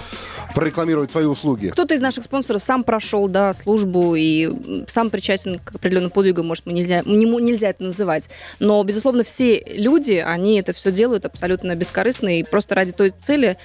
прорекламировать 0.56 1.12
свои 1.12 1.26
услуги. 1.26 1.68
Кто-то 1.68 1.94
из 1.94 2.02
наших 2.02 2.24
спонсоров 2.24 2.62
сам 2.62 2.84
прошел, 2.84 3.28
да, 3.28 3.54
службу 3.54 4.16
и 4.16 4.50
сам 4.88 5.10
причастен 5.10 5.60
к 5.60 5.76
определенным 5.76 6.10
подвигам, 6.10 6.48
может, 6.48 6.66
мы 6.66 6.74
нельзя, 6.74 7.02
нельзя 7.06 7.70
это 7.70 7.84
называть. 7.84 8.30
Но, 8.60 8.84
безусловно, 8.84 9.24
все 9.24 9.64
люди, 9.68 10.24
они 10.26 10.60
это 10.60 10.74
все 10.74 10.92
делают 10.92 10.99
абсолютно 11.08 11.76
бескорыстно 11.76 12.40
и 12.40 12.44
просто 12.44 12.76
ради 12.76 12.92
той 12.92 13.12
цели, 13.12 13.58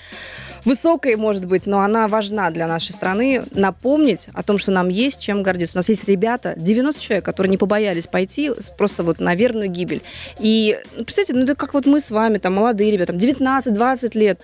высокой, 0.65 1.17
может 1.17 1.45
быть, 1.45 1.67
но 1.67 1.81
она 1.81 2.09
важна 2.09 2.51
для 2.51 2.67
нашей 2.67 2.93
страны, 2.93 3.45
напомнить 3.53 4.29
о 4.33 4.43
том, 4.43 4.57
что 4.59 4.71
нам 4.71 4.89
есть 4.89 5.21
чем 5.21 5.43
гордиться. 5.43 5.77
У 5.77 5.81
нас 5.81 5.89
есть 5.89 6.05
ребята, 6.09 6.55
90 6.57 7.01
человек, 7.01 7.25
которые 7.25 7.51
не 7.51 7.59
побоялись 7.59 8.07
пойти 8.07 8.51
просто 8.79 9.03
вот 9.03 9.19
на 9.21 9.35
верную 9.35 9.69
гибель. 9.69 10.03
И, 10.39 10.79
ну, 10.97 11.05
представьте, 11.05 11.35
ну 11.35 11.43
это 11.45 11.55
как 11.55 11.75
вот 11.75 11.85
мы 11.87 12.01
с 12.01 12.11
вами, 12.11 12.39
там, 12.39 12.55
молодые 12.55 12.91
ребята, 12.91 13.13
там, 13.13 13.21
19-20 13.21 14.15
лет. 14.15 14.41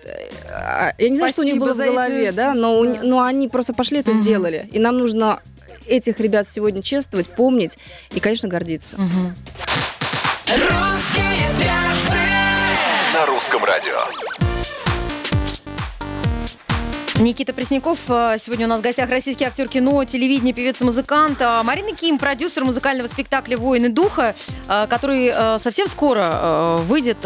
А, 0.53 0.93
Я 0.99 1.09
не 1.09 1.17
знаю, 1.17 1.31
что 1.33 1.41
у 1.43 1.45
них 1.45 1.55
Спасибо 1.57 1.65
было 1.67 1.75
в 1.75 1.77
за 1.79 1.85
эти- 1.85 1.93
голове, 1.93 2.33
да, 2.33 2.55
но, 2.55 2.79
у- 2.81 2.85
Да. 2.87 3.01
но 3.03 3.23
они 3.23 3.49
просто 3.49 3.73
пошли 3.73 4.01
это 4.01 4.13
сделали. 4.13 4.69
И 4.73 4.79
нам 4.79 4.99
нужно 4.99 5.41
этих 5.87 6.21
ребят 6.21 6.47
сегодня 6.47 6.83
чествовать, 6.83 7.29
помнить 7.29 7.79
и, 8.15 8.21
конечно, 8.21 8.49
гордиться. 8.49 8.97
Русские 10.47 11.49
перцы. 11.59 11.90
Русском 13.41 13.65
радио. 13.65 13.97
Никита 17.19 17.55
Пресняков 17.55 17.99
э, 18.09 18.37
сегодня 18.39 18.67
у 18.67 18.69
нас 18.69 18.81
в 18.81 18.83
гостях 18.83 19.09
российский 19.09 19.45
актер 19.45 19.67
кино, 19.67 20.05
телевидение, 20.05 20.53
певец 20.53 20.79
музыкант. 20.83 21.39
А 21.41 21.63
Марина 21.63 21.93
Ким, 21.93 22.19
продюсер 22.19 22.65
музыкального 22.65 23.07
спектакля 23.07 23.57
«Воины 23.57 23.89
духа», 23.89 24.35
э, 24.69 24.87
который 24.91 25.33
э, 25.33 25.59
совсем 25.59 25.89
скоро 25.89 26.77
выйдет 26.81 27.17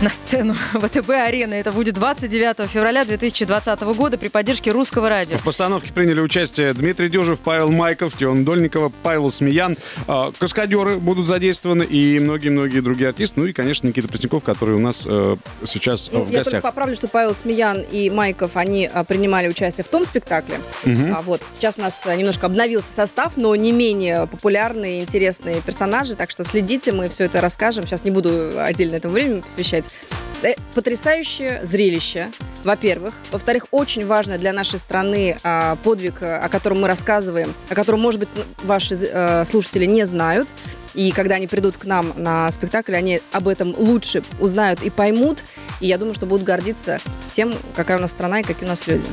на 0.00 0.10
сцену 0.10 0.54
ВТБ-арены. 0.74 1.54
Это 1.54 1.72
будет 1.72 1.94
29 1.94 2.70
февраля 2.70 3.04
2020 3.04 3.80
года 3.80 4.16
при 4.16 4.28
поддержке 4.28 4.70
русского 4.70 5.08
радио. 5.08 5.36
В 5.36 5.42
постановке 5.42 5.92
приняли 5.92 6.20
участие 6.20 6.72
Дмитрий 6.72 7.08
Дюжев, 7.08 7.40
Павел 7.40 7.70
Майков, 7.72 8.16
Тион 8.16 8.44
Дольникова, 8.44 8.92
Павел 9.02 9.28
Смеян. 9.30 9.76
А, 10.06 10.30
Каскадеры 10.38 10.96
будут 10.98 11.26
задействованы 11.26 11.82
и 11.82 12.20
многие-многие 12.20 12.80
другие 12.80 13.08
артисты. 13.08 13.40
Ну 13.40 13.46
и, 13.46 13.52
конечно, 13.52 13.88
Никита 13.88 14.06
Пресняков, 14.08 14.44
который 14.44 14.76
у 14.76 14.78
нас 14.78 15.04
э, 15.08 15.36
сейчас 15.64 16.10
Ну, 16.12 16.22
в 16.22 16.30
я 16.30 16.38
только 16.38 16.44
гостях. 16.44 16.62
поправлю, 16.62 16.94
что 16.94 17.08
Павел 17.08 17.34
Смеян 17.34 17.80
и 17.80 18.08
Майков, 18.10 18.56
они 18.56 18.88
а, 18.92 19.02
принимали 19.02 19.48
участие 19.48 19.84
в 19.84 19.88
том 19.88 20.04
спектакле. 20.04 20.60
А, 20.86 21.22
вот. 21.22 21.42
Сейчас 21.50 21.78
у 21.78 21.82
нас 21.82 22.06
а, 22.06 22.14
немножко 22.14 22.46
обновился 22.46 22.92
состав, 22.92 23.36
но 23.36 23.54
не 23.56 23.72
менее 23.72 24.28
популярные, 24.28 25.00
интересные 25.00 25.60
персонажи, 25.60 26.14
так 26.14 26.30
что 26.30 26.44
следите, 26.44 26.92
мы 26.92 27.08
все 27.08 27.24
это 27.24 27.40
расскажем. 27.40 27.84
Сейчас 27.86 28.04
не 28.04 28.12
буду 28.12 28.52
отдельно 28.60 28.94
этому 28.94 29.14
время 29.14 29.42
посвящать. 29.42 29.87
Э, 30.42 30.54
Потрясающее 30.74 31.60
зрелище, 31.64 32.30
во-первых. 32.62 33.14
Во-вторых, 33.32 33.66
очень 33.72 34.06
важно 34.06 34.38
для 34.38 34.52
нашей 34.52 34.78
страны 34.78 35.36
а, 35.42 35.76
подвиг, 35.76 36.22
а, 36.22 36.44
о 36.44 36.48
котором 36.48 36.80
мы 36.80 36.88
рассказываем, 36.88 37.52
о 37.68 37.74
котором, 37.74 38.00
может 38.00 38.20
быть, 38.20 38.28
ваши 38.62 38.94
э, 38.94 39.44
слушатели 39.44 39.86
не 39.86 40.04
знают. 40.04 40.48
И 40.94 41.10
когда 41.12 41.36
они 41.36 41.46
придут 41.46 41.76
к 41.76 41.84
нам 41.84 42.12
на 42.16 42.50
спектакль, 42.52 42.94
они 42.94 43.20
об 43.32 43.48
этом 43.48 43.74
лучше 43.76 44.22
узнают 44.40 44.82
и 44.82 44.90
поймут. 44.90 45.42
И 45.80 45.86
я 45.86 45.98
думаю, 45.98 46.14
что 46.14 46.26
будут 46.26 46.46
гордиться 46.46 47.00
тем, 47.32 47.54
какая 47.74 47.98
у 47.98 48.00
нас 48.00 48.12
страна 48.12 48.40
и 48.40 48.42
какие 48.42 48.64
у 48.64 48.68
нас 48.68 48.86
люди. 48.86 49.04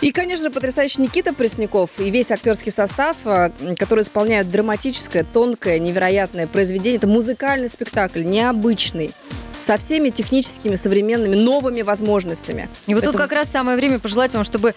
И, 0.00 0.12
конечно 0.12 0.44
же, 0.44 0.50
потрясающий 0.50 1.00
Никита 1.00 1.32
Пресняков 1.32 1.90
и 1.98 2.10
весь 2.10 2.30
актерский 2.30 2.72
состав, 2.72 3.16
э, 3.24 3.50
который 3.78 4.02
исполняют 4.02 4.50
драматическое, 4.50 5.24
тонкое, 5.24 5.78
невероятное 5.78 6.46
произведение. 6.46 6.98
Это 6.98 7.06
музыкальный 7.06 7.68
спектакль, 7.68 8.22
необычный, 8.22 9.12
со 9.56 9.76
всеми 9.76 10.10
техническими, 10.10 10.74
современными, 10.74 11.34
новыми 11.36 11.82
возможностями. 11.82 12.68
И 12.86 12.94
вот 12.94 13.00
тут 13.04 13.14
Поэтому- 13.14 13.28
как 13.28 13.32
раз 13.32 13.50
самое 13.50 13.76
время 13.76 13.98
пожелать 13.98 14.32
вам, 14.32 14.44
чтобы 14.44 14.74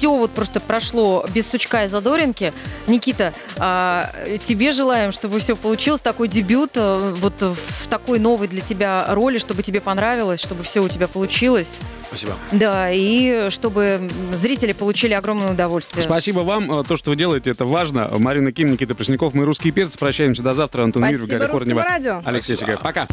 все 0.00 0.14
вот 0.16 0.30
просто 0.30 0.60
прошло 0.60 1.26
без 1.34 1.46
сучка 1.50 1.84
и 1.84 1.86
задоринки. 1.86 2.54
Никита, 2.86 3.34
а, 3.58 4.10
тебе 4.46 4.72
желаем, 4.72 5.12
чтобы 5.12 5.40
все 5.40 5.54
получилось, 5.54 6.00
такой 6.00 6.26
дебют 6.26 6.70
э, 6.76 7.14
вот 7.18 7.34
в 7.42 7.86
такой 7.88 8.18
новой 8.18 8.48
для 8.48 8.62
тебя 8.62 9.04
роли, 9.10 9.36
чтобы 9.36 9.62
тебе 9.62 9.82
понравилось, 9.82 10.40
чтобы 10.40 10.64
все 10.64 10.82
у 10.82 10.88
тебя 10.88 11.06
получилось. 11.06 11.76
Спасибо. 12.08 12.32
Да, 12.50 12.88
и 12.90 13.50
чтобы 13.50 14.10
зрители 14.32 14.72
получили 14.72 15.12
огромное 15.12 15.52
удовольствие. 15.52 16.02
Спасибо 16.02 16.40
вам. 16.40 16.80
Э, 16.80 16.82
То, 16.82 16.96
что 16.96 17.10
вы 17.10 17.16
делаете, 17.16 17.50
это 17.50 17.66
важно. 17.66 18.10
Марина 18.16 18.52
Ким, 18.52 18.72
Никита 18.72 18.94
Пресняков. 18.94 19.34
Мы 19.34 19.44
русские 19.44 19.74
перцы. 19.74 19.98
Прощаемся 19.98 20.42
до 20.42 20.54
завтра. 20.54 20.84
Антон 20.84 21.04
Юрьев, 21.10 21.28
Галя 21.28 21.46
Корнева. 21.46 21.82
радио. 21.82 22.22
Алексей 22.24 22.56
Сигаев. 22.56 22.80
Пока. 22.80 23.06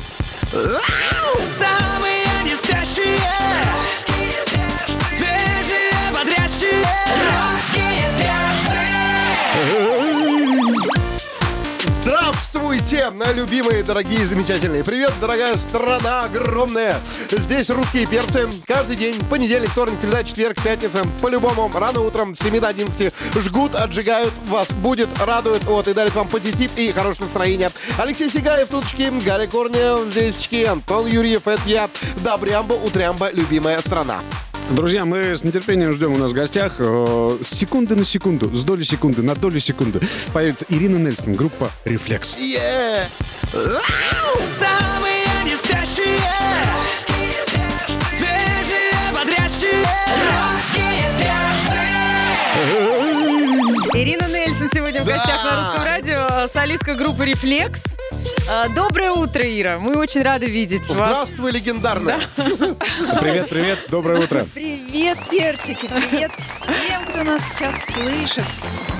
Самые 1.43 2.23
не 2.45 2.55
спящие 2.55 3.46
Здравствуйте, 12.57 13.13
любимые, 13.35 13.83
дорогие, 13.83 14.25
замечательные. 14.25 14.83
Привет, 14.83 15.13
дорогая 15.21 15.55
страна 15.57 16.23
огромная. 16.23 16.99
Здесь 17.29 17.69
русские 17.69 18.07
перцы. 18.07 18.49
Каждый 18.65 18.95
день, 18.95 19.23
понедельник, 19.29 19.69
вторник, 19.69 19.99
среда, 19.99 20.23
четверг, 20.23 20.59
пятница. 20.63 21.05
По-любому, 21.21 21.69
рано 21.71 22.01
утром 22.01 22.33
с 22.33 22.39
7 22.39 22.59
до 22.59 22.69
11 22.69 23.13
жгут, 23.35 23.75
отжигают 23.75 24.33
вас, 24.47 24.71
будет, 24.71 25.07
радует, 25.19 25.65
вот, 25.65 25.87
и 25.87 25.93
дарит 25.93 26.15
вам 26.15 26.27
позитив 26.27 26.71
и 26.77 26.91
хорошее 26.91 27.25
настроение. 27.25 27.69
Алексей 27.99 28.27
Сигаев, 28.27 28.69
туточки, 28.69 29.13
Галя 29.23 29.45
Корнева, 29.45 30.03
здесечки, 30.09 30.63
Антон 30.63 31.05
Юрьев, 31.05 31.47
это 31.47 31.61
я. 31.67 31.87
Добрямба, 32.23 32.73
утрямба, 32.73 33.29
любимая 33.33 33.79
страна. 33.81 34.21
Друзья, 34.71 35.05
мы 35.05 35.37
с 35.37 35.43
нетерпением 35.43 35.93
ждем 35.93 36.13
у 36.13 36.17
нас 36.17 36.31
в 36.31 36.33
гостях 36.33 36.73
э, 36.79 37.37
с 37.41 37.47
секунды 37.47 37.95
на 37.95 38.03
секунду, 38.05 38.53
с 38.53 38.63
доли 38.63 38.83
секунды 38.83 39.21
на 39.21 39.33
долю 39.35 39.59
секунды 39.59 40.01
появится 40.33 40.65
Ирина 40.69 40.97
Нельсон, 40.97 41.33
группа 41.33 41.71
«Рефлекс». 41.85 42.35
Yeah! 42.37 43.05
Самые 44.43 45.25
не 45.45 45.55
спящие 45.55 46.19
Свежие, 48.09 48.91
бодрящие 49.15 49.85
Русские 50.27 51.07
Ирина 53.93 54.27
Нельсон 54.27 54.69
сегодня 54.73 55.01
в 55.01 55.05
Да. 55.05 55.13
гостях 55.13 55.45
на 55.45 55.63
Русском 55.63 55.83
радио, 55.85 56.47
солистка 56.53 56.93
группы 56.95 57.25
«Рефлекс». 57.25 57.81
А, 58.49 58.69
Доброе 58.69 59.11
утро, 59.11 59.43
Ира. 59.43 59.77
Мы 59.77 59.97
очень 59.97 60.21
рады 60.21 60.45
видеть 60.45 60.87
вас. 60.87 60.95
Здравствуй, 60.95 61.51
легендарная. 61.51 62.17
Привет, 63.19 63.49
привет, 63.49 63.79
доброе 63.89 64.21
утро. 64.21 64.45
Привет, 64.53 65.17
перчики! 65.29 65.87
Привет 65.87 66.31
всем, 66.37 67.05
кто 67.17 67.23
нас 67.23 67.49
сейчас 67.49 67.85
слышит! 67.85 68.43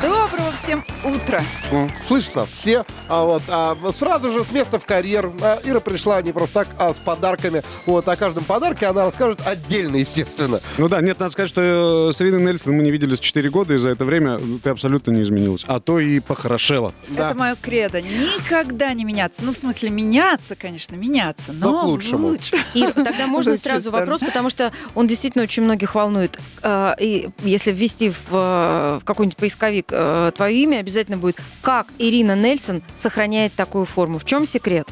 Доброго 0.02 0.52
всем 0.52 0.84
утра! 1.04 1.42
Ну, 1.72 1.88
Слышат 2.06 2.36
нас 2.36 2.50
все. 2.50 2.84
А 3.08 3.24
вот, 3.24 3.44
а, 3.48 3.76
сразу 3.92 4.32
же 4.32 4.44
с 4.44 4.52
места 4.52 4.80
в 4.80 4.86
карьер. 4.86 5.32
А, 5.42 5.60
Ира 5.64 5.80
пришла 5.80 6.22
не 6.22 6.32
просто 6.32 6.66
так, 6.66 6.68
а 6.80 6.94
с 6.94 7.00
подарками. 7.00 7.62
Вот, 7.86 8.08
о 8.08 8.16
каждом 8.16 8.44
подарке 8.44 8.88
она 8.88 9.06
расскажет 9.06 9.40
отдельно, 9.46 9.98
естественно. 9.98 10.62
Ну 10.78 10.88
да, 10.88 11.02
нет, 11.02 11.20
надо 11.20 11.32
сказать, 11.32 11.50
что 11.50 12.10
э, 12.10 12.14
с 12.14 12.22
Ириной 12.22 12.42
Нельсон 12.42 12.74
мы 12.74 12.84
не 12.84 12.92
виделись 12.92 13.20
4 13.20 13.50
года, 13.50 13.76
и 13.76 13.78
за 13.78 13.90
это 13.90 14.06
время 14.06 14.40
ты 14.64 14.70
абсолютно 14.70 15.12
не 15.12 15.24
изменилась. 15.24 15.64
А 15.68 15.80
то 15.80 16.00
и 16.00 16.20
похорошела. 16.20 16.94
Да. 17.10 17.30
Это 17.30 17.38
мое 17.38 17.56
кредо. 17.56 18.02
Никогда 18.02 18.94
не 18.94 19.04
меняться. 19.04 19.46
Ну, 19.46 19.52
в 19.52 19.58
смысле, 19.58 19.90
меняться, 19.90 20.56
конечно, 20.56 20.96
меняться, 20.96 21.54
но, 21.54 21.72
Но 21.72 21.82
к 21.82 21.84
лучшему. 21.86 22.28
лучше. 22.28 22.58
Ир, 22.74 22.94
тогда 22.94 23.28
можно 23.28 23.58
сразу 23.58 23.92
вопрос, 23.92 24.22
потому 24.22 24.50
что 24.50 24.72
он 24.96 25.06
действительно 25.08 25.44
очень 25.44 25.64
многих 25.64 25.94
волнует. 25.94 26.40
А, 26.64 26.96
И 27.00 27.30
если 27.44 27.72
ввести 27.72 28.07
в, 28.10 28.28
э, 28.32 29.00
в 29.02 29.06
какой-нибудь 29.06 29.38
поисковик 29.38 29.88
э, 29.92 30.32
твое 30.36 30.64
имя, 30.64 30.78
обязательно 30.80 31.18
будет 31.18 31.42
«Как 31.62 31.88
Ирина 31.98 32.36
Нельсон 32.36 32.84
сохраняет 32.98 33.54
такую 33.54 33.86
форму?» 33.86 34.20
В 34.20 34.26
чем 34.26 34.46
секрет? 34.46 34.88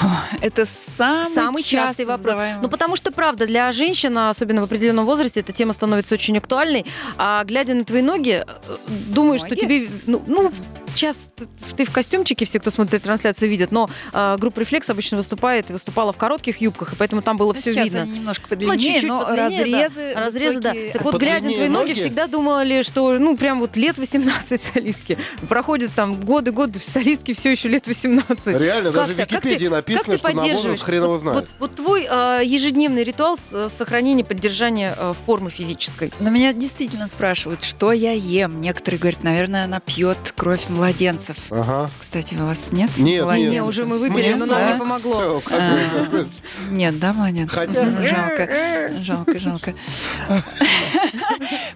Это 0.40 0.64
самый, 0.66 1.32
Самый 1.34 1.62
частый 1.62 2.04
вопрос. 2.04 2.34
задаваемый. 2.34 2.62
Ну, 2.62 2.68
потому 2.68 2.96
что, 2.96 3.10
правда, 3.10 3.46
для 3.46 3.72
женщин, 3.72 4.16
особенно 4.18 4.60
в 4.62 4.64
определенном 4.64 5.06
возрасте, 5.06 5.40
эта 5.40 5.52
тема 5.52 5.72
становится 5.72 6.14
очень 6.14 6.36
актуальной. 6.38 6.84
А 7.16 7.44
глядя 7.44 7.74
на 7.74 7.84
твои 7.84 8.02
ноги, 8.02 8.44
э, 8.46 8.76
думаю, 9.08 9.38
что 9.38 9.54
тебе... 9.56 9.88
Ну, 10.06 10.22
ну, 10.26 10.52
сейчас 10.94 11.30
ты- 11.76 11.84
в 11.84 11.92
костюмчике, 11.92 12.44
все, 12.46 12.58
кто 12.58 12.70
смотрит 12.70 13.02
трансляцию, 13.02 13.50
видят, 13.50 13.70
но 13.70 13.90
э, 14.14 14.36
группа 14.38 14.60
«Рефлекс» 14.60 14.88
обычно 14.88 15.18
выступает 15.18 15.68
и 15.68 15.72
выступала 15.74 16.12
в 16.12 16.16
коротких 16.16 16.60
юбках, 16.62 16.94
и 16.94 16.96
поэтому 16.96 17.20
там 17.20 17.36
было 17.36 17.48
Ну, 17.48 17.54
все 17.54 17.72
сейчас 17.72 17.84
видно. 17.84 18.06
немножко 18.06 18.44
Ну, 18.44 18.48
подлиннее, 18.56 18.78
чуть-чуть 18.78 19.08
но 19.08 19.24
подлиннее, 19.26 19.64
да. 19.66 19.82
разрезы, 19.84 20.14
Разрезы, 20.14 20.60
да. 20.60 20.74
Так 20.94 21.02
вот, 21.02 21.16
глядя 21.16 21.46
на 21.48 21.52
твои 21.52 21.68
ноги, 21.68 21.88
ноги? 21.90 22.00
всегда 22.00 22.26
думали, 22.26 22.80
что, 22.82 23.12
ну, 23.18 23.36
прям 23.36 23.60
вот 23.60 23.76
лет 23.76 23.98
18 23.98 24.60
солистки. 24.60 25.18
Проходят 25.50 25.90
там 25.94 26.18
годы-годы, 26.18 26.80
солистки 26.84 27.34
все 27.34 27.52
еще 27.52 27.68
лет 27.68 27.86
18. 27.86 28.46
Реально, 28.58 28.90
даже 28.90 29.12
в 29.12 29.16
Как 29.16 29.28
как 29.28 29.42
ты- 29.42 29.48
Википедии 29.50 29.68
написано, 29.68 29.85
как 29.94 30.04
ты 30.04 30.18
что 30.18 30.26
на 30.28 30.32
возраст 30.32 30.42
поддерживаешь? 30.42 30.80
хрен 30.80 31.02
его 31.02 31.12
Вот- 31.12 31.20
знает. 31.20 31.38
Вот, 31.40 31.48
вот 31.58 31.76
твой 31.76 32.06
э, 32.10 32.40
ежедневный 32.44 33.02
ритуал 33.04 33.36
с- 33.36 33.52
э, 33.52 33.68
сохранения, 33.68 34.24
поддержания 34.24 34.94
э, 34.96 35.14
формы 35.26 35.50
физической. 35.50 36.12
Но 36.20 36.30
меня 36.30 36.52
действительно 36.52 37.08
спрашивают, 37.08 37.62
что 37.62 37.92
я 37.92 38.12
ем. 38.12 38.60
Некоторые 38.60 38.98
говорят, 39.00 39.22
наверное, 39.22 39.64
она 39.64 39.80
пьет 39.80 40.18
кровь 40.36 40.68
младенцев. 40.68 41.36
Ага. 41.50 41.90
Кстати, 42.00 42.34
у 42.34 42.46
вас 42.46 42.72
нет? 42.72 42.90
Нет, 42.98 43.24
младенцев? 43.24 43.52
Не, 43.52 43.62
уже 43.62 43.86
мы 43.86 43.98
выпили, 43.98 44.32
но 44.34 44.46
нам 44.46 44.48
да. 44.48 44.72
не 44.72 44.78
помогло. 44.78 45.42
А. 45.52 45.78
Нет, 46.70 46.98
да, 46.98 47.12
младенцев? 47.12 47.56
Хотя- 47.56 47.86
Жалко, 48.02 48.98
жалко, 49.02 49.38
жалко. 49.38 49.74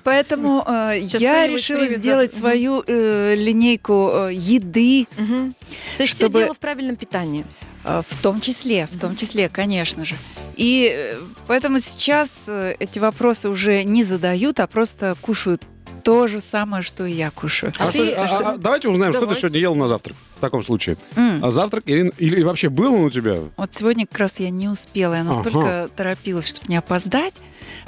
Поэтому 0.04 0.64
э, 0.66 0.98
я 1.02 1.46
решила 1.46 1.86
сделать 1.86 2.34
свою 2.34 2.82
э, 2.86 3.34
линейку 3.36 4.10
э, 4.12 4.30
еды. 4.34 5.06
То 5.16 6.02
есть 6.02 6.14
Чтобы- 6.16 6.30
все 6.38 6.44
дело 6.44 6.54
в 6.54 6.58
правильном 6.58 6.96
питании. 6.96 7.44
Э, 7.84 8.02
в 8.06 8.16
том 8.22 8.40
числе, 8.40 8.86
в 8.90 8.98
том 8.98 9.16
числе, 9.16 9.48
конечно 9.48 10.04
же. 10.04 10.16
И 10.56 10.90
э, 10.94 11.18
поэтому 11.46 11.78
сейчас 11.80 12.46
э, 12.48 12.76
эти 12.78 12.98
вопросы 12.98 13.48
уже 13.48 13.84
не 13.84 14.04
задают, 14.04 14.60
а 14.60 14.66
просто 14.66 15.16
кушают 15.20 15.62
то 16.02 16.28
же 16.28 16.40
самое, 16.40 16.82
что 16.82 17.04
и 17.04 17.12
я 17.12 17.30
кушаю. 17.30 17.74
А 17.78 17.92
ты- 17.92 18.12
что- 18.12 18.38
а- 18.48 18.52
а- 18.54 18.56
давайте 18.56 18.88
узнаем, 18.88 19.12
что 19.12 19.20
ты 19.20 19.26
Давайте. 19.26 19.40
сегодня 19.42 19.60
ел 19.60 19.74
на 19.74 19.86
завтрак 19.86 20.16
в 20.36 20.40
таком 20.40 20.62
случае. 20.62 20.96
М. 21.16 21.44
А 21.44 21.50
завтрак, 21.50 21.84
Ирина, 21.86 22.10
или 22.16 22.42
вообще 22.42 22.70
был 22.70 22.94
он 22.94 23.04
у 23.04 23.10
тебя? 23.10 23.36
Вот 23.58 23.74
сегодня 23.74 24.06
как 24.06 24.18
раз 24.18 24.40
я 24.40 24.48
не 24.50 24.68
успела, 24.68 25.14
я 25.14 25.24
настолько 25.24 25.90
торопилась, 25.94 26.46
чтобы 26.48 26.68
не 26.68 26.76
опоздать, 26.76 27.34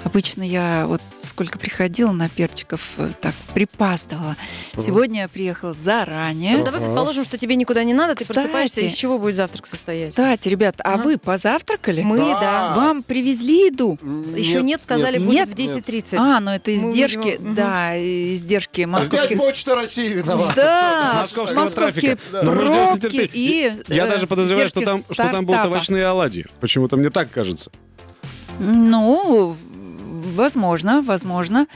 Обычно 0.05 0.43
я 0.43 0.87
вот 0.87 1.01
сколько 1.21 1.59
приходила 1.59 2.11
на 2.11 2.29
перчиков, 2.29 2.95
э, 2.99 3.11
так 3.21 3.35
припаздывала. 3.55 4.37
Сегодня 4.77 5.23
я 5.23 5.29
приехала 5.29 5.73
заранее. 5.73 6.59
Ну, 6.59 6.65
давай 6.65 6.81
предположим, 6.81 7.25
что 7.25 7.39
тебе 7.39 7.55
никуда 7.55 7.85
не 7.85 7.95
надо, 7.95 8.17
ты 8.17 8.25
Кстати. 8.25 8.39
просыпаешься, 8.39 8.81
из 8.81 8.95
чего 8.95 9.19
будет 9.19 9.37
завтрак 9.37 9.67
состоять? 9.67 10.11
Кстати, 10.11 10.49
ребят, 10.49 10.77
а 10.83 10.95
Ага. 10.95 11.03
вы 11.05 11.19
позавтракали? 11.19 12.03
Мы, 12.03 12.19
Да. 12.19 12.41
да. 12.41 12.73
Вам 12.77 13.03
привезли 13.05 13.67
еду? 13.67 13.99
Еще 14.37 14.63
нет, 14.63 14.83
сказали, 14.83 15.19
нет. 15.19 15.49
будет 15.49 15.49
в 15.51 15.55
10.30. 15.55 16.17
А, 16.19 16.41
ну 16.41 16.51
это 16.51 16.71
Мы 16.73 16.77
издержки, 16.77 17.37
мгм. 17.39 17.55
да, 17.55 17.97
издержки 17.97 18.81
Опять 18.81 18.93
московских. 18.93 19.39
Почта 19.39 19.75
России 19.77 20.09
виновата. 20.09 20.55
Да, 20.57 21.19
московские 21.21 21.61
мы 21.61 21.69
с 21.69 21.75
пробки 21.75 23.31
и 23.33 23.73
Я 23.89 24.07
э, 24.07 24.11
даже 24.11 24.27
подозреваю, 24.27 24.69
что 24.69 24.81
там, 24.81 25.05
что 25.11 25.29
там 25.29 25.47
будут 25.47 25.67
овощные 25.67 26.07
оладьи. 26.07 26.47
Почему-то 26.61 26.97
мне 26.97 27.11
так 27.11 27.31
кажется. 27.31 27.71
Ну, 28.59 29.57
возможно, 30.35 31.03
возможно. 31.03 31.67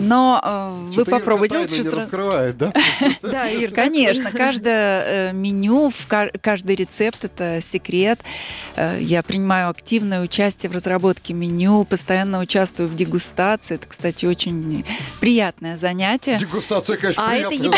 Но 0.00 0.40
э, 0.42 0.90
вы 0.92 1.04
попробуйте 1.04 1.60
не 1.60 1.68
сразу. 1.68 1.96
раскрывает, 1.96 2.56
да? 2.56 2.72
Да, 3.22 3.48
Ир, 3.48 3.70
Конечно, 3.72 4.30
каждое 4.30 5.30
э, 5.30 5.32
меню, 5.32 5.92
каждый 6.40 6.76
рецепт 6.76 7.24
это 7.24 7.60
секрет. 7.60 8.20
Э, 8.76 8.98
Я 9.00 9.22
принимаю 9.22 9.70
активное 9.70 10.20
участие 10.20 10.70
в 10.70 10.74
разработке 10.74 11.34
меню, 11.34 11.84
постоянно 11.84 12.38
участвую 12.40 12.88
в 12.88 12.94
дегустации. 12.96 13.76
Это, 13.76 13.86
кстати, 13.86 14.26
очень 14.26 14.84
приятное 15.20 15.76
занятие. 15.76 16.38
Дегустация, 16.38 16.96
конечно, 16.96 17.26
А 17.26 17.34
это 17.34 17.54
еда, 17.54 17.76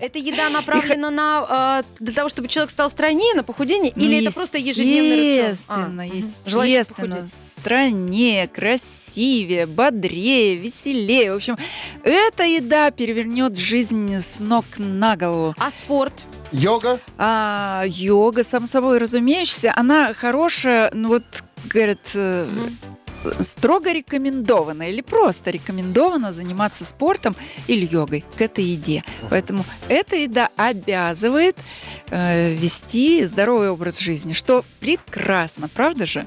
это 0.00 0.18
еда 0.18 0.50
направлена 0.50 1.10
на 1.10 1.46
а, 1.48 1.84
для 2.00 2.12
того, 2.12 2.28
чтобы 2.28 2.48
человек 2.48 2.70
стал 2.70 2.90
стройнее, 2.90 3.34
на 3.34 3.42
похудение, 3.42 3.92
Ну, 3.94 4.04
или 4.04 4.24
это 4.24 4.34
просто 4.34 4.58
ежедневный 4.58 5.50
рацион? 5.50 6.00
А, 6.00 6.04
Естественно. 6.04 6.36
Желающих 6.46 6.76
естественно, 6.80 7.26
страннее, 7.26 8.48
красивее, 8.48 9.66
бодрее, 9.66 10.56
веселее. 10.56 11.32
В 11.32 11.36
общем, 11.36 11.45
эта 12.02 12.44
еда 12.44 12.90
перевернет 12.90 13.56
жизнь 13.56 14.14
с 14.14 14.40
ног 14.40 14.64
на 14.78 15.16
голову. 15.16 15.54
А 15.58 15.70
спорт? 15.70 16.12
Йога? 16.52 17.00
А 17.18 17.84
йога, 17.86 18.44
само 18.44 18.66
собой 18.66 18.98
разумеющаяся, 18.98 19.72
она 19.76 20.14
хорошая, 20.14 20.90
ну 20.92 21.08
вот, 21.08 21.24
говорят, 21.72 22.12
э, 22.14 22.46
строго 23.40 23.92
рекомендовано 23.92 24.88
или 24.88 25.00
просто 25.00 25.50
рекомендовано 25.50 26.32
заниматься 26.32 26.84
спортом 26.84 27.36
или 27.66 27.86
йогой 27.86 28.24
к 28.36 28.40
этой 28.40 28.64
еде. 28.64 29.04
Поэтому 29.30 29.64
эта 29.88 30.16
еда 30.16 30.50
обязывает 30.56 31.56
э, 32.10 32.54
вести 32.54 33.24
здоровый 33.24 33.70
образ 33.70 33.98
жизни, 33.98 34.32
что 34.32 34.64
прекрасно, 34.80 35.68
правда 35.68 36.06
же? 36.06 36.26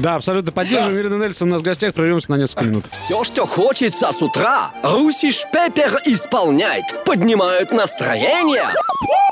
Да, 0.00 0.16
абсолютно 0.16 0.52
поддерживаем. 0.52 1.00
Ирина 1.00 1.22
Нельсон 1.22 1.48
у 1.48 1.52
нас 1.52 1.60
в 1.62 1.64
гостях. 1.64 1.94
Прервемся 1.94 2.30
на 2.30 2.36
несколько 2.36 2.64
минут. 2.64 2.84
Все, 2.90 3.24
что 3.24 3.46
хочется 3.46 4.10
с 4.12 4.22
утра, 4.22 4.70
Русиш 4.82 5.44
Пеппер 5.52 6.00
исполняет. 6.06 6.84
Поднимают 7.04 7.72
настроение. 7.72 8.64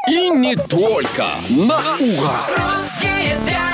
И 0.09 0.31
не 0.31 0.57
только. 0.57 1.27
На 1.49 1.79
ура! 1.99 2.41
Русские 2.57 3.37
перцы. 3.47 3.70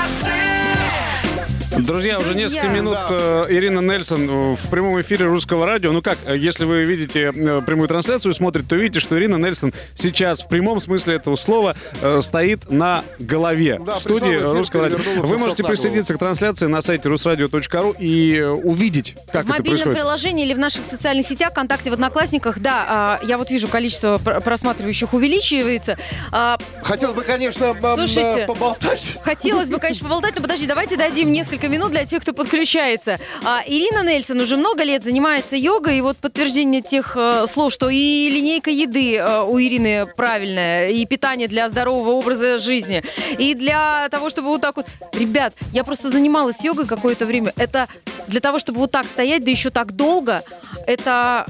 Друзья, 1.87 2.17
уже 2.19 2.33
Друзья. 2.33 2.47
несколько 2.47 2.67
минут 2.67 2.97
э, 3.09 3.45
Ирина 3.49 3.79
Нельсон 3.79 4.29
э, 4.29 4.55
в 4.55 4.69
прямом 4.69 4.99
эфире 4.99 5.25
русского 5.25 5.65
радио. 5.65 5.93
Ну 5.93 6.01
как, 6.01 6.17
э, 6.25 6.35
если 6.35 6.65
вы 6.65 6.83
видите 6.83 7.31
прямую 7.31 7.87
трансляцию, 7.87 8.33
смотрите, 8.33 8.67
то 8.67 8.75
видите, 8.75 8.99
что 8.99 9.17
Ирина 9.17 9.37
Нельсон 9.37 9.71
сейчас 9.95 10.41
в 10.41 10.49
прямом 10.49 10.81
смысле 10.81 11.15
этого 11.15 11.37
слова 11.37 11.75
стоит 12.19 12.69
на 12.69 13.05
голове 13.19 13.79
Да, 13.79 13.93
в 13.95 14.01
студии 14.01 14.25
в 14.25 14.39
эфир, 14.39 14.51
русского 14.51 14.83
радио. 14.89 14.97
Вы 15.21 15.37
можете 15.37 15.63
присоединиться 15.63 16.13
к 16.13 16.17
трансляции 16.19 16.65
на 16.65 16.81
сайте 16.81 17.07
rusradio.ru 17.07 17.95
и 17.99 18.41
увидеть, 18.41 19.15
как 19.31 19.45
в 19.45 19.49
это 19.49 19.59
мобильном 19.59 19.63
происходит. 19.83 19.97
приложении 19.97 20.43
или 20.45 20.53
в 20.53 20.59
наших 20.59 20.81
социальных 20.91 21.25
сетях, 21.25 21.51
ВКонтакте, 21.51 21.89
в 21.89 21.93
Одноклассниках, 21.93 22.59
да, 22.59 22.85
а, 22.89 23.19
я 23.23 23.37
вот 23.37 23.49
вижу, 23.49 23.69
количество 23.69 24.17
пр- 24.17 24.41
просматривающих 24.41 25.13
увеличивается. 25.13 25.97
А, 26.33 26.57
Хотелось 26.83 27.15
бы, 27.15 27.23
конечно, 27.23 27.73
Слушайте. 27.95 28.43
поболтать. 28.45 29.15
Хотелось 29.23 29.69
бы, 29.69 29.79
конечно, 29.79 30.03
поболтать, 30.03 30.35
но 30.35 30.41
подожди, 30.41 30.65
давайте 30.67 30.97
дадим 30.97 31.31
несколько 31.31 31.69
минут 31.69 31.76
для 31.85 32.05
тех, 32.05 32.21
кто 32.21 32.33
подключается. 32.33 33.17
А, 33.43 33.61
Ирина 33.65 34.03
Нельсон 34.03 34.41
уже 34.41 34.57
много 34.57 34.83
лет 34.83 35.03
занимается 35.03 35.55
йогой, 35.55 35.99
и 35.99 36.01
вот 36.01 36.17
подтверждение 36.17 36.81
тех 36.81 37.15
э, 37.15 37.45
слов, 37.47 37.71
что 37.71 37.89
и 37.89 38.29
линейка 38.29 38.69
еды 38.69 39.15
э, 39.15 39.43
у 39.43 39.59
Ирины 39.59 40.05
правильная, 40.15 40.89
и 40.89 41.05
питание 41.05 41.47
для 41.47 41.69
здорового 41.69 42.11
образа 42.11 42.57
жизни, 42.57 43.03
и 43.37 43.53
для 43.53 44.07
того, 44.09 44.29
чтобы 44.29 44.49
вот 44.49 44.61
так 44.61 44.75
вот... 44.77 44.87
Ребят, 45.13 45.53
я 45.71 45.83
просто 45.83 46.09
занималась 46.09 46.63
йогой 46.63 46.85
какое-то 46.85 47.25
время. 47.25 47.53
Это 47.55 47.87
для 48.27 48.41
того, 48.41 48.59
чтобы 48.59 48.79
вот 48.79 48.91
так 48.91 49.05
стоять, 49.05 49.43
да 49.43 49.51
еще 49.51 49.69
так 49.69 49.93
долго, 49.93 50.43
это... 50.85 51.45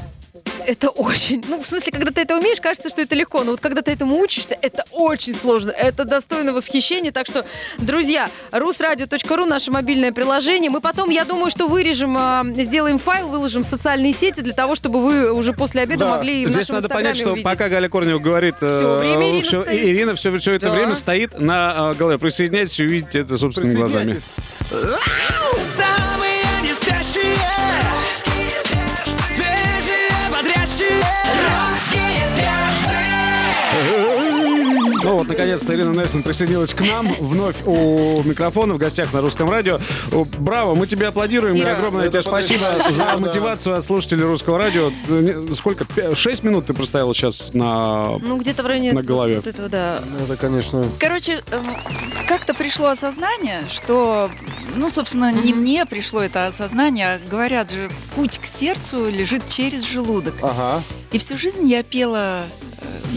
Это 0.65 0.89
очень... 0.89 1.43
Ну, 1.47 1.61
в 1.61 1.67
смысле, 1.67 1.91
когда 1.91 2.11
ты 2.11 2.21
это 2.21 2.35
умеешь, 2.37 2.59
кажется, 2.59 2.89
что 2.89 3.01
это 3.01 3.15
легко. 3.15 3.43
Но 3.43 3.51
вот 3.51 3.59
когда 3.59 3.81
ты 3.81 3.91
этому 3.91 4.17
учишься, 4.19 4.57
это 4.61 4.83
очень 4.91 5.35
сложно. 5.35 5.71
Это 5.71 6.03
достойно 6.05 6.53
восхищения. 6.53 7.11
Так 7.11 7.27
что, 7.27 7.45
друзья, 7.77 8.29
rusradio.ru, 8.51 9.45
наше 9.45 9.71
мобильное 9.71 10.11
приложение. 10.11 10.69
Мы 10.69 10.81
потом, 10.81 11.09
я 11.09 11.25
думаю, 11.25 11.49
что 11.51 11.67
вырежем, 11.67 12.15
а, 12.17 12.43
сделаем 12.55 12.99
файл, 12.99 13.27
выложим 13.27 13.63
в 13.63 13.65
социальные 13.65 14.13
сети 14.13 14.41
для 14.41 14.53
того, 14.53 14.75
чтобы 14.75 14.99
вы 14.99 15.31
уже 15.31 15.53
после 15.53 15.81
обеда 15.83 16.05
Да. 16.05 16.15
могли 16.17 16.45
в 16.45 16.49
Здесь 16.49 16.69
надо 16.69 16.89
понять, 16.89 17.17
что 17.17 17.27
увидеть. 17.27 17.43
пока 17.45 17.69
Галя 17.69 17.87
Корнева 17.89 18.19
говорит, 18.19 18.55
э, 18.61 18.67
Всё 18.67 18.99
время 18.99 19.29
Ирина 19.29 19.43
всё- 19.43 19.63
стоит. 19.63 19.85
Ирина 19.85 20.15
все, 20.15 20.37
все 20.39 20.53
это 20.53 20.65
Да. 20.67 20.71
время 20.73 20.95
стоит 20.95 21.39
на 21.39 21.91
э, 21.91 21.93
голове. 21.95 22.17
Присоединяйтесь 22.17 22.79
и 22.79 22.83
увидите 22.85 23.19
это 23.19 23.37
собственными 23.37 23.75
глазами. 23.77 24.21
Присоединяйтесь. 24.69 26.06
Ну 35.07 35.19
вот, 35.19 35.27
наконец-то 35.29 35.73
Ирина 35.73 35.93
Нельсон 35.93 36.21
присоединилась 36.21 36.73
к 36.73 36.81
нам 36.81 37.07
вновь 37.19 37.55
у 37.65 38.21
микрофона 38.23 38.73
в 38.73 38.77
гостях 38.77 39.13
на 39.13 39.21
русском 39.21 39.49
радио. 39.49 39.79
Браво, 40.37 40.75
мы 40.75 40.85
тебе 40.85 41.07
аплодируем 41.07 41.55
и 41.55 41.61
огромное 41.61 42.09
тебе 42.09 42.21
спасибо 42.21 42.65
за 42.89 43.17
мотивацию 43.17 43.77
от 43.77 43.85
слушателей 43.85 44.25
русского 44.25 44.57
радио. 44.57 44.91
Сколько? 45.53 45.85
Шесть 46.13 46.43
минут 46.43 46.65
ты 46.65 46.73
простояла 46.73 47.13
сейчас 47.13 47.53
на... 47.53 48.17
Ну, 48.21 48.35
где-то 48.35 48.63
в 48.63 48.65
районе 48.65 48.91
На 48.91 49.01
голове. 49.01 49.37
вот 49.37 49.47
этого, 49.47 49.69
да. 49.69 50.01
Это, 50.25 50.35
конечно... 50.35 50.83
Короче, 50.99 51.41
э, 51.51 51.61
как-то 52.27 52.53
пришло 52.53 52.87
осознание, 52.87 53.63
что, 53.71 54.29
ну, 54.75 54.89
собственно, 54.89 55.31
не 55.31 55.53
мне 55.53 55.85
пришло 55.85 56.21
это 56.21 56.47
осознание, 56.47 57.13
а 57.15 57.29
говорят 57.29 57.71
же, 57.71 57.89
путь 58.13 58.39
к 58.39 58.45
сердцу 58.45 59.09
лежит 59.09 59.47
через 59.47 59.85
желудок. 59.85 60.33
Ага. 60.41 60.83
И 61.13 61.17
всю 61.17 61.37
жизнь 61.37 61.65
я 61.65 61.81
пела 61.83 62.43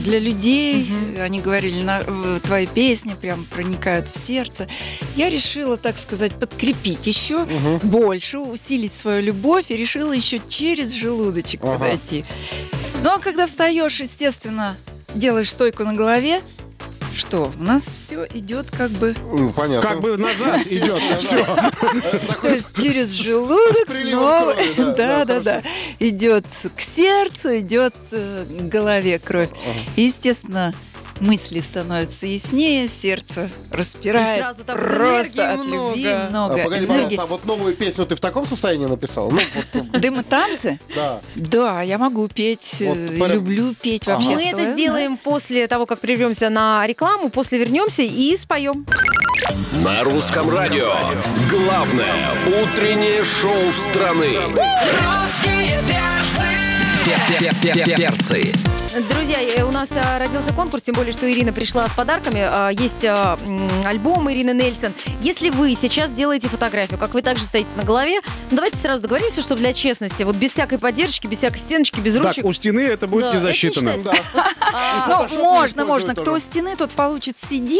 для 0.04 0.18
людей, 0.18 0.88
они 1.18 1.40
говорили, 1.40 1.82
«На- 1.82 2.02
твои 2.40 2.66
песни 2.66 3.14
прям 3.20 3.44
проникают 3.44 4.08
в 4.08 4.16
сердце. 4.16 4.68
Я 5.16 5.28
решила, 5.30 5.76
так 5.76 5.98
сказать, 5.98 6.32
подкрепить 6.32 7.06
еще 7.06 7.44
больше, 7.82 8.38
усилить 8.38 8.94
свою 8.94 9.22
любовь 9.22 9.66
и 9.68 9.76
решила 9.76 10.12
еще 10.12 10.40
через 10.48 10.92
желудочек 10.92 11.62
Ага. 11.62 11.72
подойти. 11.78 12.24
Ну 13.02 13.10
а 13.10 13.18
когда 13.18 13.46
встаешь, 13.46 14.00
естественно, 14.00 14.76
делаешь 15.14 15.50
стойку 15.50 15.84
на 15.84 15.92
голове, 15.94 16.40
что, 17.20 17.52
у 17.58 17.62
нас 17.62 17.84
все 17.84 18.26
идет 18.34 18.70
как 18.70 18.90
бы... 18.90 19.14
М, 19.30 19.52
Понятно. 19.52 19.88
Как 19.88 20.00
бы 20.00 20.16
назад 20.16 20.66
идет. 20.66 21.00
Все. 21.18 21.44
То 22.42 22.48
есть 22.48 22.82
через 22.82 23.10
желудок 23.10 23.88
снова, 23.88 24.54
да, 24.96 25.24
да, 25.24 25.40
да, 25.40 25.62
идет 25.98 26.44
к 26.76 26.80
сердцу, 26.80 27.58
идет 27.58 27.94
э, 28.10 28.44
к 28.48 28.62
голове 28.68 29.18
кровь. 29.18 29.50
Естественно, 29.96 30.74
мысли 31.20 31.60
становятся 31.60 32.26
яснее, 32.26 32.88
сердце 32.88 33.50
распирает. 33.70 34.38
И 34.38 34.40
сразу 34.40 34.64
так 34.64 34.78
вот 34.78 34.96
просто 34.96 35.52
от 35.52 35.60
энергии 35.60 35.72
любви 35.74 36.08
много. 36.08 36.26
А, 36.26 36.30
много 36.30 36.64
погоди, 36.64 36.84
энергии. 36.84 37.16
пожалуйста, 37.16 37.22
а 37.22 37.26
вот 37.26 37.44
новую 37.44 37.74
песню 37.76 38.06
ты 38.06 38.16
в 38.16 38.20
таком 38.20 38.46
состоянии 38.46 38.86
написал? 38.86 39.30
Ну, 39.30 39.40
вот, 39.72 40.00
Дым 40.00 40.20
и 40.20 40.22
танцы? 40.22 40.80
да. 40.94 41.20
Да, 41.34 41.82
я 41.82 41.98
могу 41.98 42.28
петь, 42.28 42.76
Вот, 42.80 42.96
э, 42.96 43.18
пора- 43.18 43.34
люблю 43.34 43.74
петь 43.80 44.08
Ага. 44.08 44.16
вообще. 44.20 44.34
Мы 44.34 44.42
это 44.62 44.72
сделаем 44.72 45.16
после 45.16 45.66
того, 45.68 45.86
как 45.86 46.00
прервемся 46.00 46.48
на 46.50 46.86
рекламу, 46.86 47.30
после 47.30 47.58
вернемся 47.58 48.02
и 48.02 48.36
споем. 48.36 48.86
На 49.84 50.02
русском 50.04 50.48
радио. 50.50 50.92
Главное 51.50 52.30
утреннее 52.62 53.24
шоу 53.24 53.72
страны. 53.72 54.36
Русские 54.46 55.80
перцы. 55.88 57.96
Перцы. 57.96 58.52
Друзья, 58.92 59.40
э, 59.40 59.62
у 59.62 59.70
нас 59.70 59.88
а, 59.92 60.18
родился 60.18 60.52
конкурс, 60.52 60.82
тем 60.82 60.96
более, 60.96 61.12
что 61.12 61.30
Ирина 61.30 61.52
пришла 61.52 61.86
с 61.86 61.92
подарками. 61.92 62.40
А, 62.42 62.70
Есть 62.70 63.04
м, 63.04 63.68
альбом 63.84 64.30
Ирины 64.32 64.50
Нельсон. 64.52 64.92
Если 65.20 65.50
вы 65.50 65.76
сейчас 65.80 66.12
делаете 66.12 66.48
фотографию, 66.48 66.98
как 66.98 67.14
вы 67.14 67.22
также 67.22 67.44
стоите 67.44 67.68
на 67.76 67.84
голове, 67.84 68.18
ну, 68.50 68.56
давайте 68.56 68.78
сразу 68.78 69.02
договоримся, 69.02 69.42
что 69.42 69.54
для 69.54 69.72
честности, 69.72 70.24
вот 70.24 70.34
без 70.34 70.50
всякой 70.52 70.78
поддержки, 70.80 71.28
без 71.28 71.38
всякой 71.38 71.58
стеночки, 71.58 72.00
без 72.00 72.14
Так, 72.14 72.24
ручек. 72.24 72.44
у 72.44 72.52
стены 72.52 72.80
это 72.80 73.06
будет 73.06 73.26
Да, 73.26 73.34
не 73.34 73.40
засчитано. 73.40 73.94
А, 74.72 75.26
Ну, 75.28 75.38
можно, 75.40 75.84
можно. 75.84 76.14
Кто 76.14 76.32
у 76.34 76.38
стены, 76.38 76.76
тот 76.76 76.90
получит 76.90 77.36
CD, 77.36 77.78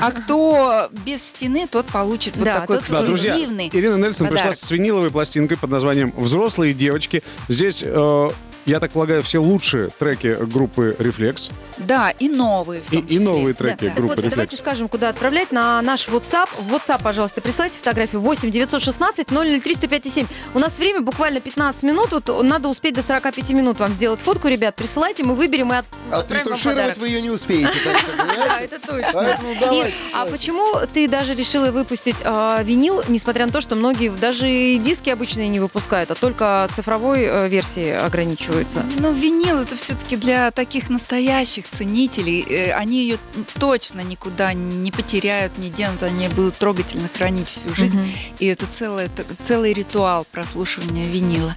а 0.00 0.10
кто 0.10 0.88
без 1.04 1.22
стены, 1.22 1.66
тот 1.70 1.86
получит 1.86 2.36
вот 2.36 2.44
такой 2.44 2.78
эксклюзивный. 2.78 3.70
Ирина 3.72 3.96
Нельсон 3.96 4.28
пришла 4.28 4.52
с 4.54 4.70
виниловой 4.70 5.10
пластинкой 5.10 5.56
под 5.58 5.70
названием 5.70 6.12
«Взрослые 6.16 6.72
девочки». 6.72 7.22
Здесь, 7.48 7.82
э, 7.84 8.28
я 8.64 8.80
так 8.80 8.90
полагаю, 8.92 9.22
все 9.22 9.38
лучшие 9.38 9.90
треки 9.98 10.34
группы 10.50 10.96
«Рефлекс» 10.98 11.50
Да, 11.78 12.10
и 12.10 12.28
новые 12.28 12.82
в 12.82 12.92
и, 12.92 12.98
и 12.98 13.18
новые 13.18 13.54
Да, 13.54 13.58
треки 13.64 13.86
так 13.86 13.94
группы 13.94 14.14
вот, 14.16 14.16
давайте 14.16 14.36
«Рефлекс». 14.42 14.58
скажем, 14.58 14.88
куда 14.88 15.08
отправлять. 15.08 15.50
На 15.50 15.80
наш 15.82 16.08
WhatsApp. 16.08 16.48
В 16.58 16.74
WhatsApp, 16.74 17.00
пожалуйста, 17.02 17.40
присылайте 17.40 17.78
фотографию 17.78 18.20
8 18.20 18.50
916 18.50 19.26
003 19.28 19.74
105 19.74 20.24
У 20.54 20.58
нас 20.58 20.76
время 20.78 21.00
буквально 21.00 21.40
15 21.40 21.82
минут. 21.84 22.12
Вот 22.12 22.42
надо 22.42 22.68
успеть 22.68 22.94
до 22.94 23.02
45 23.02 23.50
минут 23.52 23.80
вам 23.80 23.92
сделать 23.92 24.20
фотку, 24.20 24.48
ребят. 24.48 24.76
Присылайте, 24.76 25.24
мы 25.24 25.34
выберем 25.34 25.72
и 25.72 25.76
от- 25.76 25.84
отправим 26.10 26.10
вам 26.10 26.20
Отретушировать 26.20 26.76
подарок. 26.76 26.98
вы 26.98 27.08
ее 27.08 27.22
не 27.22 27.30
успеете, 27.30 27.72
Да, 28.16 28.60
это 28.60 28.78
точно. 28.78 29.38
Давайте, 29.60 29.94
а 30.14 30.26
почему 30.26 30.66
ты 30.92 31.08
даже 31.08 31.34
решила 31.34 31.70
выпустить 31.70 32.16
э, 32.22 32.62
винил, 32.62 33.02
несмотря 33.08 33.46
на 33.46 33.52
то, 33.52 33.60
что 33.60 33.74
многие 33.74 34.10
даже 34.10 34.50
и 34.50 34.78
диски 34.78 35.10
обычные 35.10 35.48
не 35.48 35.60
выпускают, 35.60 36.10
а 36.10 36.14
только 36.14 36.68
цифровой 36.74 37.22
э, 37.24 37.48
версии 37.48 37.90
ограничиваются? 37.90 38.84
Ну, 38.98 39.12
винил 39.12 39.60
это 39.60 39.76
все-таки 39.76 40.16
для 40.16 40.39
таких 40.54 40.88
настоящих 40.90 41.68
ценителей. 41.68 42.40
Э, 42.48 42.72
Они 42.72 43.02
ее 43.02 43.18
точно 43.58 44.00
никуда 44.00 44.52
не 44.54 44.90
потеряют, 44.90 45.58
не 45.58 45.70
денут, 45.70 46.02
они 46.02 46.28
будут 46.28 46.56
трогательно 46.56 47.08
хранить 47.14 47.48
всю 47.48 47.74
жизнь. 47.74 47.98
Мгм. 47.98 48.12
И 48.38 48.46
это 48.46 48.66
целый, 48.66 49.06
это 49.06 49.24
целый 49.38 49.72
ритуал 49.72 50.26
прослушивания 50.32 51.06
винила. 51.06 51.54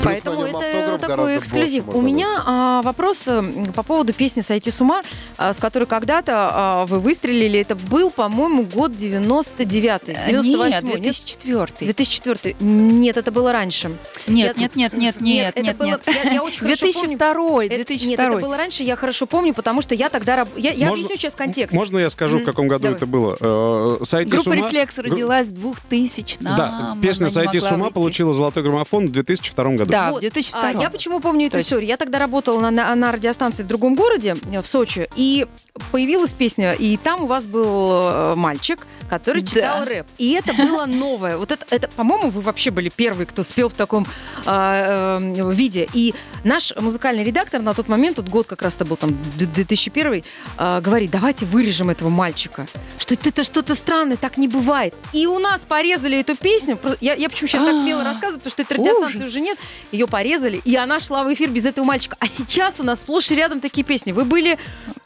Плюс 0.00 0.12
Поэтому 0.24 0.44
это 0.44 0.98
такой 0.98 1.36
эксклюзив. 1.38 1.84
больше 1.84 1.98
У 1.98 2.02
меня 2.02 2.42
а, 2.46 2.82
вопрос 2.82 3.18
э, 3.26 3.42
по 3.74 3.82
поводу 3.82 4.12
песни 4.12 4.40
«Сойти 4.40 4.70
с 4.70 4.80
ума», 4.80 5.02
а, 5.36 5.52
с 5.52 5.58
которой 5.58 5.84
когда-то 5.84 6.50
а, 6.52 6.86
вы 6.86 7.00
выстрелили. 7.00 7.58
Это 7.60 7.74
был, 7.74 8.10
по-моему, 8.10 8.62
год 8.62 8.92
99-й, 8.92 10.12
Э, 10.12 10.26
98 10.26 10.86
Нет, 10.86 11.00
2004. 11.02 11.92
2004 11.92 12.56
Нет, 12.60 13.16
это 13.16 13.30
было 13.30 13.52
раньше. 13.52 13.90
Нет, 14.26 14.56
Я- 14.56 14.62
нет, 14.62 14.76
нет, 14.76 14.92
нет, 14.94 15.20
нет, 15.20 15.48
это 15.56 15.60
нет, 15.66 15.76
было- 15.76 15.86
нет. 15.86 16.00
Я, 16.24 16.32
я 16.32 16.42
очень 16.42 16.60
хорошо 16.60 16.86
помню. 16.92 17.08
2002, 17.18 17.64
Это- 17.64 17.76
2002. 17.76 18.10
Нет, 18.10 18.20
это 18.20 18.40
было 18.46 18.56
раньше, 18.56 18.82
я 18.82 18.96
хорошо 18.96 19.26
помню, 19.26 19.52
потому 19.54 19.82
что 19.82 19.94
я 19.94 20.08
тогда... 20.08 20.36
раб- 20.36 20.48
Я, 20.56 20.70
я 20.72 20.88
Можно- 20.88 20.92
объясню 21.04 21.16
сейчас 21.16 21.34
контекст. 21.34 21.74
Можно 21.74 21.98
я 21.98 22.10
скажу, 22.10 22.38
в 22.38 22.44
каком 22.44 22.68
году 22.68 22.84
Давай. 22.84 22.96
это 22.96 23.06
было? 23.06 23.36
Э, 23.40 24.04
«Сойти 24.04 24.30
с 24.30 24.32
Группа 24.34 24.48
ума». 24.50 24.56
«Рефлекс» 24.56 24.98
родилась 24.98 25.48
в 25.48 25.60
2000 25.60 26.38
Да, 26.40 26.96
песня 27.02 27.28
«Сойти 27.28 27.60
с 27.60 27.70
ума» 27.70 27.90
получила 27.90 28.32
золотой 28.32 28.62
граммофон 28.62 29.08
в 29.08 29.12
2002 29.12 29.64
году. 29.76 29.89
Да, 29.90 30.08
в 30.08 30.12
Вот. 30.12 30.20
2002. 30.20 30.60
А, 30.62 30.72
я 30.72 30.90
почему 30.90 31.20
помню 31.20 31.46
эту 31.46 31.56
Точно. 31.58 31.68
историю? 31.68 31.88
Я 31.88 31.96
тогда 31.96 32.18
работала 32.18 32.60
на, 32.60 32.70
на, 32.70 32.94
на 32.94 33.12
радиостанции 33.12 33.62
в 33.62 33.66
другом 33.66 33.94
городе, 33.94 34.36
э, 34.52 34.62
в 34.62 34.66
Сочи, 34.66 35.08
и 35.16 35.46
появилась 35.92 36.32
песня, 36.32 36.72
и 36.72 36.96
там 36.96 37.22
у 37.24 37.26
вас 37.26 37.46
был 37.46 37.90
э, 37.92 38.34
мальчик, 38.34 38.86
который 39.08 39.42
Да. 39.42 39.48
читал 39.50 39.84
рэп. 39.84 40.06
И 40.18 40.32
это 40.32 40.52
было 40.52 40.86
новое. 40.86 41.36
Вот 41.36 41.50
это, 41.52 41.66
это 41.70 41.88
по-моему, 41.88 42.30
вы 42.30 42.40
вообще 42.40 42.70
были 42.70 42.88
первые, 42.88 43.26
кто 43.26 43.42
спел 43.42 43.68
в 43.68 43.74
таком 43.74 44.06
а, 44.46 45.18
э, 45.20 45.52
виде. 45.52 45.88
И 45.94 46.14
наш 46.44 46.74
музыкальный 46.76 47.24
редактор 47.24 47.60
на 47.62 47.74
тот 47.74 47.88
момент, 47.88 48.16
тот 48.16 48.28
год 48.28 48.46
как 48.46 48.62
раз 48.62 48.76
это 48.76 48.84
был 48.84 48.96
там 48.96 49.10
д- 49.38 49.46
2001, 49.46 50.22
э, 50.58 50.80
говорит, 50.80 51.10
давайте 51.10 51.46
вырежем 51.46 51.90
этого 51.90 52.08
мальчика. 52.08 52.66
Что 52.98 53.14
это, 53.14 53.42
что-то 53.44 53.74
странное, 53.74 54.16
так 54.16 54.36
не 54.36 54.48
бывает. 54.48 54.94
И 55.12 55.26
у 55.26 55.38
нас 55.38 55.62
порезали 55.62 56.20
эту 56.20 56.36
песню. 56.36 56.78
Я, 57.00 57.14
я 57.14 57.28
почему 57.28 57.48
сейчас 57.48 57.64
так 57.64 57.76
смело 57.76 58.02
А, 58.02 58.04
рассказываю, 58.04 58.38
потому 58.40 58.50
что 58.50 58.62
этой 58.62 58.76
радиостанции 58.78 59.26
уже 59.26 59.40
нет. 59.40 59.58
Ее 59.92 60.06
порезали, 60.06 60.60
и 60.64 60.76
она 60.76 61.00
шла 61.00 61.22
в 61.22 61.32
эфир 61.32 61.50
без 61.50 61.64
этого 61.64 61.84
мальчика. 61.84 62.16
А 62.20 62.26
сейчас 62.26 62.76
у 62.78 62.82
нас 62.82 63.00
сплошь 63.00 63.30
и 63.30 63.34
рядом 63.34 63.60
такие 63.60 63.84
песни. 63.84 64.12
Вы 64.12 64.24
были 64.24 64.58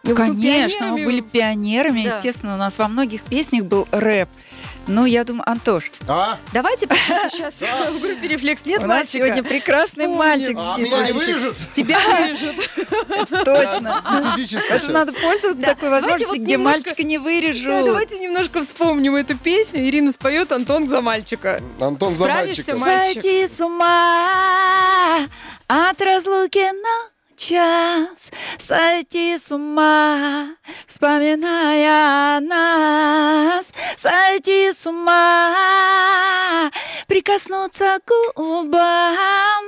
ну, 0.03 0.15
Конечно, 0.15 0.89
мы 0.89 1.05
были 1.05 1.21
пионерами, 1.21 2.05
Да. 2.05 2.17
естественно, 2.17 2.55
у 2.55 2.59
нас 2.59 2.79
во 2.79 2.89
многих 2.89 3.23
песнях 3.23 3.65
был 3.65 3.89
рэп. 3.91 4.29
Ну, 4.87 5.07
я 5.07 5.25
думаю, 5.25 5.49
Антош, 5.49 5.91
А? 6.09 6.39
Давайте 6.53 6.87
посмотрим 6.89 7.31
сейчас 7.31 7.55
в 7.55 7.99
группе 8.01 8.29
«Рефлекс». 8.29 8.67
Нет 8.67 8.81
у 8.83 8.87
нас 8.87 8.99
мальчика? 8.99 9.25
сегодня 9.27 9.43
прекрасный 9.43 10.05
Вспомним. 10.05 10.19
мальчик 10.19 10.59
А 10.61 10.75
сидит. 10.77 10.87
меня 10.93 11.07
не 11.07 11.13
вырежут? 11.13 11.57
Тебя 11.75 11.99
вырежут. 12.11 12.57
Точно. 13.45 14.03
Физически 14.37 14.71
Это 14.71 14.93
надо 14.93 15.13
пользоваться 15.13 15.55
Да. 15.55 15.67
такой 15.69 15.89
Давайте 15.89 16.07
возможностью, 16.09 16.29
вот 16.29 16.39
где 16.45 16.53
немножко- 16.55 16.79
мальчика 16.79 17.03
не 17.03 17.19
Да, 17.19 17.25
вырежут. 17.25 17.85
давайте 17.87 18.19
немножко 18.19 18.63
вспомним 18.63 19.17
эту 19.17 19.39
песню. 19.39 19.87
Ирина 19.89 20.13
споет 20.13 20.53
«Антон 20.53 20.89
за 20.89 21.01
мальчика». 21.01 21.63
Антон 21.81 22.13
за 22.15 22.25
Справишься, 22.25 22.75
мальчика. 22.77 22.91
мальчик? 22.91 23.23
Сойти 23.23 23.47
с 23.47 23.61
ума 23.61 25.27
от 25.67 26.01
разлуки 26.03 26.59
на 26.59 27.14
час, 27.37 28.31
сойти 28.59 29.37
с 29.39 29.53
ума, 29.53 30.57
вспоминая 30.87 32.41
нас, 32.41 33.73
сойти 33.97 34.73
с 34.73 34.87
ума, 34.87 36.71
прикоснуться 37.07 37.99
к 38.05 38.11
губам 38.37 39.65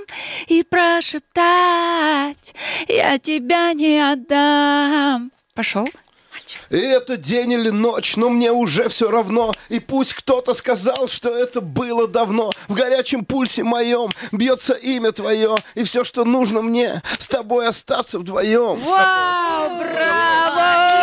и 0.47 0.63
прошептать, 0.63 2.55
я 2.89 3.19
тебя 3.19 3.73
не 3.73 4.01
отдам. 4.01 5.33
Пошел? 5.55 5.87
И 6.71 6.79
это 6.79 7.17
день 7.17 7.53
или 7.53 7.71
ночь, 7.71 8.17
но 8.17 8.29
мне 8.29 8.53
уже 8.53 8.89
все 8.89 9.11
равно. 9.11 9.53
И 9.69 9.81
пусть 9.81 10.15
кто-то 10.15 10.55
сказал, 10.55 11.09
что 11.09 11.31
это 11.31 11.61
было 11.61 12.09
давно. 12.09 12.51
В 12.69 12.75
горячем 12.75 13.25
пульсе 13.25 13.63
моем 13.63 14.11
бьется 14.33 14.75
имя 14.75 15.13
твое. 15.13 15.57
И 15.75 15.85
все, 15.85 16.05
что 16.05 16.25
нужно 16.25 16.63
мне, 16.63 17.03
с 17.19 17.27
тобой 17.27 17.69
остаться 17.69 18.19
вдвоем. 18.19 18.81
Вау, 18.81 19.71
браво! 19.77 20.97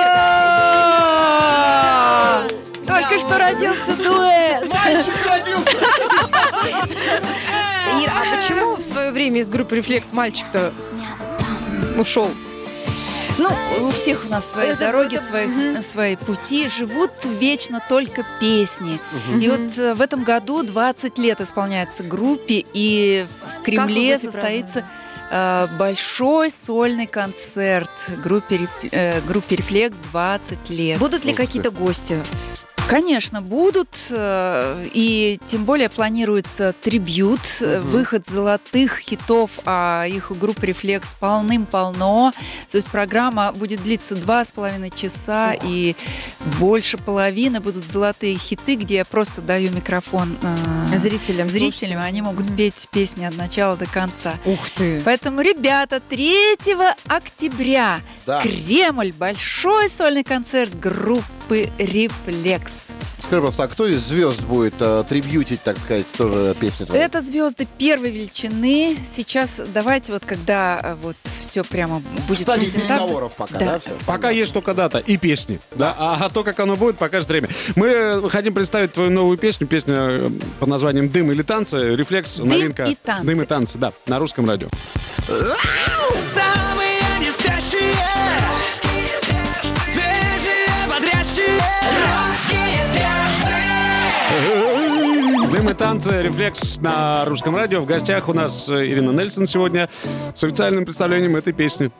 Только 2.85 3.19
что 3.19 3.37
родился 3.37 3.95
дуэт. 3.95 4.71
Мальчик 4.71 5.13
родился! 5.25 5.77
Ира, 8.01 8.13
а 8.15 8.35
почему 8.35 8.75
в 8.75 8.81
свое 8.81 9.11
время 9.11 9.41
из 9.41 9.49
группы 9.49 9.75
«Рефлекс» 9.75 10.07
мальчик-то 10.11 10.73
ушел? 11.97 12.29
Ну, 13.37 13.49
у 13.87 13.91
всех 13.91 14.25
у 14.25 14.29
нас 14.29 14.51
свои 14.51 14.67
Это- 14.69 14.79
дороги, 14.79 15.15
это- 15.15 15.23
свои, 15.25 15.81
свои 15.81 16.15
пути. 16.15 16.69
Живут 16.69 17.11
вечно 17.25 17.81
только 17.89 18.25
песни. 18.39 18.99
И 19.41 19.49
вот 19.49 19.77
э, 19.77 19.93
в 19.93 20.01
этом 20.01 20.23
году 20.23 20.63
20 20.63 21.17
лет 21.17 21.41
исполняется 21.41 22.03
группе, 22.03 22.63
и 22.73 23.25
в 23.59 23.63
Кремле 23.63 24.17
состоится 24.19 24.85
э, 25.31 25.67
большой 25.79 26.49
сольный 26.51 27.07
концерт 27.07 27.89
группе, 28.23 28.57
«Реф- 28.57 28.89
э, 28.91 29.19
группе 29.21 29.55
«Рефлекс» 29.55 29.97
20 30.11 30.69
лет. 30.69 30.99
Будут 30.99 31.25
ли 31.25 31.33
какие-то 31.33 31.71
гости? 31.71 32.21
Конечно, 32.87 33.41
будут, 33.41 34.11
э, 34.11 34.87
и 34.93 35.39
тем 35.47 35.65
более 35.65 35.89
планируется 35.89 36.73
трибют, 36.81 37.39
э, 37.61 37.79
выход 37.79 38.27
золотых 38.27 38.99
хитов, 38.99 39.51
а 39.65 40.05
их 40.05 40.31
у 40.31 40.35
группы 40.35 40.67
«Рефлекс» 40.67 41.15
полным-полно. 41.15 42.33
То 42.69 42.77
есть 42.77 42.89
программа 42.89 43.51
будет 43.53 43.81
длиться 43.83 44.15
два 44.15 44.43
с 44.43 44.51
половиной 44.51 44.91
часа, 44.91 45.53
и 45.63 45.95
больше 46.59 46.97
половины 46.97 47.61
будут 47.61 47.87
золотые 47.87 48.37
хиты, 48.37 48.75
где 48.75 48.95
я 48.97 49.05
просто 49.05 49.41
даю 49.41 49.71
микрофон 49.71 50.37
э, 50.41 50.97
Зрителям, 50.97 51.49
зрителям, 51.49 52.01
они 52.01 52.21
могут 52.21 52.55
петь 52.55 52.87
песни 52.91 53.25
от 53.25 53.35
начала 53.35 53.75
до 53.75 53.85
конца. 53.85 54.35
Ух 54.45 54.69
ты. 54.69 55.01
Поэтому, 55.03 55.41
ребята, 55.41 55.99
3 55.99 56.57
октября 57.07 58.01
Да. 58.25 58.41
Кремль, 58.41 59.11
большой 59.13 59.89
сольный 59.89 60.23
концерт 60.23 60.77
группы 60.79 61.23
«Рефлекс». 61.77 62.93
Скажи 63.19 63.41
просто, 63.41 63.63
а 63.63 63.67
кто 63.67 63.87
из 63.87 64.01
звезд 64.01 64.41
будет 64.41 64.75
э, 64.79 65.03
трибьютить, 65.07 65.61
так 65.63 65.77
сказать, 65.79 66.05
тоже 66.17 66.55
песни 66.59 66.85
твои? 66.85 66.99
Это 66.99 67.21
звезды 67.21 67.67
первой 67.77 68.11
величины. 68.11 68.97
Сейчас 69.03 69.61
давайте 69.73 70.11
вот 70.11 70.25
когда 70.25 70.79
э, 70.83 70.95
вот 71.01 71.15
все 71.39 71.63
прямо 71.63 72.01
будет 72.27 72.41
стадии 72.41 72.65
презентация. 72.65 73.29
пока, 73.29 73.59
Да. 73.59 73.65
да? 73.65 73.79
всё? 73.79 73.91
Пока 74.05 74.29
есть 74.29 74.53
только 74.53 74.73
дата 74.73 74.99
и 74.99 75.17
песни, 75.17 75.59
да, 75.75 75.95
а, 75.97 76.17
а 76.19 76.29
то, 76.29 76.43
как 76.43 76.59
оно 76.59 76.75
будет, 76.75 76.97
покажет 76.97 77.29
время. 77.29 77.49
Мы 77.75 77.87
э, 77.87 78.29
хотим 78.29 78.53
представить 78.53 78.93
твою 78.93 79.09
новую 79.09 79.37
песню, 79.37 79.67
песня 79.67 80.19
под 80.59 80.67
названием 80.67 81.09
«Дым 81.09 81.31
или 81.31 81.43
танцы», 81.43 81.95
«Рефлекс», 81.95 82.39
новинка. 82.39 82.83
и 82.83 82.95
танцы. 82.95 83.25
«Дым 83.25 83.41
и 83.41 83.45
танцы», 83.45 83.77
да, 83.77 83.93
на 84.07 84.19
русском 84.19 84.47
радио. 84.47 84.67
Самые 86.17 86.99
не 87.19 87.31
спящие 87.31 87.93
и 95.73 95.75
«Танцы. 95.75 96.21
Рефлекс» 96.21 96.77
на 96.81 97.25
русском 97.25 97.55
радио. 97.55 97.81
В 97.81 97.85
гостях 97.85 98.29
у 98.29 98.33
нас 98.33 98.69
э, 98.69 98.85
Ирина 98.85 99.09
Нельсон 99.09 99.47
сегодня 99.47 99.89
с 100.35 100.43
официальным 100.43 100.85
представлением 100.85 101.35
этой 101.35 101.51
песни. 101.53 101.91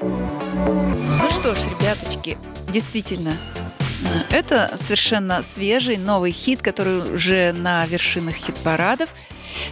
Ну 0.00 1.30
что 1.30 1.54
ж, 1.54 1.58
ребяточки, 1.70 2.38
действительно, 2.68 3.30
э, 3.30 4.36
это 4.36 4.72
совершенно 4.76 5.42
свежий 5.42 5.98
новый 5.98 6.32
хит, 6.32 6.62
который 6.62 7.12
уже 7.12 7.52
на 7.52 7.84
вершинах 7.86 8.36
хит-парадов. 8.36 9.10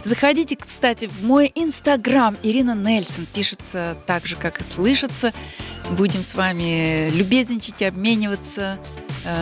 Заходите, 0.03 0.55
кстати, 0.55 1.07
в 1.07 1.23
мой 1.23 1.51
инстаграм 1.55 2.37
Ирина 2.43 2.75
Нельсон. 2.75 3.25
Пишется 3.33 3.97
так 4.05 4.27
же, 4.27 4.35
как 4.35 4.61
и 4.61 4.63
слышится. 4.63 5.33
Будем 5.91 6.21
с 6.21 6.35
вами 6.35 7.09
любезничать, 7.11 7.81
обмениваться 7.81 8.77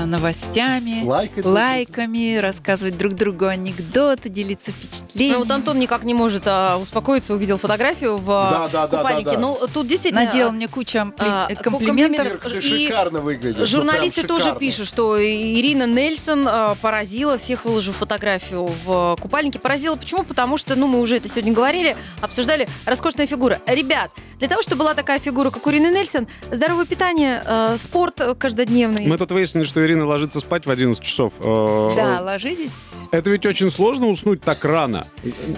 новостями, 0.06 1.04
Лайкать. 1.04 1.46
лайками, 1.46 2.38
рассказывать 2.38 2.98
друг 2.98 3.14
другу 3.14 3.46
анекдоты, 3.46 4.30
делиться 4.30 4.72
впечатлениями. 4.72 5.34
Ну, 5.38 5.40
вот 5.44 5.52
Антон 5.52 5.80
никак 5.80 6.04
не 6.04 6.14
может 6.14 6.44
а, 6.46 6.78
успокоиться, 6.78 7.34
увидел 7.34 7.58
фотографию 7.58 8.18
в 8.18 8.30
а, 8.32 8.50
Да, 8.50 8.68
да, 8.68 8.88
да, 8.88 8.98
купальнике. 8.98 9.26
да, 9.26 9.36
да. 9.36 9.40
Ну, 9.40 9.60
тут 9.74 9.88
действительно... 9.88 10.26
Наделал 10.26 10.52
мне 10.52 10.68
кучу 10.68 10.98
ампли- 10.98 11.16
а, 11.20 11.48
э, 11.50 11.56
комплиментов. 11.56 12.26
Ирка, 12.26 12.50
ты 12.50 12.58
И 12.58 12.62
шикарно 12.88 13.20
выглядишь. 13.22 13.58
ну, 13.60 13.66
Журналисты 13.66 14.22
прям 14.22 14.28
тоже 14.28 14.44
шикарно. 14.46 14.60
пишут, 14.60 14.88
что 14.88 15.24
Ирина 15.24 15.86
Нельсон 15.88 16.48
а, 16.48 16.76
поразила 16.82 17.38
всех, 17.38 17.66
выложив 17.66 17.96
фотографию 17.98 18.70
в 18.86 19.16
купальнике. 19.22 19.60
Поразила 19.60 19.96
почему? 19.96 20.24
Потому 20.24 20.58
что, 20.58 20.76
ну, 20.76 20.88
мы 20.88 21.00
уже 21.00 21.18
это 21.18 21.30
сегодня 21.30 21.54
говорили, 21.54 21.96
обсуждали, 22.22 22.68
роскошная 22.86 23.28
фигура. 23.28 23.62
Ребят, 23.68 24.12
для 24.40 24.48
того, 24.48 24.62
чтобы 24.62 24.80
была 24.80 24.94
такая 24.94 25.20
фигура, 25.20 25.50
как 25.50 25.66
у 25.66 25.72
Ирины 25.72 25.88
Нельсон, 25.94 26.28
здоровое 26.52 26.86
питание, 26.86 27.42
э, 27.46 27.76
спорт 27.78 28.22
каждодневный. 28.40 29.06
Мы 29.08 29.18
тут 29.18 29.32
выяснили, 29.32 29.64
что 29.68 29.86
Ирина 29.86 30.06
ложится 30.06 30.40
спать 30.40 30.66
в 30.66 30.70
11 30.72 31.04
часов. 31.04 31.34
Э, 31.40 31.94
Да, 31.96 32.22
ложитесь. 32.22 33.06
Это 33.12 33.30
ведь 33.30 33.46
очень 33.46 33.70
сложно 33.70 34.08
уснуть 34.08 34.42
так 34.42 34.64
рано. 34.66 35.08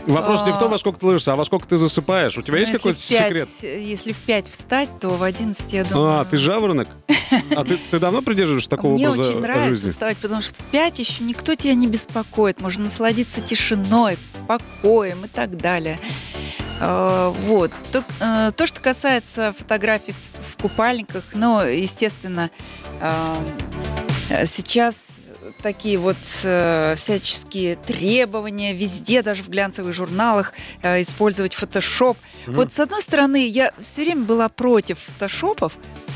Вопрос 0.08 0.46
не 0.46 0.52
в 0.52 0.58
том, 0.60 0.72
во 0.72 0.78
сколько 0.78 1.00
ты 1.00 1.06
ложишься, 1.06 1.34
а 1.34 1.36
во 1.36 1.46
сколько 1.46 1.68
ты 1.68 1.78
засыпаешь. 1.78 2.38
У 2.38 2.42
тебя 2.42 2.60
есть 2.60 2.74
какой-то 2.74 3.00
секрет? 3.00 3.48
Если 3.64 4.12
в 4.12 4.20
5 4.20 4.48
встать, 4.50 4.90
то 5.00 5.10
в 5.10 5.24
11, 5.24 5.74
я 5.74 5.84
думаю... 5.86 6.20
А, 6.22 6.26
ты 6.26 6.38
жаворонок? 6.38 6.88
А 7.56 7.64
ты, 7.64 7.78
ты 7.92 8.00
давно 8.00 8.22
придерживаешься 8.22 8.70
такого 8.70 8.94
Мне 8.96 9.10
образа 9.10 9.30
очень 9.30 9.40
нравится 9.42 9.70
жизни? 9.70 9.90
вставать, 9.92 10.18
потому 10.18 10.42
что 10.42 10.64
в 10.64 10.66
5 10.68 11.00
еще 11.00 11.24
никто 11.24 11.56
тебя 11.56 11.76
не 11.76 11.88
беспокоит. 11.88 12.60
Можно 12.62 12.86
насладиться 12.86 13.42
тишиной, 13.42 14.18
покоем 14.48 15.26
и 15.26 15.28
так 15.28 15.56
далее. 15.58 16.00
Э, 16.82 17.32
Вот. 17.46 17.72
То, 17.92 18.04
э, 18.20 18.52
то, 18.56 18.66
что 18.66 18.82
касается 18.82 19.54
фотографий 19.58 20.14
в 20.56 20.62
купальниках, 20.62 21.24
ну, 21.34 21.62
естественно, 21.62 22.50
сейчас 24.46 25.19
такие 25.62 25.98
вот 25.98 26.18
э, 26.44 26.96
всяческие 26.96 27.76
требования 27.76 28.74
везде, 28.74 29.22
даже 29.22 29.44
в 29.44 29.50
глянцевых 29.50 29.94
журналах, 29.94 30.54
э, 30.82 31.02
использовать 31.02 31.54
фотошоп. 31.54 32.18
Вот 32.48 32.74
с 32.74 32.80
одной 32.80 33.02
стороны, 33.02 33.48
я 33.48 33.72
все 33.80 34.04
время 34.04 34.24
была 34.24 34.50
против 34.50 35.00
фотошопов, 35.00 35.74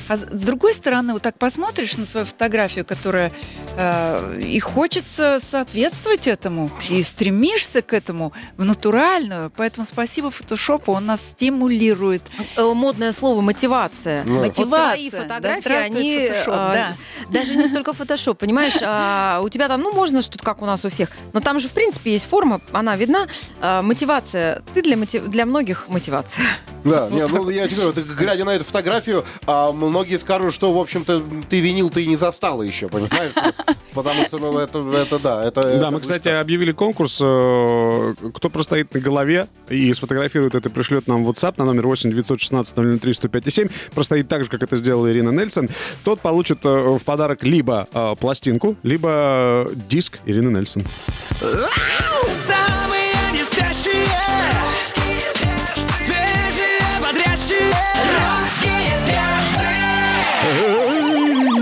а 0.07 0.17
с 0.17 0.43
другой 0.43 0.73
стороны, 0.73 1.13
вот 1.13 1.21
так 1.21 1.37
посмотришь 1.37 1.97
на 1.97 2.05
свою 2.05 2.25
фотографию, 2.25 2.85
которая 2.85 3.31
э, 3.77 4.41
и 4.43 4.59
хочется 4.59 5.39
соответствовать 5.41 6.27
этому, 6.27 6.69
и 6.89 7.01
стремишься 7.03 7.81
к 7.81 7.93
этому 7.93 8.33
в 8.57 8.65
натуральную. 8.65 9.51
Поэтому 9.55 9.85
спасибо 9.85 10.29
фотошопу, 10.31 10.91
он 10.91 11.05
нас 11.05 11.29
стимулирует. 11.29 12.21
Э, 12.57 12.73
Модное 12.73 13.13
слово 13.13 13.41
мотивация. 13.41 14.23
Ну, 14.25 14.39
Вот 14.39 14.53
твои 14.53 14.65
Мотивация. 14.65 15.11
Да 15.11 15.35
фотографии, 15.35 15.61
здравствует 15.61 15.95
они 15.95 16.27
фотошоп, 16.27 16.53
а, 16.57 16.73
да. 16.73 16.95
даже 17.29 17.55
не 17.55 17.67
столько 17.67 17.93
фотошоп, 17.93 18.37
понимаешь? 18.37 18.77
А, 19.23 19.39
у 19.41 19.47
тебя 19.49 19.67
там, 19.69 19.81
ну, 19.81 19.93
можно 19.93 20.21
что-то 20.21 20.43
как 20.43 20.61
у 20.61 20.65
нас 20.65 20.83
у 20.85 20.89
всех, 20.89 21.09
но 21.31 21.39
там 21.39 21.59
же, 21.59 21.67
в 21.69 21.71
принципе, 21.71 22.11
есть 22.11 22.27
форма, 22.27 22.59
она 22.73 22.95
видна. 22.97 23.27
а, 23.61 23.81
мотивация. 23.81 24.61
Ты 24.73 24.81
для, 24.81 24.95
мотив- 24.97 25.27
для 25.27 25.45
многих 25.45 25.85
мотивация. 25.87 26.43
Да, 26.83 27.07
не, 27.09 27.25
ну 27.27 27.49
я 27.49 27.67
тебе 27.67 27.81
говорю, 27.83 28.03
глядя 28.17 28.43
на 28.43 28.49
эту 28.55 28.65
фотографию, 28.65 29.23
а, 29.45 29.71
многие 29.71 30.17
скажут, 30.17 30.53
что, 30.53 30.73
в 30.73 30.77
общем-то, 30.77 31.23
ты 31.49 31.61
винил 31.61 31.89
ты 31.89 32.03
и 32.03 32.07
не 32.07 32.17
застала 32.17 32.61
еще, 32.63 32.89
понимаешь? 32.89 33.31
Потому 33.93 34.23
что, 34.25 34.39
ну, 34.39 34.57
это, 34.57 34.79
это 34.93 35.19
да, 35.19 35.45
это... 35.45 35.61
Да, 35.63 35.69
это 35.73 35.91
мы, 35.91 35.99
кстати, 36.01 36.27
объявили 36.27 36.71
конкурс. 36.71 37.19
э, 37.23 38.13
Кто 38.33 38.49
простоит 38.49 38.93
на 38.93 38.99
голове 38.99 39.47
и 39.69 39.93
сфотографирует 39.93 40.55
это, 40.55 40.69
пришлет 40.69 41.07
нам 41.07 41.23
в 41.23 41.29
WhatsApp 41.29 41.53
на 41.57 41.65
номер 41.65 41.87
8 41.87 42.09
916 42.11 42.99
003 43.01 43.13
105 43.13 43.53
7. 43.53 43.67
Простоит 43.93 44.27
так 44.27 44.43
же, 44.43 44.49
как 44.49 44.63
это 44.63 44.75
сделала 44.75 45.11
Ирина 45.11 45.29
Нельсон. 45.29 45.69
Тот 46.03 46.19
получит 46.21 46.59
э, 46.65 46.69
в 46.99 47.03
подарок 47.05 47.43
либо 47.43 47.87
э, 47.93 48.15
пластинку, 48.19 48.75
либо 48.83 49.12
диск 49.89 50.19
Ирины 50.25 50.49
Нельсон. 50.57 50.83
Самые 52.31 53.13
не 53.31 53.43
спящие 53.43 54.07
Свежие, 55.97 56.79
бодрящие! 57.01 57.73
Русские 58.13 58.91
перцы 59.07 59.71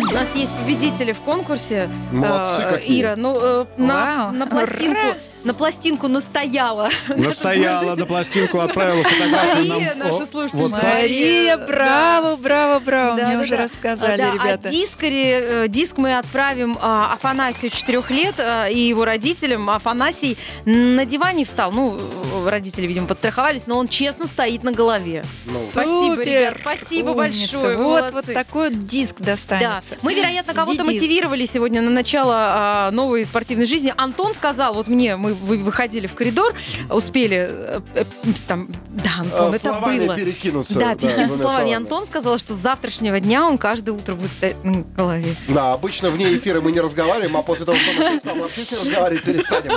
У 0.10 0.14
нас 0.14 0.28
есть 0.36 0.52
победители 0.82 1.12
в 1.14 1.20
конкурсе. 1.22 1.90
Молодцы 2.12 2.62
Э, 2.62 2.74
какие. 2.74 3.02
Ира, 3.02 3.16
ну, 3.16 3.38
э, 3.40 3.66
на, 3.78 4.32
на 4.32 4.48
пластинку, 4.48 4.92
Ура. 5.02 5.18
на 5.44 5.54
пластинку 5.54 6.08
настояла. 6.08 6.90
Настояла 7.08 7.96
на 7.98 8.06
пластинку, 8.06 8.60
отправила 8.60 9.04
фотографию 9.04 9.66
нам 9.68 9.78
Мария, 9.80 9.96
наша 9.96 10.26
слушательница. 10.26 10.86
Мария, 10.86 11.58
браво, 11.58 12.36
браво, 12.36 12.80
браво. 12.80 13.18
Да, 13.18 13.28
Мне 13.28 13.38
да, 13.38 13.44
уже 13.44 13.58
да. 13.58 13.64
рассказали, 13.64 14.18
Да, 14.22 14.34
ребята. 14.34 14.68
А 14.70 14.72
диск, 14.72 15.04
э, 15.04 15.68
диск 15.68 15.98
мы 15.98 16.18
отправим 16.18 16.78
а, 16.82 17.14
Афанасию 17.14 17.72
4 17.72 18.04
лет 18.10 18.36
а, 18.40 18.68
и 18.68 18.80
его 18.80 19.06
родителям. 19.06 19.70
Афанасий 19.70 20.38
на 20.66 21.06
диване 21.06 21.46
встал. 21.46 21.72
Ну, 21.72 22.00
родители, 22.48 22.88
видимо, 22.88 23.08
подстраховались, 23.08 23.68
но 23.68 23.78
он 23.78 23.88
честно 23.88 24.26
стоит 24.28 24.64
на 24.64 24.72
голове. 24.72 25.24
Спасибо, 25.46 26.16
Супер! 26.16 26.26
ребят, 26.26 26.58
спасибо 26.62 27.10
Умница. 27.10 27.52
большое. 27.54 27.78
Вот, 27.78 28.12
вот 28.12 28.26
такой 28.26 28.70
вот 28.70 28.86
диск 28.86 29.18
Да, 29.20 29.26
достанется. 29.32 29.98
мы, 30.02 30.14
вероятно, 30.14 30.54
кого-то 30.78 30.92
мотивировали 30.92 31.46
сегодня 31.46 31.82
на 31.82 31.90
начало 31.92 32.36
а, 32.36 32.92
новой 32.92 33.26
спортивной 33.26 33.66
жизни. 33.66 33.94
Антон 33.98 34.34
сказал, 34.34 34.74
вот 34.74 34.88
мне, 34.88 35.16
мы 35.16 35.34
вы- 35.34 35.58
выходили 35.60 36.08
в 36.08 36.14
коридор, 36.16 36.54
успели, 36.90 37.48
э, 37.50 37.80
э, 37.96 38.04
там, 38.48 38.68
да, 38.90 39.12
Антон, 39.20 39.54
А, 39.54 39.56
это 39.56 39.60
словами 39.70 40.06
было. 40.06 40.16
перекинуться. 40.16 40.80
Да, 40.80 40.96
перекинуться 40.96 41.16
двумя 41.16 41.28
словами. 41.28 41.52
словами. 41.54 41.74
Антон 41.74 42.06
сказал, 42.06 42.38
что 42.38 42.54
с 42.54 42.58
завтрашнего 42.58 43.20
дня 43.20 43.46
он 43.48 43.58
каждое 43.58 43.92
утро 43.92 44.16
будет 44.16 44.32
стоять 44.32 44.64
на 44.64 44.84
голове. 44.96 45.36
Да, 45.48 45.74
обычно 45.74 46.10
вне 46.10 46.36
эфира 46.36 46.62
мы 46.62 46.72
не 46.72 46.80
разговариваем, 46.80 47.36
а 47.38 47.42
после 47.42 47.66
того, 47.66 47.78
что 47.78 47.92
мы 48.02 48.20
с 48.20 48.24
вообще 48.24 48.62
ним 48.72 48.82
разговаривать 48.82 49.24
перестанем. 49.24 49.72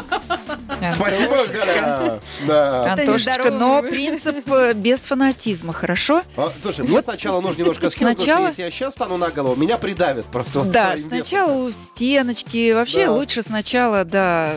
Спасибо, 0.92 1.38
Галя. 1.53 2.20
Да. 2.47 2.92
Антошечка, 2.92 3.51
но 3.51 3.82
принцип 3.82 4.51
э, 4.51 4.72
без 4.74 5.07
фанатизма, 5.07 5.72
хорошо? 5.72 6.22
А, 6.36 6.53
Слушай, 6.62 6.86
мне 6.86 7.03
сначала 7.03 7.40
нужно 7.40 7.61
немножко 7.61 7.90
скинуть, 7.90 8.16
потому 8.16 8.24
Сначала- 8.24 8.40
что 8.40 8.49
если 8.49 8.62
я 8.62 8.70
сейчас 8.70 8.95
стану 8.95 9.16
на 9.16 9.30
голову, 9.30 9.57
меня 9.57 9.78
придавит 9.78 10.24
просто. 10.26 10.62
Да, 10.75 10.97
сначала 10.99 11.53
у 11.53 11.70
стеночки. 11.70 12.72
Вообще 12.72 13.07
Да. 13.07 13.12
лучше 13.12 13.43
сначала, 13.43 14.05
да, 14.05 14.55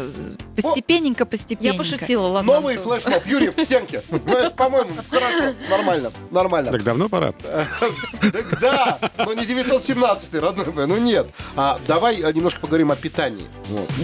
постепенненько, 0.55 1.21
Я 1.21 1.25
постепенненько. 1.25 1.77
пошутила, 1.77 2.27
ладно. 2.27 2.53
Новый 2.53 2.77
флешмоб, 2.77 3.25
Юрий, 3.25 3.49
в 3.49 3.61
стенке. 3.63 4.01
По-моему, 4.55 4.91
хорошо, 5.09 5.55
нормально, 5.69 6.11
нормально. 6.31 6.71
Так 6.71 6.83
давно 6.83 7.09
пора. 7.09 7.33
Так 8.21 8.59
да, 8.59 8.99
но 9.17 9.33
не 9.33 9.45
917 9.45 10.33
родной 10.35 10.65
мой, 10.73 10.87
ну 10.87 10.97
нет. 10.97 11.27
А, 11.55 11.79
давай 11.87 12.19
э, 12.21 12.33
немножко 12.33 12.61
поговорим 12.61 12.91
о 12.91 12.95
питании. 12.95 13.45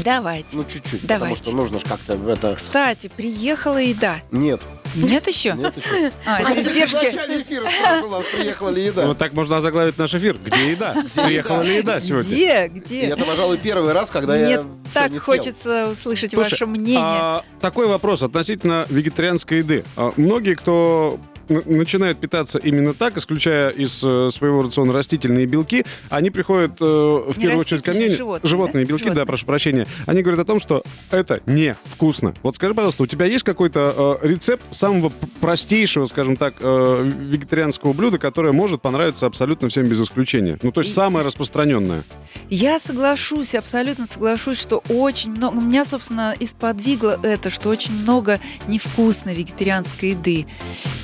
Давайте. 0.04 0.58
Ну, 0.58 0.64
чуть-чуть, 0.66 1.02
потому 1.02 1.36
что 1.36 1.52
нужно 1.52 1.80
же 1.80 1.86
как-то 1.86 2.14
это... 2.30 2.56
Кстати, 2.56 3.10
приехала 3.16 3.78
еда. 3.78 4.18
Нет, 4.32 4.62
Нет 4.96 5.28
еще? 5.28 5.54
нет 5.54 5.76
еще. 5.78 6.12
А, 6.26 6.42
это 6.42 6.52
В 6.54 6.58
издержки. 6.60 7.06
начале 7.06 7.42
эфира 7.42 7.66
спрашивала, 7.70 8.24
приехала 8.36 8.70
ли 8.70 8.86
еда. 8.86 9.08
Вот 9.08 9.18
так 9.18 9.34
можно 9.34 9.58
озаглавить 9.58 9.98
наш 9.98 10.14
эфир. 10.14 10.38
Где 10.44 10.72
еда? 10.72 10.96
Приехала 11.16 11.62
ли 11.62 11.78
еда 11.78 12.00
сегодня? 12.02 12.30
Где? 12.30 12.66
И 12.66 12.70
Где? 12.80 13.02
это, 13.08 13.26
пожалуй, 13.26 13.58
первый 13.58 13.94
раз, 13.94 14.10
когда 14.12 14.34
Мне 14.34 14.50
я 14.52 14.60
всё 14.62 14.68
так 14.94 15.12
не 15.12 15.20
съел. 15.20 15.22
хочется 15.26 15.88
услышать 15.90 16.32
Слушай, 16.32 16.52
ваше 16.52 16.66
мнение. 16.66 17.00
а, 17.02 17.44
такой 17.60 17.88
вопрос 17.88 18.24
относительно 18.24 18.86
вегетарианской 18.90 19.60
еды. 19.60 19.84
А, 19.96 20.12
Многие, 20.18 20.56
кто 20.56 21.20
начинают 21.50 22.20
питаться 22.20 22.60
именно 22.60 22.94
так, 22.94 23.18
исключая 23.18 23.70
из 23.70 24.04
э, 24.04 24.30
своего 24.30 24.62
рациона 24.64 24.94
растительные 24.94 25.46
белки, 25.46 25.86
они 26.10 26.30
приходят 26.30 26.82
э, 26.82 26.86
в 26.86 27.38
Не 27.38 27.44
первую 27.44 27.62
очередь 27.62 27.84
ко 27.84 27.92
мне... 27.92 28.06
растительные, 28.06 28.40
животные, 28.44 28.86
да? 28.86 28.90
белки, 28.90 29.04
да, 29.04 29.12
Животные. 29.12 29.26
прошу 29.26 29.46
прощения. 29.46 29.88
Они 30.06 30.22
говорят 30.22 30.42
о 30.42 30.46
том, 30.46 30.60
что 30.60 30.84
это 31.12 31.42
невкусно. 31.46 32.34
Вот 32.44 32.56
скажи, 32.56 32.74
пожалуйста, 32.74 33.04
у 33.04 33.08
тебя 33.08 33.26
есть 33.26 33.44
какой-то 33.44 34.20
э, 34.22 34.28
рецепт 34.28 34.64
самого 34.72 35.12
простейшего, 35.42 36.06
скажем 36.06 36.36
так, 36.36 36.56
э, 36.60 37.12
вегетарианского 37.20 37.94
блюда, 37.94 38.18
которое 38.18 38.54
может 38.54 38.82
понравиться 38.82 39.26
абсолютно 39.26 39.70
всем 39.70 39.88
без 39.88 40.02
исключения? 40.02 40.60
Ну, 40.62 40.72
то 40.72 40.82
есть 40.82 40.94
самое 40.94 41.26
распространенное. 41.26 42.04
Я 42.50 42.80
соглашусь, 42.80 43.56
абсолютно 43.56 44.06
соглашусь, 44.06 44.60
что 44.60 44.84
очень 44.90 45.32
много... 45.32 45.60
Меня, 45.62 45.86
собственно, 45.86 46.36
и 46.40 46.46
сподвигло 46.46 47.20
это, 47.24 47.50
что 47.50 47.70
очень 47.70 47.94
много 48.02 48.40
невкусной 48.68 49.36
вегетарианской 49.36 50.10
еды. 50.10 50.46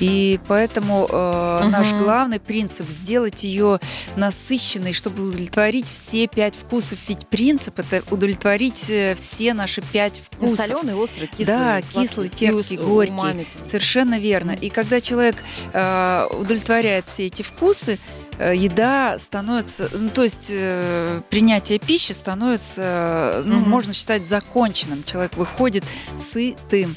И 0.00 0.29
И 0.34 0.38
поэтому 0.46 1.08
э, 1.10 1.68
наш 1.70 1.92
главный 1.92 2.38
принцип 2.38 2.88
сделать 2.90 3.42
ее 3.44 3.80
насыщенной, 4.16 4.92
чтобы 4.92 5.22
удовлетворить 5.26 5.90
все 5.90 6.26
пять 6.26 6.54
вкусов. 6.54 6.98
Ведь 7.08 7.26
принцип 7.28 7.78
это 7.78 8.02
удовлетворить 8.10 8.88
э, 8.90 9.16
все 9.18 9.54
наши 9.54 9.82
пять 9.82 10.22
Ну, 10.38 10.46
вкусов. 10.48 10.66
соленый, 10.66 10.94
острый, 10.94 11.26
кислый, 11.26 11.46
Да, 11.46 11.80
сладкий, 11.90 12.08
кислый, 12.08 12.28
терпкий, 12.28 12.78
ус- 12.78 12.84
горький. 12.84 13.12
умами. 13.12 13.46
Совершенно 13.64 14.18
верно. 14.18 14.52
И 14.52 14.68
когда 14.68 15.00
человек 15.00 15.36
э, 15.72 16.26
удовлетворяет 16.38 17.06
все 17.06 17.26
эти 17.26 17.42
вкусы, 17.42 17.98
э, 18.38 18.54
еда 18.56 19.18
становится, 19.18 19.88
ну, 19.92 20.08
то 20.10 20.22
есть 20.22 20.50
э, 20.52 21.20
принятие 21.30 21.78
пищи 21.78 22.12
становится, 22.12 22.82
э, 22.84 23.42
ну, 23.46 23.56
Мгм. 23.60 23.70
можно 23.70 23.92
считать 23.92 24.26
законченным. 24.28 25.02
Человек 25.04 25.36
выходит 25.36 25.84
сытым. 26.18 26.94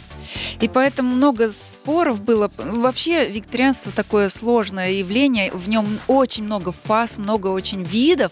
И 0.59 0.67
поэтому 0.67 1.15
много 1.15 1.51
споров 1.51 2.21
было. 2.21 2.49
Вообще 2.57 3.27
вегетарианство 3.27 3.91
такое 3.91 4.29
сложное 4.29 4.91
явление, 4.91 5.51
в 5.51 5.69
нем 5.69 5.99
очень 6.07 6.43
много 6.43 6.71
фаз, 6.71 7.17
много 7.17 7.47
очень 7.47 7.84
видов, 7.84 8.31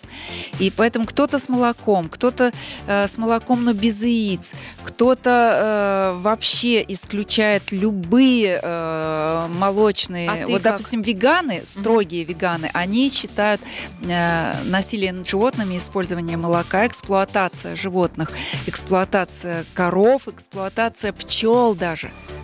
и 0.59 0.71
поэтому 0.71 1.05
кто-то 1.05 1.39
с 1.39 1.49
молоком, 1.49 2.09
кто-то 2.09 2.51
э, 2.87 3.07
с 3.07 3.17
молоком, 3.17 3.63
но 3.63 3.73
без 3.73 4.03
яиц, 4.03 4.53
кто-то 4.83 6.15
э, 6.17 6.21
вообще 6.21 6.83
исключает 6.87 7.71
любые 7.71 8.59
э, 8.61 9.47
молочные. 9.59 10.29
А 10.29 10.47
вот, 10.47 10.61
как? 10.61 10.73
допустим, 10.73 11.01
веганы, 11.01 11.61
строгие 11.65 12.23
веганы, 12.23 12.69
они 12.73 13.09
считают 13.09 13.61
э, 14.03 14.53
насилие 14.65 15.11
над 15.13 15.27
животными, 15.27 15.77
использование 15.77 16.37
молока, 16.37 16.85
эксплуатация 16.87 17.75
животных, 17.75 18.31
эксплуатация 18.67 19.65
коров, 19.73 20.27
эксплуатация 20.27 21.13
пчел 21.13 21.75
даже. 21.75 21.90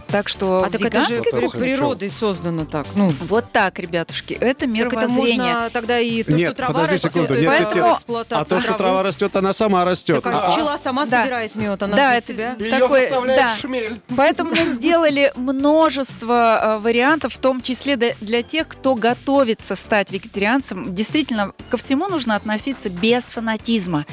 Так 0.07 0.29
что 0.29 0.63
А 0.63 0.69
так 0.69 0.81
это 0.81 1.01
же 1.01 1.21
природой 1.21 2.09
создано 2.09 2.63
так. 2.65 2.85
Ну, 2.95 3.09
вот 3.27 3.51
так, 3.51 3.77
ребятушки, 3.77 4.33
это 4.35 4.65
так 4.65 5.03
это 5.03 5.69
тогда 5.73 5.99
и 5.99 6.23
то, 6.23 6.31
Нет, 6.31 6.49
что 6.51 6.55
трава 6.55 6.73
подожди 6.73 6.93
растет, 6.95 7.11
секунду, 7.11 7.33
это 7.33 7.41
нет, 7.41 7.59
нет, 7.59 7.75
нет. 7.75 7.93
эксплуатация 7.95 8.41
А 8.41 8.45
то, 8.45 8.59
что 8.61 8.73
трава 8.73 9.03
растет, 9.03 9.35
она 9.35 9.51
сама 9.53 9.83
растет. 9.83 10.23
Так, 10.23 10.33
а 10.33 10.51
пчела 10.53 10.79
сама 10.81 11.05
Да. 11.05 11.23
собирает 11.23 11.55
мед, 11.55 11.83
она 11.83 11.95
Да, 11.95 12.09
для 12.09 12.17
это- 12.17 12.27
себя. 12.27 12.55
Ее 12.57 12.69
Такой, 12.71 13.01
заставляет 13.01 13.41
да. 13.41 13.55
шмель. 13.57 14.01
Поэтому 14.15 14.51
мы 14.55 14.65
сделали 14.65 15.33
множество 15.35 16.77
э, 16.77 16.77
вариантов, 16.79 17.33
в 17.33 17.37
том 17.39 17.61
числе 17.61 17.97
для, 17.97 18.13
для 18.21 18.43
тех, 18.43 18.67
кто 18.67 18.95
готовится 18.95 19.75
стать 19.75 20.11
вегетарианцем. 20.11 20.93
Действительно, 20.95 21.51
ко 21.69 21.77
всему 21.77 22.07
нужно 22.07 22.35
относиться 22.35 22.89
без 22.89 23.25
фанатизма. 23.25 24.05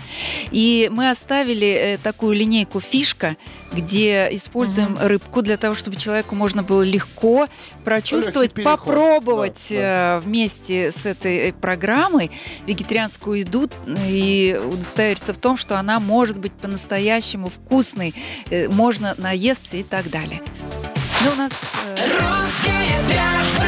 И 0.51 0.89
мы 0.93 1.11
оставили 1.11 1.67
э, 1.69 1.99
такую 1.99 2.37
линейку 2.37 2.81
фишка, 2.81 3.37
где 3.75 4.29
используем 4.33 4.99
рыбку 5.01 5.43
для 5.43 5.57
того, 5.57 5.75
чтобы 5.75 5.97
человеку 5.97 6.35
можно 6.35 6.63
было 6.63 6.83
легко 6.83 7.49
прочувствовать, 7.85 8.51
Легкий 8.51 8.63
переход. 8.63 8.87
попробовать 8.87 9.67
Да, 9.71 10.17
э, 10.17 10.21
вместе 10.21 10.91
с 10.91 11.07
этой 11.07 11.51
э, 11.51 11.53
программой 11.53 12.31
вегетарианскую 12.67 13.41
еду 13.41 13.69
и 14.07 14.61
удостовериться 14.73 15.33
в 15.33 15.39
том, 15.39 15.57
что 15.57 15.79
она 15.79 16.01
может 16.01 16.39
быть 16.39 16.53
по-настоящему 16.53 17.51
вкусной, 17.51 18.15
э, 18.51 18.69
можно 18.69 19.15
наесться 19.19 19.77
и 19.77 19.83
так 19.83 20.11
далее. 20.11 20.41
Ну, 21.25 21.33
у 21.33 21.37
нас... 21.37 21.53
Русские 21.97 22.99
перцы. 23.09 23.64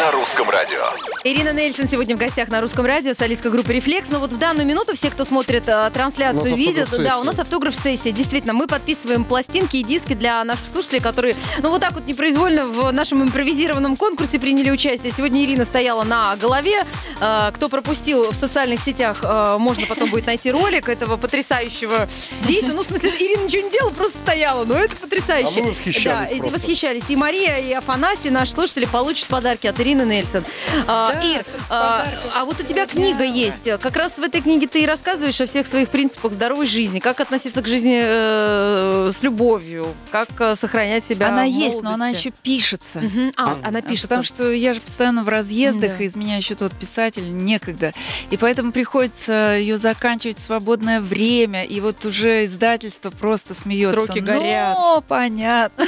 На 0.00 0.10
русском 0.12 0.48
радио. 0.48 0.80
Ирина 1.24 1.52
Нельсон 1.52 1.86
сегодня 1.86 2.16
в 2.16 2.18
гостях 2.18 2.48
на 2.48 2.62
русском 2.62 2.86
радио, 2.86 3.12
солистка 3.12 3.50
группы 3.50 3.74
«Рефлекс». 3.74 4.08
Но 4.08 4.18
вот 4.18 4.32
в 4.32 4.38
данную 4.38 4.66
минуту 4.66 4.96
все, 4.96 5.10
кто 5.10 5.26
смотрит 5.26 5.64
э, 5.68 5.90
трансляцию, 5.92 6.56
видят. 6.56 6.88
Да, 6.98 7.18
у 7.18 7.24
нас 7.24 7.38
автограф-сессия. 7.38 8.10
Действительно, 8.10 8.54
мы 8.54 8.66
подписываем 8.66 9.24
пластинки 9.24 9.76
и 9.76 9.82
диски 9.82 10.14
для 10.14 10.42
наших 10.44 10.66
слушателей, 10.66 11.02
которые, 11.02 11.34
ну, 11.58 11.68
вот 11.68 11.82
так 11.82 11.92
вот 11.92 12.06
непроизвольно 12.06 12.64
в 12.68 12.90
нашем 12.92 13.22
импровизированном 13.24 13.96
конкурсе 13.96 14.38
приняли 14.40 14.70
участие. 14.70 15.12
Сегодня 15.12 15.44
Ирина 15.44 15.66
стояла 15.66 16.02
на 16.04 16.34
голове. 16.36 16.86
Э, 17.20 17.50
Кто 17.54 17.68
пропустил 17.68 18.32
в 18.32 18.34
социальных 18.34 18.80
сетях, 18.80 19.18
э, 19.22 19.56
можно 19.58 19.84
потом 19.86 20.08
будет 20.08 20.24
найти 20.24 20.50
ролик 20.50 20.88
этого 20.88 21.18
потрясающего 21.18 22.08
действия. 22.44 22.72
Ну, 22.72 22.82
в 22.84 22.86
смысле, 22.86 23.10
Ирина 23.18 23.42
ничего 23.42 23.64
не 23.64 23.70
делала, 23.70 23.90
просто 23.90 24.16
стояла. 24.16 24.64
Но 24.64 24.76
это 24.76 24.96
потрясающе. 24.96 25.60
А 25.60 25.62
мы 25.64 25.68
восхищались 25.68 26.04
Да, 26.30 26.34
и 26.34 26.38
просто. 26.38 26.58
восхищались. 26.58 27.10
И 27.10 27.16
Мария, 27.16 27.58
и 27.58 27.72
Афанасий, 27.74 28.30
наши 28.30 28.52
слушатели, 28.52 28.86
получат 28.86 29.26
подарки 29.26 29.66
от 29.66 29.78
Ирины 29.78 29.89
Нельсон. 29.94 30.44
А, 30.86 31.12
Да, 31.12 31.20
Ир, 31.22 31.44
а, 31.68 32.06
а 32.34 32.44
вот 32.44 32.60
у 32.60 32.62
тебя 32.62 32.86
книга 32.86 33.24
есть. 33.24 33.68
Как 33.80 33.96
раз 33.96 34.18
в 34.18 34.22
этой 34.22 34.40
книге 34.40 34.66
ты 34.66 34.82
и 34.82 34.86
рассказываешь 34.86 35.40
о 35.40 35.46
всех 35.46 35.66
своих 35.66 35.88
принципах 35.88 36.32
здоровой 36.32 36.66
жизни. 36.66 36.98
Как 37.00 37.20
относиться 37.20 37.62
к 37.62 37.66
жизни 37.66 38.00
э, 38.02 39.10
с 39.12 39.22
любовью. 39.22 39.86
Как 40.10 40.28
э, 40.38 40.54
сохранять 40.56 41.04
себя 41.04 41.28
она 41.28 41.44
есть, 41.44 41.82
но 41.82 41.92
она 41.92 42.08
еще 42.08 42.30
пишется. 42.42 43.00
Мгм. 43.00 43.32
А, 43.36 43.56
она 43.62 43.78
А, 43.80 43.82
пишет. 43.82 44.04
Потому 44.08 44.22
что 44.24 44.50
я 44.50 44.74
же 44.74 44.80
постоянно 44.80 45.22
в 45.22 45.28
разъездах, 45.28 45.98
Да. 45.98 46.02
и 46.02 46.06
из 46.06 46.16
меня 46.16 46.36
еще 46.36 46.54
тот 46.54 46.72
писатель 46.72 47.32
некогда. 47.36 47.92
И 48.30 48.36
поэтому 48.36 48.72
приходится 48.72 49.56
ее 49.58 49.76
заканчивать 49.78 50.38
в 50.38 50.40
свободное 50.40 51.00
время. 51.00 51.64
И 51.64 51.80
вот 51.80 52.04
уже 52.04 52.44
издательство 52.44 53.10
просто 53.10 53.54
смеется. 53.54 54.04
Сроки 54.04 54.18
горят. 54.20 54.76
Ну, 54.78 55.02
понятно. 55.06 55.84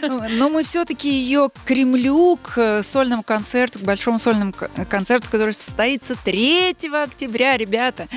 Но 0.30 0.48
мы 0.48 0.62
все-таки 0.62 1.08
ее 1.08 1.48
к 1.50 1.66
Кремлю, 1.66 2.38
к 2.42 2.58
э, 2.58 2.82
сольному 3.20 3.22
концерту, 3.22 3.78
к 3.78 3.82
большому 3.82 4.18
сольному 4.18 4.52
концерту, 4.88 5.28
который 5.30 5.52
состоится 5.54 6.16
3 6.24 6.74
октября, 7.04 7.56
ребята. 7.56 8.08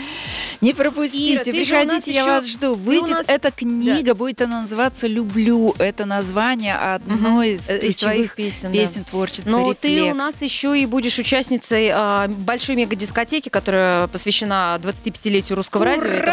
Не 0.62 0.74
пропустите, 0.74 1.52
Ира, 1.52 1.82
приходите, 1.82 2.12
я 2.12 2.22
еще- 2.22 2.30
вас 2.30 2.48
жду. 2.48 2.76
Выйдет 2.76 3.10
нас- 3.10 3.26
эта 3.28 3.52
книга, 3.52 4.14
будет 4.16 4.42
она 4.42 4.62
называться 4.62 5.08
«Люблю». 5.08 5.76
Это 5.80 6.06
название 6.06 6.76
одной 6.76 7.52
из 7.52 7.70
Э, 7.70 7.78
из 7.80 7.96
твоих 7.98 8.34
ключевых 8.34 8.36
песен, 8.36 8.72
да. 8.72 8.78
песен 8.80 9.04
творчества 9.04 9.50
Но 9.52 9.74
ты 9.74 9.88
у 9.88 9.96
«Рефлекс». 10.08 10.18
нас 10.18 10.42
еще 10.42 10.78
и 10.80 10.86
будешь 10.86 11.20
участницей 11.20 11.90
а, 11.94 12.28
большой 12.28 12.76
мега-дискотеки, 12.76 13.50
которая 13.50 14.08
посвящена 14.08 14.80
25-летию 14.82 15.56
русского 15.58 15.86
радио. 15.86 16.04
Это 16.04 16.14
будет 16.14 16.24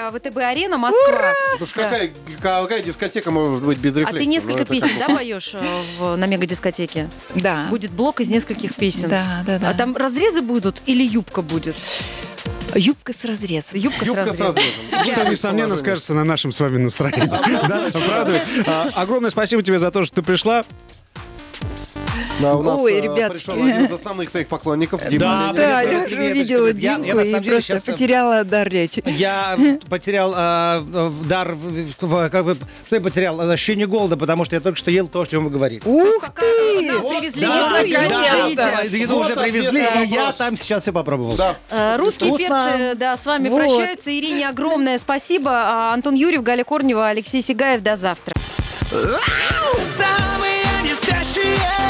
25 0.00 0.08
апреля 0.08 0.10
ВТБ-арена, 0.10 0.78
Москва. 0.78 1.32
Ну 1.58 1.66
ж 1.66 1.70
какая, 1.70 2.10
какая 2.40 2.82
дискотека 2.82 3.30
может 3.30 3.62
быть 3.62 3.78
без 3.78 3.96
А 3.96 4.00
рефлекса? 4.00 4.18
ты 4.20 4.24
Ну, 4.26 4.30
несколько 4.30 4.64
песен, 4.64 4.90
да, 4.98 5.14
поешь 5.14 5.50
э, 5.54 5.60
в- 5.98 6.16
на 6.16 6.26
мега-дискотеке? 6.26 7.08
Да. 7.34 7.66
Будет 7.70 7.90
блок 7.90 8.20
из 8.20 8.28
нескольких 8.28 8.74
песен. 8.74 9.08
Да, 9.08 9.42
да, 9.46 9.58
да. 9.58 9.70
А 9.70 9.74
там 9.74 9.96
разрезы 9.96 10.40
будут 10.42 10.82
или 10.86 11.02
юбка 11.02 11.42
будет? 11.42 11.76
Юбка 12.74 13.12
с 13.12 13.24
разрезом. 13.24 13.76
Юбка, 13.78 14.04
Юбка 14.04 14.26
с 14.32 14.36
с 14.36 14.40
разрезом. 14.40 14.64
разрезом. 14.92 15.14
Что, 15.16 15.28
несомненно, 15.30 15.76
скажется 15.76 16.14
на 16.14 16.24
нашем 16.24 16.52
с 16.52 16.60
вами 16.60 16.78
настроении. 16.78 17.26
Да, 17.28 17.90
правда? 17.92 18.44
А, 18.66 18.88
Огромное 18.94 19.30
спасибо 19.30 19.62
тебе 19.62 19.78
за 19.80 19.90
то, 19.90 20.04
что 20.04 20.16
ты 20.16 20.22
пришла. 20.22 20.64
Да, 22.40 22.54
у 22.56 22.62
нас 22.62 22.78
Ой, 22.78 22.94
э, 22.94 23.00
ребятушки. 23.02 23.46
пришел 23.50 23.62
один 23.64 23.84
из 23.86 23.92
основных 23.92 24.30
твоих 24.30 24.48
поклонников, 24.48 25.06
Дима 25.08 25.52
Да. 25.54 25.62
Да, 25.62 25.80
я 25.82 25.88
привет, 25.88 26.10
же 26.10 26.16
привет, 26.16 26.32
увидела 26.32 26.64
привет. 26.66 26.82
Я- 26.82 26.90
я 26.92 26.96
Димку 26.98 27.16
на 27.16 27.20
и 27.20 27.24
самом 27.30 27.42
деле 27.42 27.56
просто 27.56 27.72
щас, 27.74 27.88
э, 27.88 27.92
потеряла 27.92 28.44
дар 28.44 28.68
речи. 28.68 29.02
Я 29.06 29.58
потерял 29.88 30.30
в- 30.30 31.28
дар, 31.28 31.52
в- 31.52 31.94
в- 32.00 32.28
как 32.30 32.44
бы, 32.44 32.56
что 32.86 32.96
я 32.96 33.02
потерял? 33.02 33.40
Ощущение 33.50 33.86
голода, 33.86 34.16
потому 34.16 34.44
что 34.44 34.54
я 34.54 34.60
только 34.60 34.78
что 34.78 34.90
ел 34.90 35.06
то, 35.08 35.20
о 35.22 35.26
чем 35.26 35.44
вы 35.44 35.50
говорили. 35.50 35.82
Ух 35.84 36.24
ты! 36.34 36.90
Привезли 37.00 37.46
да, 37.46 37.78
еду. 37.80 38.56
Да, 38.56 38.80
еду 38.82 39.14
Вот 39.16 39.24
уже 39.24 39.32
ответ 39.34 39.52
привезли, 39.52 39.82
на 39.82 40.02
и 40.04 40.08
я 40.08 40.18
вопрос. 40.20 40.36
там 40.36 40.56
сейчас 40.56 40.82
все 40.82 40.92
попробовал. 40.92 41.36
Да. 41.36 41.56
Э, 41.70 41.96
Русские 41.96 42.30
Вкусно. 42.30 42.70
перцы, 42.78 42.94
да, 42.98 43.16
с 43.16 43.26
вами 43.26 43.48
Вот. 43.48 43.58
прощаются. 43.58 44.10
Ирине 44.10 44.48
огромное 44.48 44.98
спасибо. 44.98 45.50
А, 45.52 45.92
Антон 45.94 46.14
Юрьев, 46.14 46.42
Галя 46.42 46.64
Корнева, 46.64 47.08
Алексей 47.08 47.42
Сигаев. 47.42 47.82
До 47.82 47.96
завтра. 47.96 48.32
Самые 49.80 50.64
не 50.82 50.94
спящие 50.94 51.89